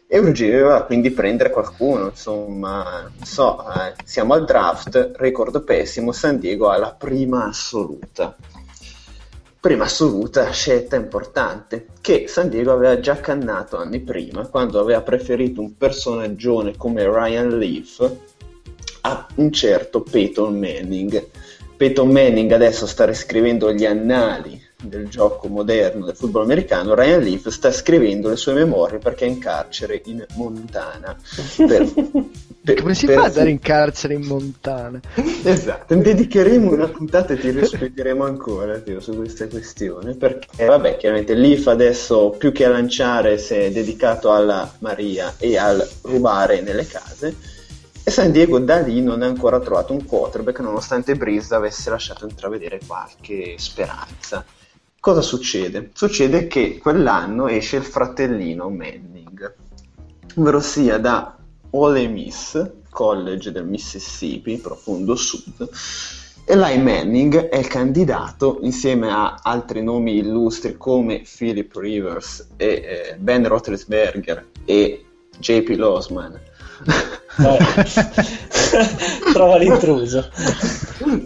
e 0.08 0.20
urgeva 0.20 0.84
quindi 0.84 1.12
prendere 1.12 1.50
qualcuno, 1.50 2.06
insomma, 2.06 3.02
non 3.02 3.26
so, 3.26 3.64
eh, 3.74 3.94
siamo 4.04 4.34
al 4.34 4.46
draft, 4.46 5.14
record 5.16 5.64
pessimo, 5.64 6.12
San 6.12 6.40
Diego 6.40 6.70
ha 6.70 6.78
la 6.78 6.94
prima 6.94 7.46
assoluta. 7.46 8.36
Prima 9.60 9.86
assoluta 9.86 10.52
scelta 10.52 10.96
importante 10.96 11.88
che 12.00 12.28
San 12.28 12.50
Diego 12.50 12.72
aveva 12.72 13.00
già 13.00 13.20
cannato 13.20 13.78
anni 13.78 14.00
prima 14.00 14.46
quando 14.46 14.80
aveva 14.80 15.02
preferito 15.02 15.60
un 15.60 15.76
personaggione 15.76 16.78
come 16.78 17.04
Ryan 17.04 17.58
Leaf 17.58 18.12
a 19.02 19.28
un 19.36 19.52
certo 19.52 20.02
Peyton 20.02 20.60
Manning. 20.60 21.30
Peyton 21.78 22.12
Manning 22.12 22.52
adesso 22.52 22.86
sta 22.86 23.06
riscrivendo 23.06 23.74
gli 23.74 23.86
annali 23.86 24.65
del 24.82 25.08
gioco 25.08 25.48
moderno 25.48 26.06
del 26.06 26.16
football 26.16 26.44
americano, 26.44 26.94
Ryan 26.94 27.22
Leaf 27.22 27.48
sta 27.50 27.72
scrivendo 27.72 28.30
le 28.30 28.36
sue 28.36 28.54
memorie 28.54 29.00
perché 29.00 29.26
è 29.26 29.30
in 29.30 29.40
carcere 29.40 30.02
in 30.06 30.26
Montana. 30.36 31.16
Per- 31.56 31.94
per- 32.62 32.76
Come 32.82 32.94
si 32.94 33.06
per- 33.06 33.16
fa 33.16 33.22
ad 33.22 33.28
andare 33.30 33.50
in 33.50 33.60
carcere 33.60 34.14
in 34.16 34.26
Montana? 34.26 35.00
Esatto, 35.44 35.96
dedicheremo 35.96 36.72
una 36.72 36.88
puntata 36.88 37.34
e 37.34 37.38
ti 37.38 37.50
rispetteremo 37.52 38.24
ancora 38.26 38.80
Teo, 38.80 39.00
su 39.00 39.16
questa 39.16 39.48
questione 39.48 40.16
perché 40.16 40.66
vabbè 40.66 40.98
chiaramente 40.98 41.34
Leaf 41.36 41.68
adesso 41.68 42.30
più 42.32 42.52
che 42.52 42.66
a 42.66 42.70
lanciare 42.70 43.38
si 43.38 43.54
è 43.54 43.72
dedicato 43.72 44.32
alla 44.32 44.72
Maria 44.80 45.36
e 45.38 45.58
al 45.58 45.88
rubare 46.02 46.62
nelle 46.62 46.86
case 46.86 47.54
e 48.08 48.12
San 48.12 48.32
Diego 48.32 48.60
da 48.60 48.80
lì 48.80 49.02
non 49.02 49.24
ha 49.24 49.26
ancora 49.26 49.60
trovato 49.60 49.92
un 49.94 50.06
quarterback 50.06 50.60
nonostante 50.60 51.16
Breeze 51.16 51.56
avesse 51.56 51.90
lasciato 51.90 52.28
intravedere 52.28 52.80
qualche 52.86 53.56
speranza. 53.58 54.46
Cosa 55.06 55.22
succede? 55.22 55.92
Succede 55.94 56.48
che 56.48 56.80
quell'anno 56.80 57.46
esce 57.46 57.76
il 57.76 57.84
fratellino 57.84 58.72
Manning, 58.72 59.54
ovvero 60.34 60.60
sia 60.60 60.98
da 60.98 61.38
Ole 61.70 62.08
Miss, 62.08 62.72
college 62.90 63.52
del 63.52 63.68
Mississippi, 63.68 64.58
profondo 64.58 65.14
sud, 65.14 65.70
e 66.44 66.54
Eli 66.54 66.82
Manning 66.82 67.50
è 67.50 67.58
il 67.58 67.68
candidato 67.68 68.58
insieme 68.64 69.12
a 69.12 69.42
altri 69.44 69.84
nomi 69.84 70.18
illustri 70.18 70.76
come 70.76 71.22
Philip 71.38 71.76
Rivers 71.76 72.48
e 72.58 72.66
eh, 72.66 73.16
Ben 73.20 73.48
Roethlisberger 73.48 74.44
e 74.66 75.06
JP 75.38 75.70
Losman. 75.78 76.40
Trova 79.34 79.58
l'intruso. 79.58 80.28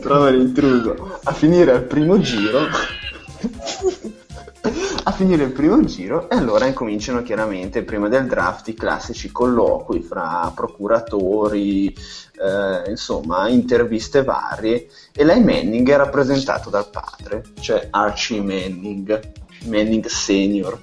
Trova 0.01 0.29
l'intruso 0.31 1.21
a 1.23 1.31
finire 1.31 1.71
al 1.71 1.83
primo 1.83 2.19
giro. 2.19 2.97
a 5.03 5.11
finire 5.11 5.43
il 5.43 5.51
primo 5.51 5.81
giro 5.85 6.29
e 6.29 6.35
allora 6.35 6.65
incominciano 6.65 7.23
chiaramente 7.23 7.83
prima 7.83 8.09
del 8.09 8.27
draft 8.27 8.67
i 8.67 8.73
classici 8.73 9.31
colloqui 9.31 10.01
fra 10.01 10.51
procuratori, 10.53 11.87
eh, 11.87 12.89
insomma 12.89 13.47
interviste 13.47 14.23
varie 14.23 14.87
e 15.13 15.23
lei 15.23 15.41
Manning 15.43 15.89
è 15.89 15.95
rappresentato 15.95 16.69
dal 16.69 16.89
padre, 16.89 17.43
cioè 17.61 17.87
Archie 17.89 18.41
Manning, 18.41 19.31
Manning 19.65 20.05
senior. 20.05 20.79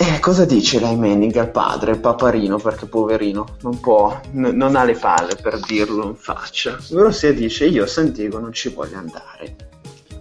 E 0.00 0.20
cosa 0.20 0.44
dice 0.44 0.78
lei 0.78 0.96
Manning 0.96 1.34
al 1.36 1.50
padre, 1.50 1.90
il 1.90 1.98
paparino, 1.98 2.58
perché 2.58 2.86
poverino 2.86 3.56
non 3.62 3.80
può, 3.80 4.20
n- 4.32 4.52
non 4.54 4.76
ha 4.76 4.84
le 4.84 4.94
palle 4.94 5.34
per 5.34 5.58
dirlo 5.58 6.06
in 6.06 6.14
faccia. 6.14 6.78
Ovvero 6.92 7.10
si 7.10 7.34
dice 7.34 7.66
io 7.66 7.82
a 7.82 7.88
San 7.88 8.12
Diego 8.12 8.38
non 8.38 8.52
ci 8.52 8.68
voglio 8.68 8.96
andare. 8.96 9.56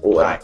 Ora, 0.01 0.39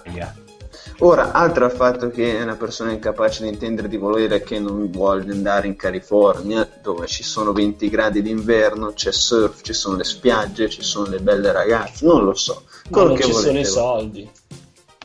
Ora, 1.03 1.33
altro 1.33 1.65
al 1.65 1.71
fatto 1.73 2.09
che 2.09 2.37
è 2.37 2.41
una 2.43 2.55
persona 2.55 2.91
incapace 2.91 3.43
di 3.43 3.49
intendere 3.49 3.89
di 3.89 3.97
volere 3.97 4.41
che 4.41 4.57
non 4.57 4.89
vuole 4.89 5.29
andare 5.29 5.67
in 5.67 5.75
California, 5.75 6.65
dove 6.81 7.07
ci 7.07 7.23
sono 7.23 7.51
20 7.51 7.89
gradi 7.89 8.21
d'inverno, 8.21 8.93
c'è 8.93 9.11
surf, 9.11 9.61
ci 9.63 9.73
sono 9.73 9.97
le 9.97 10.05
spiagge, 10.05 10.69
ci 10.69 10.81
sono 10.81 11.07
le 11.09 11.19
belle 11.19 11.51
ragazze, 11.51 12.05
non 12.05 12.23
lo 12.23 12.33
so. 12.33 12.63
Ma 12.89 13.03
non 13.03 13.15
che 13.15 13.23
ci 13.23 13.31
sono 13.33 13.41
i 13.41 13.45
volete 13.47 13.65
soldi. 13.65 14.29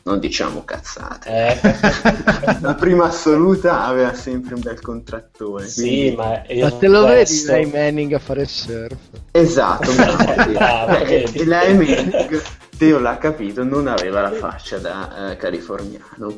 Non 0.05 0.21
diciamo 0.21 0.65
cazzate. 0.65 1.29
Eh, 1.29 1.61
La 2.63 2.75
prima 2.75 3.07
assoluta 3.07 3.85
aveva 3.85 4.15
sempre 4.15 4.55
un 4.55 4.61
bel 4.61 4.81
contrattone. 4.81 5.67
sì, 5.67 5.81
quindi- 5.83 6.15
ma 6.17 6.43
io 6.47 6.65
Ma 6.67 6.71
te 6.79 6.87
lo 6.87 7.01
vedi 7.07 7.15
questo- 7.25 7.51
Ray 7.53 7.71
Manning 7.73 8.13
a 8.13 8.19
fare 8.21 8.45
surf? 8.47 8.97
Esatto, 9.33 9.93
bravo. 9.93 10.25
Bravo, 10.53 10.97
Eh, 10.97 11.05
vedi. 11.05 11.39
e 11.41 11.45
lei 11.45 11.75
Manning, 11.77 12.43
Teo 12.79 13.01
l'ha 13.01 13.19
capito, 13.19 13.65
non 13.65 13.89
aveva 13.89 14.21
la 14.21 14.31
faccia 14.31 14.79
da 14.79 15.33
eh, 15.33 15.37
californiano. 15.37 16.37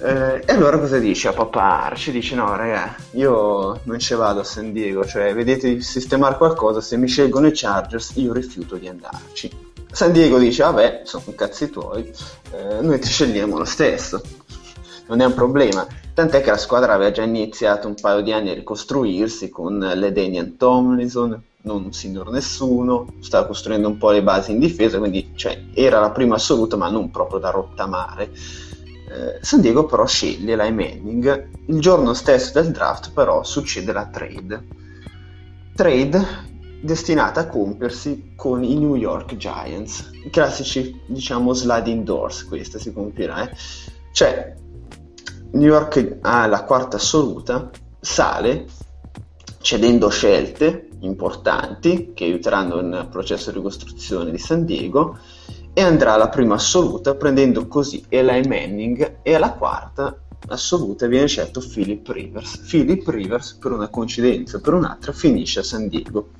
Eh, 0.00 0.42
e 0.44 0.52
allora 0.52 0.78
cosa 0.78 0.98
dice 0.98 1.28
a 1.28 1.32
papà 1.32 1.86
Arci? 1.86 2.12
Dice 2.12 2.34
no 2.34 2.54
raga, 2.54 2.94
io 3.12 3.80
non 3.84 3.98
ci 3.98 4.14
vado 4.14 4.40
a 4.40 4.44
San 4.44 4.72
Diego, 4.72 5.04
cioè 5.06 5.34
vedete 5.34 5.74
di 5.74 5.80
sistemare 5.80 6.36
qualcosa, 6.36 6.82
se 6.82 6.98
mi 6.98 7.08
scelgono 7.08 7.46
i 7.46 7.52
Chargers 7.54 8.12
io 8.16 8.34
rifiuto 8.34 8.76
di 8.76 8.86
andarci. 8.86 9.50
San 9.90 10.12
Diego 10.12 10.38
dice 10.38 10.62
vabbè, 10.62 11.02
sono 11.04 11.24
cazzi 11.34 11.70
tuoi, 11.70 12.12
eh, 12.52 12.82
noi 12.82 12.98
ti 13.00 13.08
scegliamo 13.08 13.56
lo 13.56 13.64
stesso 13.64 14.22
non 15.08 15.20
è 15.20 15.24
un 15.24 15.34
problema. 15.34 15.86
Tant'è 16.14 16.40
che 16.40 16.50
la 16.50 16.56
squadra 16.56 16.94
aveva 16.94 17.10
già 17.10 17.22
iniziato 17.22 17.88
un 17.88 17.94
paio 17.94 18.20
di 18.20 18.32
anni 18.32 18.50
a 18.50 18.54
ricostruirsi 18.54 19.48
con 19.48 19.78
Ledenian 19.78 20.56
Tomlinson, 20.56 21.42
non 21.62 21.84
un 21.84 21.92
signor 21.92 22.30
nessuno, 22.30 23.14
stava 23.20 23.46
costruendo 23.46 23.88
un 23.88 23.98
po' 23.98 24.10
le 24.10 24.22
basi 24.22 24.52
in 24.52 24.58
difesa, 24.58 24.98
quindi 24.98 25.32
cioè, 25.34 25.64
era 25.74 26.00
la 26.00 26.10
prima 26.10 26.36
assoluta, 26.36 26.76
ma 26.76 26.88
non 26.88 27.10
proprio 27.10 27.38
da 27.38 27.50
rottamare. 27.50 28.30
Eh, 28.30 29.38
San 29.40 29.60
Diego 29.60 29.86
però 29.86 30.06
sceglie 30.06 30.54
la 30.54 30.70
Manning. 30.70 31.48
Il 31.66 31.80
giorno 31.80 32.14
stesso 32.14 32.60
del 32.60 32.70
draft 32.70 33.12
però 33.12 33.42
succede 33.42 33.92
la 33.92 34.06
trade. 34.06 34.66
Trade 35.74 36.46
destinata 36.80 37.40
a 37.40 37.46
compiersi 37.46 38.32
con 38.36 38.62
i 38.62 38.78
New 38.78 38.94
York 38.94 39.36
Giants. 39.36 40.10
I 40.24 40.30
classici, 40.30 41.00
diciamo, 41.06 41.52
sliding 41.52 42.04
doors, 42.04 42.44
questa 42.44 42.78
si 42.78 42.92
compirà. 42.92 43.48
Eh. 43.48 43.56
Cioè, 44.12 44.54
New 45.52 45.68
York 45.68 46.18
ha 46.20 46.46
la 46.46 46.64
quarta 46.64 46.96
assoluta, 46.96 47.70
sale 48.00 48.66
cedendo 49.60 50.08
scelte 50.08 50.87
importanti 51.00 52.12
che 52.14 52.24
aiuteranno 52.24 52.80
nel 52.80 53.08
processo 53.08 53.50
di 53.50 53.56
ricostruzione 53.56 54.30
di 54.30 54.38
San 54.38 54.64
Diego 54.64 55.18
e 55.72 55.80
andrà 55.80 56.14
alla 56.14 56.28
prima 56.28 56.54
assoluta 56.54 57.14
prendendo 57.14 57.66
così 57.66 58.04
Eli 58.08 58.46
Manning 58.48 59.18
e 59.22 59.34
alla 59.34 59.52
quarta 59.52 60.16
assoluta 60.48 61.06
viene 61.06 61.26
scelto 61.26 61.60
Philip 61.60 62.08
Rivers. 62.08 62.58
Philip 62.68 63.06
Rivers 63.08 63.54
per 63.54 63.72
una 63.72 63.88
coincidenza, 63.88 64.60
per 64.60 64.74
un'altra 64.74 65.12
finisce 65.12 65.60
a 65.60 65.62
San 65.62 65.88
Diego. 65.88 66.30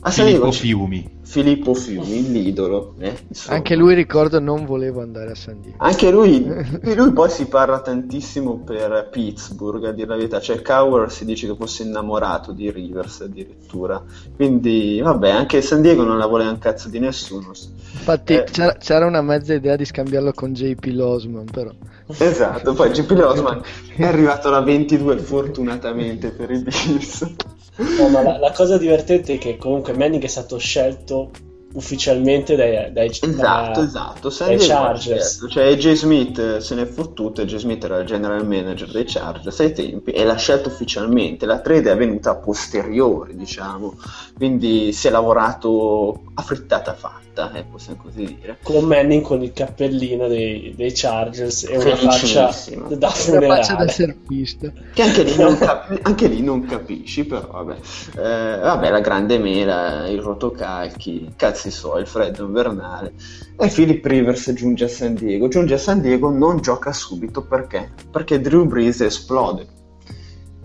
A 0.00 0.10
San 0.10 0.26
Filippo 0.26 0.48
Diego 0.48 0.52
Fiumi. 0.52 1.15
Filippo 1.28 1.74
Fiumi, 1.74 2.30
l'idolo. 2.30 2.94
eh. 3.00 3.12
Anche 3.48 3.74
lui, 3.74 3.94
ricordo, 3.94 4.38
non 4.38 4.64
voleva 4.64 5.02
andare 5.02 5.32
a 5.32 5.34
San 5.34 5.60
Diego. 5.60 5.76
Anche 5.80 6.08
lui, 6.10 6.40
di 6.80 6.94
lui 6.94 7.12
poi 7.12 7.28
si 7.28 7.46
parla 7.46 7.80
tantissimo 7.80 8.58
per 8.64 9.08
Pittsburgh, 9.10 9.84
a 9.86 9.92
dire 9.92 10.06
la 10.06 10.14
verità, 10.16 10.38
cioè 10.40 10.62
Cowher 10.62 11.10
si 11.10 11.24
dice 11.24 11.48
che 11.48 11.56
fosse 11.56 11.82
innamorato 11.82 12.52
di 12.52 12.70
Rivers 12.70 13.22
addirittura, 13.22 14.02
quindi 14.36 15.00
vabbè, 15.02 15.28
anche 15.30 15.60
San 15.62 15.82
Diego 15.82 16.04
non 16.04 16.16
la 16.16 16.26
voleva 16.26 16.50
un 16.50 16.58
cazzo 16.58 16.88
di 16.88 17.00
nessuno. 17.00 17.48
Infatti 17.92 18.34
Eh. 18.34 18.44
c'era, 18.44 18.74
c'era 18.74 19.04
una 19.06 19.20
mezza 19.22 19.52
idea 19.52 19.74
di 19.74 19.84
scambiarlo 19.84 20.32
con 20.32 20.52
JP 20.52 20.84
Losman, 20.92 21.46
però. 21.50 21.70
Esatto, 22.18 22.72
poi 22.72 22.90
GP 22.90 23.10
Losman 23.10 23.60
è 23.96 24.04
arrivato 24.04 24.46
alla 24.46 24.60
22 24.60 25.18
fortunatamente 25.18 26.30
per 26.30 26.52
i 26.52 26.62
Bills. 26.62 27.34
No, 27.76 28.08
ma 28.08 28.22
la, 28.22 28.38
la 28.38 28.52
cosa 28.52 28.78
divertente 28.78 29.34
è 29.34 29.38
che 29.38 29.56
comunque 29.56 29.92
Manning 29.92 30.22
è 30.22 30.26
stato 30.28 30.56
scelto 30.58 31.30
ufficialmente 31.74 32.56
dai, 32.56 32.90
dai, 32.92 33.08
Esatto, 33.08 33.80
da- 33.80 33.86
esatto, 33.86 34.30
dai 34.38 34.56
Chargers. 34.58 35.36
scelto. 35.36 35.48
Cioè 35.48 35.66
AJ 35.72 35.92
Smith 35.92 36.38
eh, 36.38 36.60
se 36.60 36.74
n'è 36.74 36.86
fottuto, 36.86 37.42
AJ 37.42 37.56
Smith 37.56 37.84
era 37.84 37.98
il 37.98 38.06
general 38.06 38.46
manager 38.46 38.90
dei 38.90 39.04
Chargers 39.04 39.60
ai 39.60 39.72
tempi 39.72 40.10
e 40.12 40.24
l'ha 40.24 40.36
scelto 40.36 40.68
ufficialmente, 40.70 41.44
la 41.44 41.60
trade 41.60 41.90
è 41.90 41.92
avvenuta 41.92 42.30
a 42.30 42.36
posteriori, 42.36 43.36
diciamo, 43.36 43.98
quindi 44.34 44.92
si 44.92 45.08
è 45.08 45.10
lavorato 45.10 46.22
a 46.34 46.42
frittata 46.42 46.94
fatta, 46.94 47.25
eh, 47.54 47.64
possiamo 47.64 48.00
così 48.02 48.38
dire. 48.38 48.58
Con 48.62 48.84
Manning 48.84 49.22
con 49.22 49.42
il 49.42 49.52
cappellino 49.52 50.26
dei, 50.28 50.72
dei 50.76 50.90
Chargers 50.92 51.64
e 51.64 51.76
una 51.76 51.94
faccia 51.96 52.50
da 52.50 52.54
Una 52.74 52.86
faccia 52.86 52.94
da 52.96 53.10
funerale. 53.10 53.88
surfista. 53.90 54.72
Che 54.94 55.02
anche 55.02 55.22
lì 55.22 55.36
non, 55.36 55.58
cap- 55.58 55.98
anche 56.02 56.26
lì 56.28 56.42
non 56.42 56.64
capisci, 56.64 57.24
però 57.26 57.46
vabbè. 57.50 57.76
Eh, 58.16 58.58
vabbè, 58.60 58.90
la 58.90 59.00
grande 59.00 59.38
mela, 59.38 60.08
il 60.08 60.20
rotocalchi, 60.20 61.32
cazzi 61.36 61.70
suoi, 61.70 62.00
il 62.00 62.06
freddo 62.06 62.44
invernale. 62.46 63.12
E 63.58 63.68
Philip 63.68 64.04
Rivers 64.04 64.52
giunge 64.54 64.84
a 64.84 64.88
San 64.88 65.14
Diego. 65.14 65.48
Giunge 65.48 65.74
a 65.74 65.78
San 65.78 66.00
Diego, 66.00 66.30
non 66.30 66.60
gioca 66.60 66.92
subito 66.92 67.42
perché? 67.42 67.92
Perché 68.10 68.40
Drew 68.40 68.64
Brees 68.66 69.00
esplode. 69.00 69.66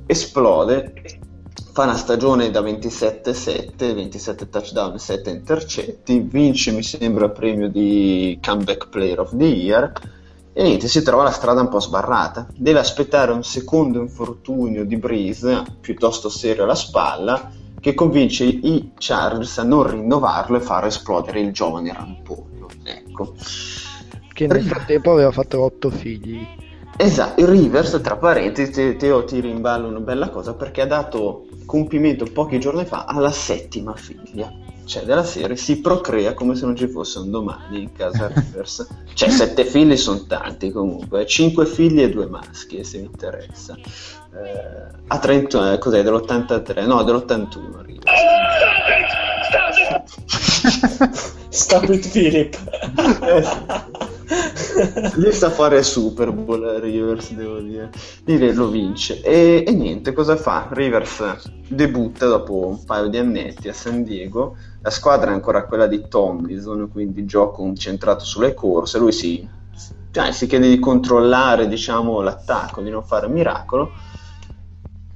Esplode 0.06 0.94
fa 1.72 1.84
una 1.84 1.96
stagione 1.96 2.52
da 2.52 2.62
27-7, 2.62 3.94
27 3.94 4.50
touchdown 4.50 4.96
e 4.96 5.00
7 5.00 5.30
intercetti, 5.30 6.20
vince 6.20 6.72
mi 6.72 6.84
sembra 6.84 7.26
il 7.26 7.32
premio 7.32 7.70
di 7.70 8.38
Comeback 8.42 8.90
Player 8.90 9.20
of 9.20 9.36
the 9.36 9.46
Year 9.46 9.94
e 10.54 10.64
niente, 10.64 10.90
si 10.90 11.02
trova 11.02 11.24
la 11.24 11.32
strada 11.32 11.62
un 11.62 11.70
po' 11.70 11.80
sbarrata. 11.80 12.46
Deve 12.54 12.80
aspettare 12.80 13.32
un 13.32 13.44
secondo 13.44 14.02
infortunio 14.02 14.84
di 14.84 14.98
Breeze, 14.98 15.64
piuttosto 15.80 16.28
serio 16.28 16.64
alla 16.64 16.76
spalla, 16.76 17.52
che 17.80 17.94
convince 17.94 18.44
i 18.44 18.92
Chargers 18.98 19.58
a 19.60 19.64
non 19.64 19.90
rinnovarlo 19.90 20.58
e 20.58 20.62
far 20.62 20.86
esplodere 20.86 21.40
il 21.40 21.54
giovane 21.54 21.94
rampollo. 21.94 22.68
Ecco. 22.84 23.34
Che 24.34 24.48
nel 24.48 24.64
frattempo 24.64 25.14
aveva 25.14 25.32
fatto 25.32 25.62
otto 25.62 25.90
figli. 25.90 26.46
Esatto, 26.98 27.42
il 27.42 27.48
Rivers, 27.48 28.00
tra 28.02 28.16
parentesi, 28.16 28.72
te, 28.72 28.96
Teo 28.96 29.24
ti 29.24 29.40
rimballo 29.40 29.88
una 29.88 30.00
bella 30.00 30.30
cosa 30.30 30.54
perché 30.54 30.82
ha 30.82 30.86
dato 30.88 31.48
compimento 31.66 32.26
pochi 32.26 32.60
giorni 32.60 32.86
fa 32.86 33.06
alla 33.06 33.32
settima 33.32 33.96
figlia. 33.96 34.52
Cioè, 34.84 35.04
della 35.04 35.24
serie 35.24 35.56
si 35.56 35.80
procrea 35.80 36.34
come 36.34 36.56
se 36.56 36.66
non 36.66 36.76
ci 36.76 36.88
fosse 36.88 37.20
un 37.20 37.32
domani 37.32 37.84
in 37.84 37.94
casa 37.94 38.28
Rivers. 38.34 38.88
cioè, 39.14 39.30
sette 39.30 39.64
figli 39.64 39.96
sono 39.96 40.26
tanti 40.26 40.70
comunque, 40.72 41.26
cinque 41.26 41.66
figli 41.66 42.02
e 42.02 42.10
due 42.10 42.28
maschi, 42.28 42.84
se 42.84 42.98
vi 43.00 43.06
interessa. 43.06 43.76
Eh, 43.76 45.00
a 45.08 45.18
30, 45.18 45.74
eh, 45.74 45.78
cos'è, 45.78 46.04
dell'83? 46.04 46.86
No, 46.86 47.04
dell'81 47.04 47.82
Rivers. 47.82 48.12
Stop 51.50 51.90
it, 51.90 52.10
Philip. 52.10 52.58
Gli 52.96 54.11
sta 55.32 55.48
a 55.48 55.52
fare 55.52 55.84
Super 55.84 56.32
Bowl 56.32 56.64
Rivers, 56.80 57.34
devo 57.34 57.60
dire. 57.60 57.90
Direi 58.24 58.54
lo 58.54 58.70
vince. 58.70 59.22
E, 59.22 59.64
e, 59.66 59.72
niente, 59.72 60.14
cosa 60.14 60.36
fa? 60.36 60.68
Rivers 60.72 61.52
debutta 61.68 62.28
dopo 62.28 62.68
un 62.68 62.84
paio 62.84 63.08
di 63.08 63.18
annetti 63.18 63.70
a 63.70 63.74
San 63.74 64.04
Diego. 64.04 64.56
La 64.82 64.90
squadra 64.90 65.32
è 65.32 65.34
ancora 65.34 65.66
quella 65.66 65.88
di 65.88 66.08
Tomlinson, 66.08 66.90
quindi 66.92 67.26
gioco 67.26 67.64
incentrato 67.64 68.24
sulle 68.24 68.54
corse. 68.54 68.98
Lui 68.98 69.12
si, 69.12 69.48
cioè, 70.12 70.32
si 70.32 70.48
chiede 70.48 70.70
di 70.70 70.80
controllare 70.80 71.68
diciamo, 71.68 72.22
l'attacco, 72.22 72.82
di 72.82 72.90
non 72.90 73.04
fare 73.04 73.28
miracolo. 73.28 73.92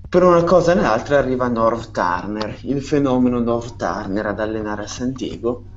Per 0.08 0.24
una 0.24 0.44
cosa 0.44 0.72
e 0.72 0.76
l'altra 0.76 1.18
arriva 1.18 1.48
North 1.48 1.92
Turner, 1.92 2.58
il 2.62 2.82
fenomeno 2.82 3.40
North 3.40 3.76
Turner 3.76 4.28
ad 4.28 4.40
allenare 4.40 4.84
a 4.84 4.88
San 4.88 5.12
Diego 5.12 5.74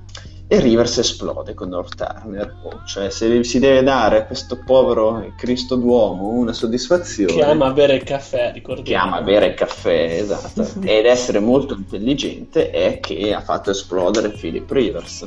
e 0.51 0.61
Rivers 0.61 0.97
esplode 0.99 1.53
con 1.53 1.69
North 1.69 1.95
Turner. 1.95 2.57
Oh, 2.63 2.81
cioè, 2.87 3.11
se 3.11 3.45
si 3.45 3.59
deve 3.59 3.83
dare 3.83 4.19
a 4.19 4.25
questo 4.25 4.59
povero 4.65 5.33
Cristo 5.37 5.77
d'uomo 5.77 6.31
una 6.31 6.55
soddisfazione. 6.55 7.35
Che 7.35 7.43
ama 7.43 7.71
bere 7.73 7.97
il 7.97 8.03
caffè, 8.03 8.53
ricordiamo. 8.55 8.89
Che 8.89 8.95
ama 8.95 9.23
bere 9.23 9.47
il 9.49 9.55
caffè, 9.55 10.19
esatto. 10.21 10.67
ed 10.83 11.05
essere 11.05 11.39
molto 11.39 11.75
intelligente 11.75 12.71
è 12.71 12.99
che 12.99 13.35
ha 13.35 13.43
fatto 13.43 13.71
esplodere 13.71 14.31
Philip 14.31 14.71
Rivers. 14.71 15.27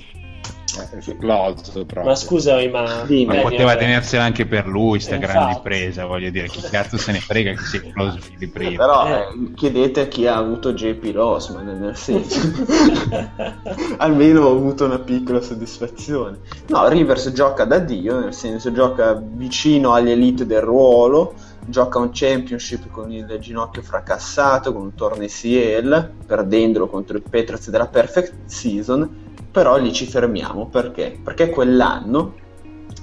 Proprio. 0.74 2.04
Ma 2.04 2.16
scusami, 2.16 2.70
ma, 2.70 3.04
Sì, 3.06 3.26
ma 3.26 3.36
poteva 3.42 3.76
tenersela 3.76 4.24
anche 4.24 4.46
per 4.46 4.68
lui 4.68 5.00
sta 5.00 5.16
Eh, 5.16 5.20
grande 5.20 5.50
infatti. 5.50 5.62
presa, 5.68 6.06
voglio 6.06 6.30
dire, 6.30 6.48
chi 6.48 6.62
cazzo 6.62 6.98
se 6.98 7.12
ne 7.12 7.20
frega 7.20 7.52
che 7.54 7.66
sia 7.66 7.82
esploso 7.84 8.20
Philip 8.20 8.56
Rivers. 8.56 8.78
Però 8.78 9.08
Eh. 9.08 9.12
eh, 9.20 9.54
chiedete 9.56 10.02
a 10.02 10.06
chi 10.08 10.28
ha 10.28 10.38
avuto 10.38 10.74
JP 10.74 11.12
Rossman, 11.14 11.66
nel 11.80 11.96
senso. 11.98 12.40
Almeno 13.98 14.46
ho 14.46 14.52
avuto 14.52 14.86
una 14.86 15.00
piccola 15.00 15.42
soddisfazione. 15.42 16.40
No, 16.68 16.88
Rivers 16.88 17.32
gioca 17.32 17.66
da 17.66 17.80
Dio, 17.80 18.20
nel 18.20 18.34
senso 18.34 18.72
gioca 18.72 19.14
vicino 19.22 19.94
agli 19.94 20.10
elite 20.12 20.46
del 20.46 20.62
ruolo, 20.62 21.34
gioca 21.66 22.00
un 22.00 22.10
championship 22.12 22.90
con 22.90 23.12
il 23.12 23.38
ginocchio 23.40 23.82
fracassato, 23.82 24.74
con 24.74 24.82
un 24.84 24.96
torneo 24.96 25.28
ACL, 25.28 26.12
perdendolo 26.26 26.88
contro 26.88 27.18
i 27.18 27.22
Patriots 27.22 27.70
della 27.70 27.88
Perfect 27.88 28.34
Season, 28.46 29.21
però 29.52 29.78
lì 29.78 29.92
ci 29.92 30.06
fermiamo 30.06 30.68
perché? 30.68 31.20
Perché 31.22 31.50
quell'anno 31.50 32.36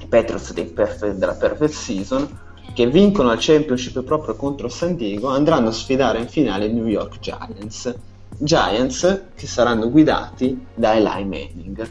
i 0.00 0.06
Patriots 0.06 0.52
Perfe- 0.74 1.16
della 1.16 1.34
Perfect 1.34 1.72
Season 1.72 2.38
che 2.74 2.86
vincono 2.86 3.30
al 3.30 3.38
championship 3.40 4.02
proprio 4.02 4.34
contro 4.34 4.68
San 4.68 4.96
Diego 4.96 5.28
andranno 5.28 5.68
a 5.68 5.72
sfidare 5.72 6.18
in 6.20 6.28
finale 6.28 6.66
i 6.66 6.72
New 6.72 6.86
York 6.86 7.18
Giants. 7.18 7.94
Giants 8.38 9.22
che 9.34 9.46
saranno 9.46 9.90
guidati 9.90 10.66
da 10.74 10.94
Eli 10.94 11.24
Manning. 11.24 11.90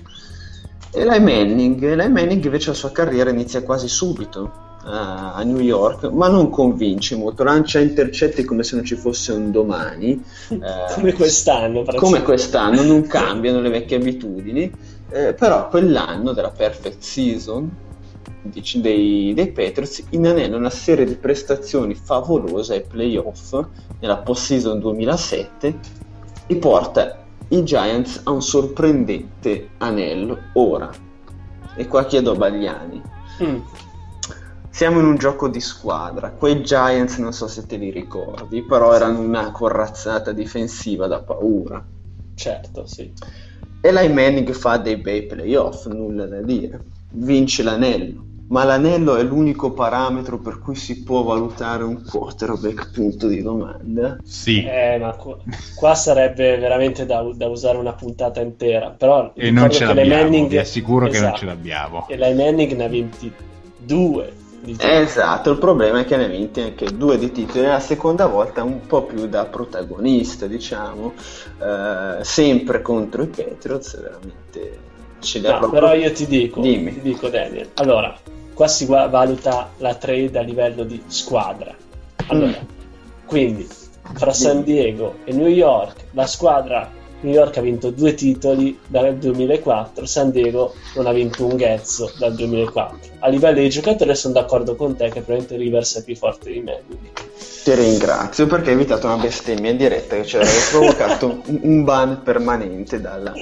Eli 0.91 1.19
Manning, 1.19 1.83
Eli 1.83 2.09
Manning 2.09 2.43
invece 2.43 2.69
la 2.69 2.75
sua 2.75 2.91
carriera 2.91 3.29
inizia 3.29 3.63
quasi 3.63 3.87
subito 3.87 4.65
a 4.89 5.43
New 5.43 5.59
York 5.59 6.05
ma 6.11 6.29
non 6.29 6.49
convince 6.49 7.15
molto 7.15 7.43
lancia 7.43 7.79
intercetti 7.79 8.45
come 8.45 8.63
se 8.63 8.75
non 8.75 8.85
ci 8.85 8.95
fosse 8.95 9.33
un 9.33 9.51
domani 9.51 10.23
eh, 10.49 10.93
Come 10.93 11.13
quest'anno, 11.13 11.83
come 11.83 12.21
quest'anno 12.23 12.83
non 12.83 13.05
cambiano 13.07 13.59
le 13.59 13.69
vecchie 13.69 13.97
abitudini, 13.97 14.71
eh, 15.09 15.33
però 15.33 15.67
quell'anno 15.67 16.31
della 16.31 16.51
perfect 16.51 17.01
season 17.01 17.69
dici, 18.41 18.81
dei, 18.81 19.33
dei 19.33 19.51
Patriots 19.51 20.03
inanella 20.11 20.57
una 20.57 20.69
serie 20.69 21.05
di 21.05 21.15
prestazioni 21.15 21.95
favolose 21.95 22.73
ai 22.73 22.83
playoff 22.83 23.65
nella 23.99 24.17
post-season 24.17 24.79
2007 24.79 25.79
e 26.47 26.55
porta 26.55 27.25
i 27.49 27.63
Giants 27.63 28.21
a 28.23 28.31
un 28.31 28.41
sorprendente 28.41 29.69
anello 29.77 30.37
ora. 30.53 30.89
E 31.75 31.87
qua 31.87 32.05
chiedo 32.05 32.31
a 32.31 32.35
Bagliani. 32.35 33.01
Mm. 33.43 33.59
Siamo 34.77 34.99
in 34.99 35.05
un 35.07 35.17
gioco 35.17 35.47
di 35.47 35.59
squadra. 35.59 36.29
Quei 36.29 36.61
Giants, 36.61 37.17
non 37.17 37.33
so 37.33 37.47
se 37.47 37.65
te 37.65 37.77
li 37.77 37.89
ricordi, 37.89 38.61
però 38.61 38.93
erano 38.93 39.21
una 39.21 39.49
corazzata 39.49 40.31
difensiva 40.31 41.07
da 41.07 41.19
paura. 41.23 41.83
Certo, 42.35 42.85
sì. 42.85 43.11
Eli 43.81 44.13
Manning 44.13 44.51
fa 44.53 44.77
dei 44.77 44.97
bei 44.97 45.25
playoff, 45.25 45.87
nulla 45.87 46.27
da 46.27 46.43
dire. 46.43 46.79
Vince 47.13 47.63
l'anello. 47.63 48.23
Ma 48.49 48.65
l'anello 48.65 49.15
è 49.15 49.23
l'unico 49.23 49.71
parametro 49.71 50.37
per 50.37 50.59
cui 50.59 50.75
si 50.75 51.01
può 51.01 51.23
valutare 51.23 51.81
un 51.81 52.03
quarterback, 52.03 52.91
punto 52.91 53.25
di 53.27 53.41
domanda. 53.41 54.19
Sì, 54.23 54.63
Eh, 54.63 54.99
ma 54.99 55.15
qua, 55.15 55.39
qua 55.73 55.95
sarebbe 55.95 56.55
veramente 56.59 57.07
da, 57.07 57.27
da 57.33 57.47
usare 57.47 57.79
una 57.79 57.93
puntata 57.93 58.41
intera. 58.41 58.91
Però 58.91 59.31
e 59.33 59.49
non 59.49 59.63
ricordo 59.69 59.73
ce 59.73 59.85
che 59.87 59.93
le 59.95 60.01
l'abbiamo, 60.01 60.23
Manning- 60.23 60.49
vi 60.49 60.57
assicuro 60.59 61.07
che 61.07 61.13
non 61.13 61.21
Esatto. 61.29 61.37
ce 61.39 61.45
l'abbiamo. 61.45 62.07
E 62.07 62.15
lei 62.15 62.35
Manning 62.35 62.73
ne 62.73 62.83
ha 62.83 62.89
22 62.89 64.33
di 64.35 64.36
titoli. 64.75 64.91
Esatto, 65.01 65.51
il 65.51 65.57
problema 65.57 65.99
è 65.99 66.05
che 66.05 66.17
ne 66.17 66.25
ha 66.25 66.27
vinti 66.27 66.61
anche 66.61 66.85
due 66.95 67.17
di 67.17 67.31
titoli. 67.31 67.65
La 67.65 67.79
seconda 67.79 68.25
volta 68.27 68.63
un 68.63 68.85
po' 68.85 69.03
più 69.03 69.27
da 69.27 69.45
protagonista, 69.45 70.47
diciamo, 70.47 71.13
eh, 71.61 72.23
sempre 72.23 72.81
contro 72.81 73.23
i 73.23 73.27
Patriots, 73.27 73.99
veramente 74.01 74.79
li 75.19 75.47
ha 75.47 75.51
No, 75.53 75.57
proprio- 75.59 75.79
però 75.81 75.93
io 75.95 76.11
ti 76.11 76.25
dico, 76.27 76.61
Dimmi. 76.61 76.93
ti 76.93 77.01
dico 77.01 77.27
Daniel, 77.29 77.69
allora, 77.75 78.15
qua 78.53 78.67
si 78.67 78.85
valuta 78.85 79.69
la 79.77 79.95
trade 79.95 80.37
a 80.37 80.41
livello 80.41 80.83
di 80.83 81.01
squadra. 81.07 81.73
Allora, 82.27 82.47
Mm. 82.47 83.25
quindi 83.25 83.67
fra 84.13 84.31
San 84.31 84.63
Diego 84.63 85.15
e 85.25 85.33
New 85.33 85.47
York, 85.47 86.05
la 86.11 86.25
squadra 86.27 86.89
New 87.27 87.35
York 87.35 87.57
ha 87.57 87.61
vinto 87.61 87.91
due 87.91 88.13
titoli 88.13 88.79
dal 88.87 89.17
2004, 89.17 90.05
San 90.05 90.31
Diego 90.31 90.73
non 90.95 91.07
ha 91.07 91.11
vinto 91.11 91.45
un 91.45 91.57
ghezzo 91.57 92.11
dal 92.17 92.33
2004. 92.33 92.97
A 93.19 93.27
livello 93.27 93.59
di 93.59 93.69
giocatori 93.69 94.15
sono 94.15 94.33
d'accordo 94.33 94.75
con 94.75 94.95
te 94.95 95.05
che 95.05 95.21
probabilmente 95.21 95.57
Rivers 95.57 95.97
è 95.97 96.03
più 96.03 96.15
forte 96.15 96.51
di 96.51 96.61
me. 96.61 96.81
quindi. 96.85 97.11
Ti 97.63 97.75
ringrazio 97.75 98.47
perché 98.47 98.69
hai 98.69 98.75
evitato 98.75 99.07
una 99.07 99.17
bestemmia 99.17 99.71
in 99.71 99.77
diretta 99.77 100.15
che 100.15 100.25
ci 100.25 100.37
avrebbe 100.37 100.59
provocato 100.71 101.41
un, 101.45 101.83
ban 101.83 102.21
permanente 102.23 103.01
dalla... 103.01 103.33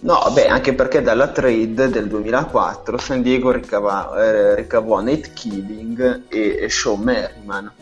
No, 0.00 0.30
beh, 0.32 0.46
anche 0.46 0.72
perché 0.74 1.02
dalla 1.02 1.28
trade 1.28 1.88
del 1.88 2.06
2004 2.06 2.96
San 2.98 3.22
Diego 3.22 3.50
ricava- 3.50 4.22
eh, 4.22 4.54
ricavò 4.54 5.00
Nate 5.00 5.32
Killing 5.34 6.22
e, 6.28 6.68
Sean 6.70 7.00
Merriman. 7.00 7.72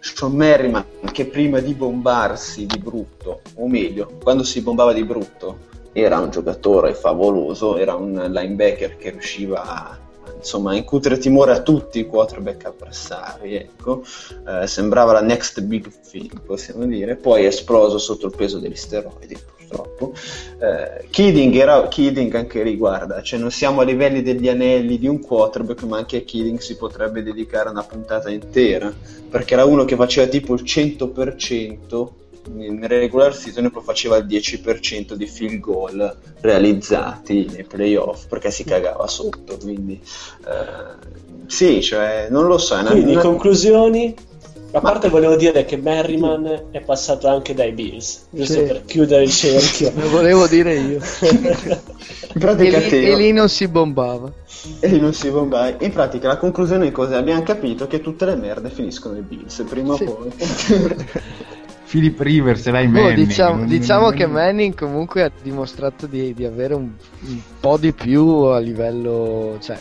Sean 0.00 0.32
Merriman 0.32 0.84
che 1.12 1.26
prima 1.26 1.60
di 1.60 1.74
bombarsi 1.74 2.66
di 2.66 2.78
brutto, 2.78 3.42
o 3.54 3.68
meglio, 3.68 4.16
quando 4.22 4.42
si 4.42 4.62
bombava 4.62 4.92
di 4.92 5.04
brutto, 5.04 5.68
era 5.92 6.18
un 6.18 6.30
giocatore 6.30 6.94
favoloso, 6.94 7.76
era 7.76 7.94
un 7.94 8.12
linebacker 8.12 8.96
che 8.96 9.10
riusciva 9.10 9.62
a 9.62 9.98
insomma, 10.36 10.74
incutere 10.74 11.18
timore 11.18 11.52
a 11.52 11.62
tutti 11.62 11.98
i 11.98 12.06
quarterback 12.06 12.64
avversari, 12.64 13.56
ecco. 13.56 14.02
Eh, 14.46 14.66
sembrava 14.66 15.12
la 15.12 15.20
next 15.20 15.60
big 15.60 15.90
thing, 16.08 16.40
possiamo 16.40 16.86
dire, 16.86 17.16
poi 17.16 17.44
è 17.44 17.46
esploso 17.46 17.98
sotto 17.98 18.26
il 18.26 18.34
peso 18.34 18.58
degli 18.58 18.74
steroidi, 18.74 19.36
purtroppo. 19.70 20.12
Eh, 20.58 21.06
Kidding, 21.08 21.54
era, 21.54 21.86
Kidding 21.88 22.34
anche 22.34 22.62
riguarda, 22.62 23.22
cioè 23.22 23.38
non 23.38 23.50
siamo 23.50 23.80
a 23.80 23.84
livelli 23.84 24.22
degli 24.22 24.48
anelli 24.48 24.98
di 24.98 25.06
un 25.06 25.20
quarterback, 25.20 25.82
ma 25.84 25.98
anche 25.98 26.18
a 26.18 26.20
Kidding 26.20 26.58
si 26.58 26.76
potrebbe 26.76 27.22
dedicare 27.22 27.70
una 27.70 27.84
puntata 27.84 28.30
intera, 28.30 28.92
perché 29.28 29.54
era 29.54 29.64
uno 29.64 29.84
che 29.84 29.96
faceva 29.96 30.26
tipo 30.26 30.54
il 30.54 30.62
100% 30.64 32.08
in 32.56 32.86
regular 32.86 33.34
season 33.34 33.66
e 33.66 33.70
poi 33.70 33.82
faceva 33.82 34.16
il 34.16 34.24
10% 34.26 35.12
di 35.12 35.26
field 35.26 35.60
goal 35.60 36.16
realizzati 36.40 37.46
nei 37.52 37.64
playoff 37.64 38.26
perché 38.28 38.50
si 38.50 38.64
cagava 38.64 39.06
sotto 39.06 39.58
quindi 39.58 40.00
eh, 40.46 41.46
sì 41.46 41.82
cioè 41.82 42.28
non 42.30 42.46
lo 42.46 42.56
so 42.56 42.76
Quindi, 42.82 43.12
una- 43.12 43.20
conclusioni, 43.20 44.14
A 44.72 44.80
parte 44.80 45.08
volevo 45.08 45.34
dire 45.36 45.64
che 45.64 45.76
Merriman 45.76 46.66
è 46.70 46.80
passato 46.80 47.26
anche 47.26 47.54
dai 47.54 47.72
Bills, 47.72 48.26
giusto 48.30 48.52
Sì. 48.54 48.60
per 48.62 48.84
chiudere 48.84 49.24
il 49.24 49.30
cerchio. 49.30 49.90
Lo 49.98 50.08
volevo 50.10 50.46
dire 50.46 50.74
io. 50.74 51.00
In 51.22 52.38
pratica 52.38 52.78
e, 52.78 52.88
lì, 52.88 53.04
e 53.10 53.16
lì 53.16 53.32
non 53.32 53.48
si 53.48 53.66
bombava. 53.66 54.30
E 54.78 54.86
lì 54.88 55.00
non 55.00 55.12
si 55.12 55.28
bomba. 55.30 55.74
In 55.80 55.92
pratica 55.92 56.28
la 56.28 56.36
conclusione 56.36 56.86
è 56.86 56.92
cosa? 56.92 57.16
Abbiamo 57.16 57.42
capito 57.42 57.86
che 57.88 58.00
tutte 58.00 58.24
le 58.26 58.36
merde 58.36 58.70
finiscono 58.70 59.14
ai 59.16 59.22
Bills, 59.22 59.64
prima 59.68 59.96
Sì. 59.96 60.04
o 60.04 60.12
poi. 60.14 60.30
Philip 61.90 62.20
Rivers 62.20 62.64
e 62.66 62.70
l'hai 62.70 62.86
Boh, 62.86 63.00
Manning. 63.00 63.26
diciamo 63.26 63.64
diciamo 63.64 64.10
che 64.10 64.24
Manning 64.26 64.76
comunque 64.76 65.24
ha 65.24 65.30
dimostrato 65.42 66.06
di, 66.06 66.32
di 66.34 66.44
avere 66.44 66.74
un, 66.74 66.88
un 67.22 67.40
po' 67.58 67.76
di 67.78 67.92
più 67.92 68.24
a 68.44 68.60
livello, 68.60 69.56
cioè, 69.60 69.76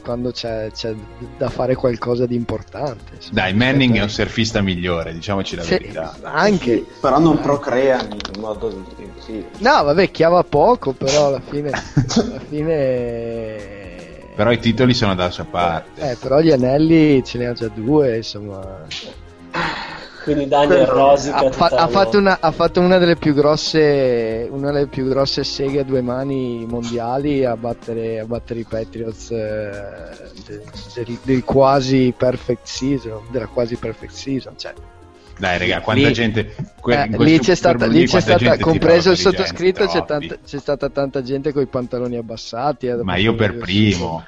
quando 0.00 0.30
c'è, 0.32 0.70
c'è 0.72 0.94
da 1.36 1.48
fare 1.48 1.74
qualcosa 1.74 2.26
di 2.26 2.34
importante. 2.34 3.14
insomma. 3.14 3.40
Dai, 3.40 3.54
Manning 3.54 3.96
è 3.96 4.02
un 4.02 4.08
surfista 4.10 4.60
migliore, 4.60 5.12
diciamoci 5.12 5.56
la 5.56 5.62
Sì, 5.62 5.70
verità. 5.70 6.14
anche. 6.22 6.84
Però 7.00 7.18
non 7.18 7.40
procrea 7.40 8.02
in 8.02 8.40
modo 8.40 8.84
sì. 9.24 9.44
No, 9.58 9.82
vabbè, 9.84 10.10
chiava 10.10 10.42
poco, 10.44 10.92
però 10.92 11.26
alla 11.28 11.40
fine... 11.40 11.70
alla 12.16 12.40
fine... 12.48 13.68
Però 14.34 14.50
i 14.52 14.58
titoli 14.58 14.94
sono 14.94 15.14
dalla 15.14 15.30
sua 15.30 15.44
parte. 15.44 16.10
Eh, 16.12 16.16
però 16.16 16.40
gli 16.40 16.50
anelli 16.50 17.22
ce 17.24 17.36
ne 17.38 17.46
ha 17.48 17.52
già 17.52 17.68
due, 17.68 18.16
insomma. 18.16 18.86
Quindi 20.22 20.48
Daniel 20.48 20.86
Rosica 20.86 21.36
ha, 21.36 21.50
fa- 21.50 21.66
ha 21.68 21.88
fatto 21.88 22.18
una, 22.18 22.38
ha 22.40 22.50
fatto 22.50 22.80
una 22.80 22.98
delle 22.98 23.16
più 23.16 23.32
grosse 23.32 24.46
una 24.50 24.70
delle 24.70 24.86
più 24.86 25.08
grosse 25.08 25.44
seghe 25.44 25.80
a 25.80 25.82
due 25.84 26.02
mani 26.02 26.66
mondiali 26.68 27.44
a 27.44 27.56
battere, 27.56 28.20
a 28.20 28.24
battere 28.26 28.60
i 28.60 28.66
Patriots 28.68 29.30
eh, 29.30 29.70
de- 30.46 30.62
del, 30.94 31.18
del 31.22 31.44
quasi 31.44 32.12
perfect 32.16 32.66
season 32.66 33.20
della 33.30 33.46
quasi 33.46 33.76
perfect 33.76 34.12
season 34.12 34.52
cioè, 34.58 34.74
Dai, 35.38 35.56
raga, 35.56 35.80
quanta 35.80 36.08
Lì- 36.08 36.12
gente. 36.12 36.54
que- 36.82 37.02
eh, 37.02 37.08
lì 37.16 37.38
c'è 37.38 37.54
stata, 37.54 37.86
lì 37.86 38.04
c'è 38.06 38.20
stata 38.20 38.58
compreso 38.58 39.10
il 39.12 39.16
sottoscritto 39.16 39.86
c'è, 39.86 40.04
tanta- 40.04 40.36
c'è 40.44 40.58
stata 40.58 40.90
tanta 40.90 41.22
gente 41.22 41.52
con 41.54 41.62
i 41.62 41.66
pantaloni 41.66 42.16
abbassati 42.18 42.88
eh, 42.88 42.96
Ma 43.02 43.16
io 43.16 43.34
per 43.34 43.56
primo. 43.56 44.22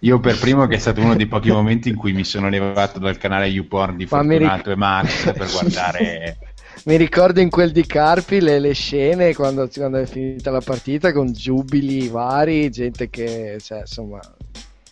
Io 0.00 0.20
per 0.20 0.38
primo 0.38 0.66
che 0.66 0.76
è 0.76 0.78
stato 0.78 1.00
uno 1.00 1.16
dei 1.16 1.26
pochi 1.26 1.50
momenti 1.52 1.88
in 1.88 1.96
cui 1.96 2.12
mi 2.12 2.24
sono 2.24 2.48
levato 2.48 2.98
dal 2.98 3.16
canale 3.18 3.46
YouPorn 3.46 3.96
di 3.96 4.06
Ma 4.10 4.18
Fortunato 4.18 4.70
e 4.70 4.76
Max 4.76 5.32
per 5.32 5.50
guardare 5.50 6.38
Mi 6.84 6.96
ricordo 6.96 7.40
in 7.40 7.48
quel 7.48 7.72
di 7.72 7.86
Carpi 7.86 8.40
le, 8.40 8.58
le 8.58 8.72
scene 8.74 9.34
quando, 9.34 9.68
quando 9.74 9.98
è 9.98 10.06
finita 10.06 10.50
la 10.50 10.60
partita 10.60 11.10
con 11.12 11.32
giubili 11.32 12.06
vari, 12.08 12.70
gente 12.70 13.08
che 13.08 13.56
cioè, 13.62 13.80
insomma 13.80 14.20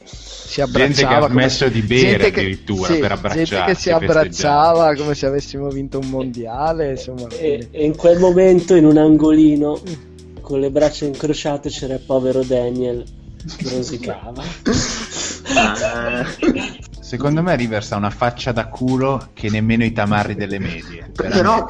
si 0.02 0.62
gente 0.62 1.06
che 1.06 1.06
abbracciava 1.06 1.16
ha 1.16 1.28
come- 1.28 1.40
smesso 1.42 1.68
di 1.68 1.82
bere 1.82 2.00
gente 2.08 2.30
che- 2.30 2.40
addirittura 2.40 2.92
sì, 2.92 2.98
per 2.98 3.12
abbracciarsi. 3.12 3.44
gente 3.54 3.72
che 3.72 3.78
si 3.78 3.90
abbracciava 3.90 4.94
come 4.94 5.14
se 5.14 5.26
avessimo 5.26 5.68
vinto 5.68 5.98
un 5.98 6.08
mondiale 6.08 6.90
insomma 6.92 7.28
E, 7.38 7.68
e 7.70 7.84
in 7.84 7.96
quel 7.96 8.18
momento, 8.18 8.74
in 8.74 8.86
un 8.86 8.96
angolino, 8.96 9.80
con 10.40 10.60
le 10.60 10.70
braccia 10.70 11.04
incrociate, 11.04 11.68
c'era 11.68 11.94
il 11.94 12.00
povero 12.00 12.42
Daniel 12.42 13.04
rosicava. 13.70 14.42
Secondo 17.00 17.42
me 17.42 17.54
Rivers 17.56 17.92
ha 17.92 17.96
una 17.96 18.10
faccia 18.10 18.50
da 18.52 18.66
culo 18.66 19.28
che 19.34 19.50
nemmeno 19.50 19.84
i 19.84 19.92
tamarri 19.92 20.34
delle 20.34 20.58
medie. 20.58 21.10
Però, 21.14 21.64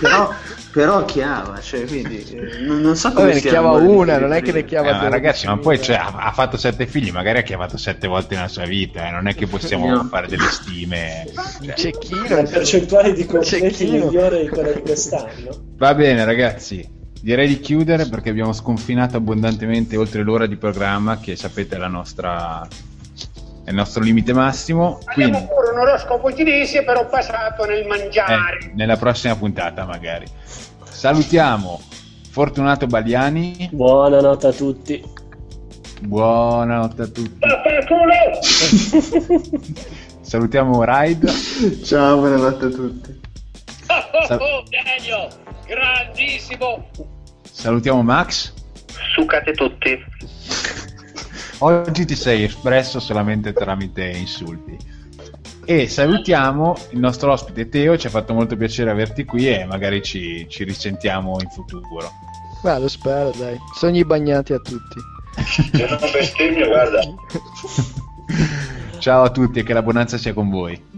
però, 0.00 0.32
però 0.72 1.04
chiava, 1.04 1.60
cioè, 1.60 1.84
quindi 1.86 2.24
eh, 2.30 2.60
non, 2.64 2.80
non 2.80 2.96
so 2.96 3.08
come 3.08 3.22
Vabbè, 3.22 3.34
ne 3.34 3.40
sia 3.40 3.50
chiava 3.50 3.72
una, 3.72 4.18
non 4.18 4.32
è 4.32 4.40
che 4.42 4.52
ne 4.52 4.64
chiava 4.64 4.88
Eh, 4.88 4.92
ma 4.92 4.98
due. 5.00 5.08
ragazzi, 5.10 5.46
ma 5.46 5.58
poi 5.58 5.82
cioè, 5.82 5.96
ha, 5.96 6.14
ha 6.16 6.32
fatto 6.32 6.56
sette 6.56 6.86
figli, 6.86 7.10
magari 7.10 7.38
ha 7.38 7.42
chiamato 7.42 7.76
sette 7.76 8.06
volte 8.06 8.36
nella 8.36 8.48
sua 8.48 8.64
vita, 8.64 9.08
eh, 9.08 9.10
non 9.10 9.26
è 9.26 9.34
che 9.34 9.46
possiamo 9.46 9.86
No. 9.88 10.04
fare 10.04 10.28
delle 10.28 10.48
stime. 10.48 11.26
cioè. 11.64 11.74
cecchino 11.74 12.28
La 12.28 12.42
percentuale 12.44 13.12
di 13.12 13.26
completi 13.26 13.74
Cecchino. 13.76 14.06
migliore 14.06 14.42
di 14.42 14.48
quella 14.48 14.70
di 14.70 14.80
quest'anno. 14.80 15.74
Va 15.76 15.94
bene, 15.94 16.24
ragazzi. 16.24 16.94
Direi 17.20 17.48
di 17.48 17.60
chiudere 17.60 18.06
perché 18.06 18.30
abbiamo 18.30 18.52
sconfinato 18.52 19.16
abbondantemente 19.16 19.96
oltre 19.96 20.22
l'ora 20.22 20.46
di 20.46 20.56
programma, 20.56 21.18
che 21.18 21.34
sapete 21.36 21.76
è 21.76 21.78
la 21.78 21.88
nostra 21.88 22.66
è 23.64 23.70
il 23.70 23.74
nostro 23.74 24.00
limite 24.02 24.32
massimo. 24.32 25.00
Quindi, 25.12 25.36
Abbiamo 25.36 25.52
pure 25.54 25.70
un 25.72 25.78
oroscopo 25.80 26.32
cinese 26.32 26.84
però 26.84 27.04
basato 27.08 27.64
nel 27.64 27.84
mangiare. 27.86 28.58
eh, 28.60 28.70
nella 28.74 28.96
prossima 28.96 29.34
puntata, 29.34 29.84
magari. 29.84 30.24
Salutiamo 30.88 31.80
Fortunato 32.30 32.86
Baliani. 32.86 33.68
Buonanotte 33.72 34.46
a 34.46 34.52
tutti. 34.52 35.02
Buonanotte 36.02 37.02
a 37.02 37.06
tutti. 37.08 37.38
Salutiamo 40.20 40.84
Ride. 40.84 41.32
Ciao, 41.82 42.18
buonanotte 42.18 42.64
a 42.66 42.68
tutti. 42.68 43.20
Sal- 44.26 44.38
Oh, 44.42 44.62
Daniel, 44.70 45.28
grandissimo. 45.66 46.90
salutiamo 47.42 48.02
Max. 48.02 48.52
Sucate 49.14 49.52
tutti. 49.52 50.04
Oggi 51.58 52.04
ti 52.04 52.14
sei 52.14 52.44
espresso 52.44 53.00
solamente 53.00 53.52
tramite 53.52 54.04
insulti. 54.04 54.76
E 55.64 55.88
salutiamo 55.88 56.76
il 56.90 56.98
nostro 57.00 57.32
ospite 57.32 57.68
Teo, 57.68 57.98
ci 57.98 58.06
ha 58.06 58.10
fatto 58.10 58.32
molto 58.34 58.56
piacere 58.56 58.90
averti 58.90 59.24
qui 59.24 59.48
e 59.48 59.64
magari 59.64 60.00
ci, 60.02 60.46
ci 60.48 60.64
risentiamo 60.64 61.38
in 61.40 61.48
futuro. 61.50 62.10
Ma 62.62 62.78
lo 62.78 62.88
spero 62.88 63.32
dai 63.36 63.58
sogni 63.74 64.04
bagnati 64.04 64.52
a 64.52 64.58
tutti 64.58 65.14
Se 65.42 65.86
non 65.88 65.98
bestemmio, 66.12 66.68
guarda. 66.68 67.00
Ciao 68.98 69.24
a 69.24 69.30
tutti 69.30 69.60
e 69.60 69.62
che 69.62 69.72
la 69.72 69.82
buonanza 69.82 70.16
sia 70.18 70.32
con 70.32 70.50
voi. 70.50 70.95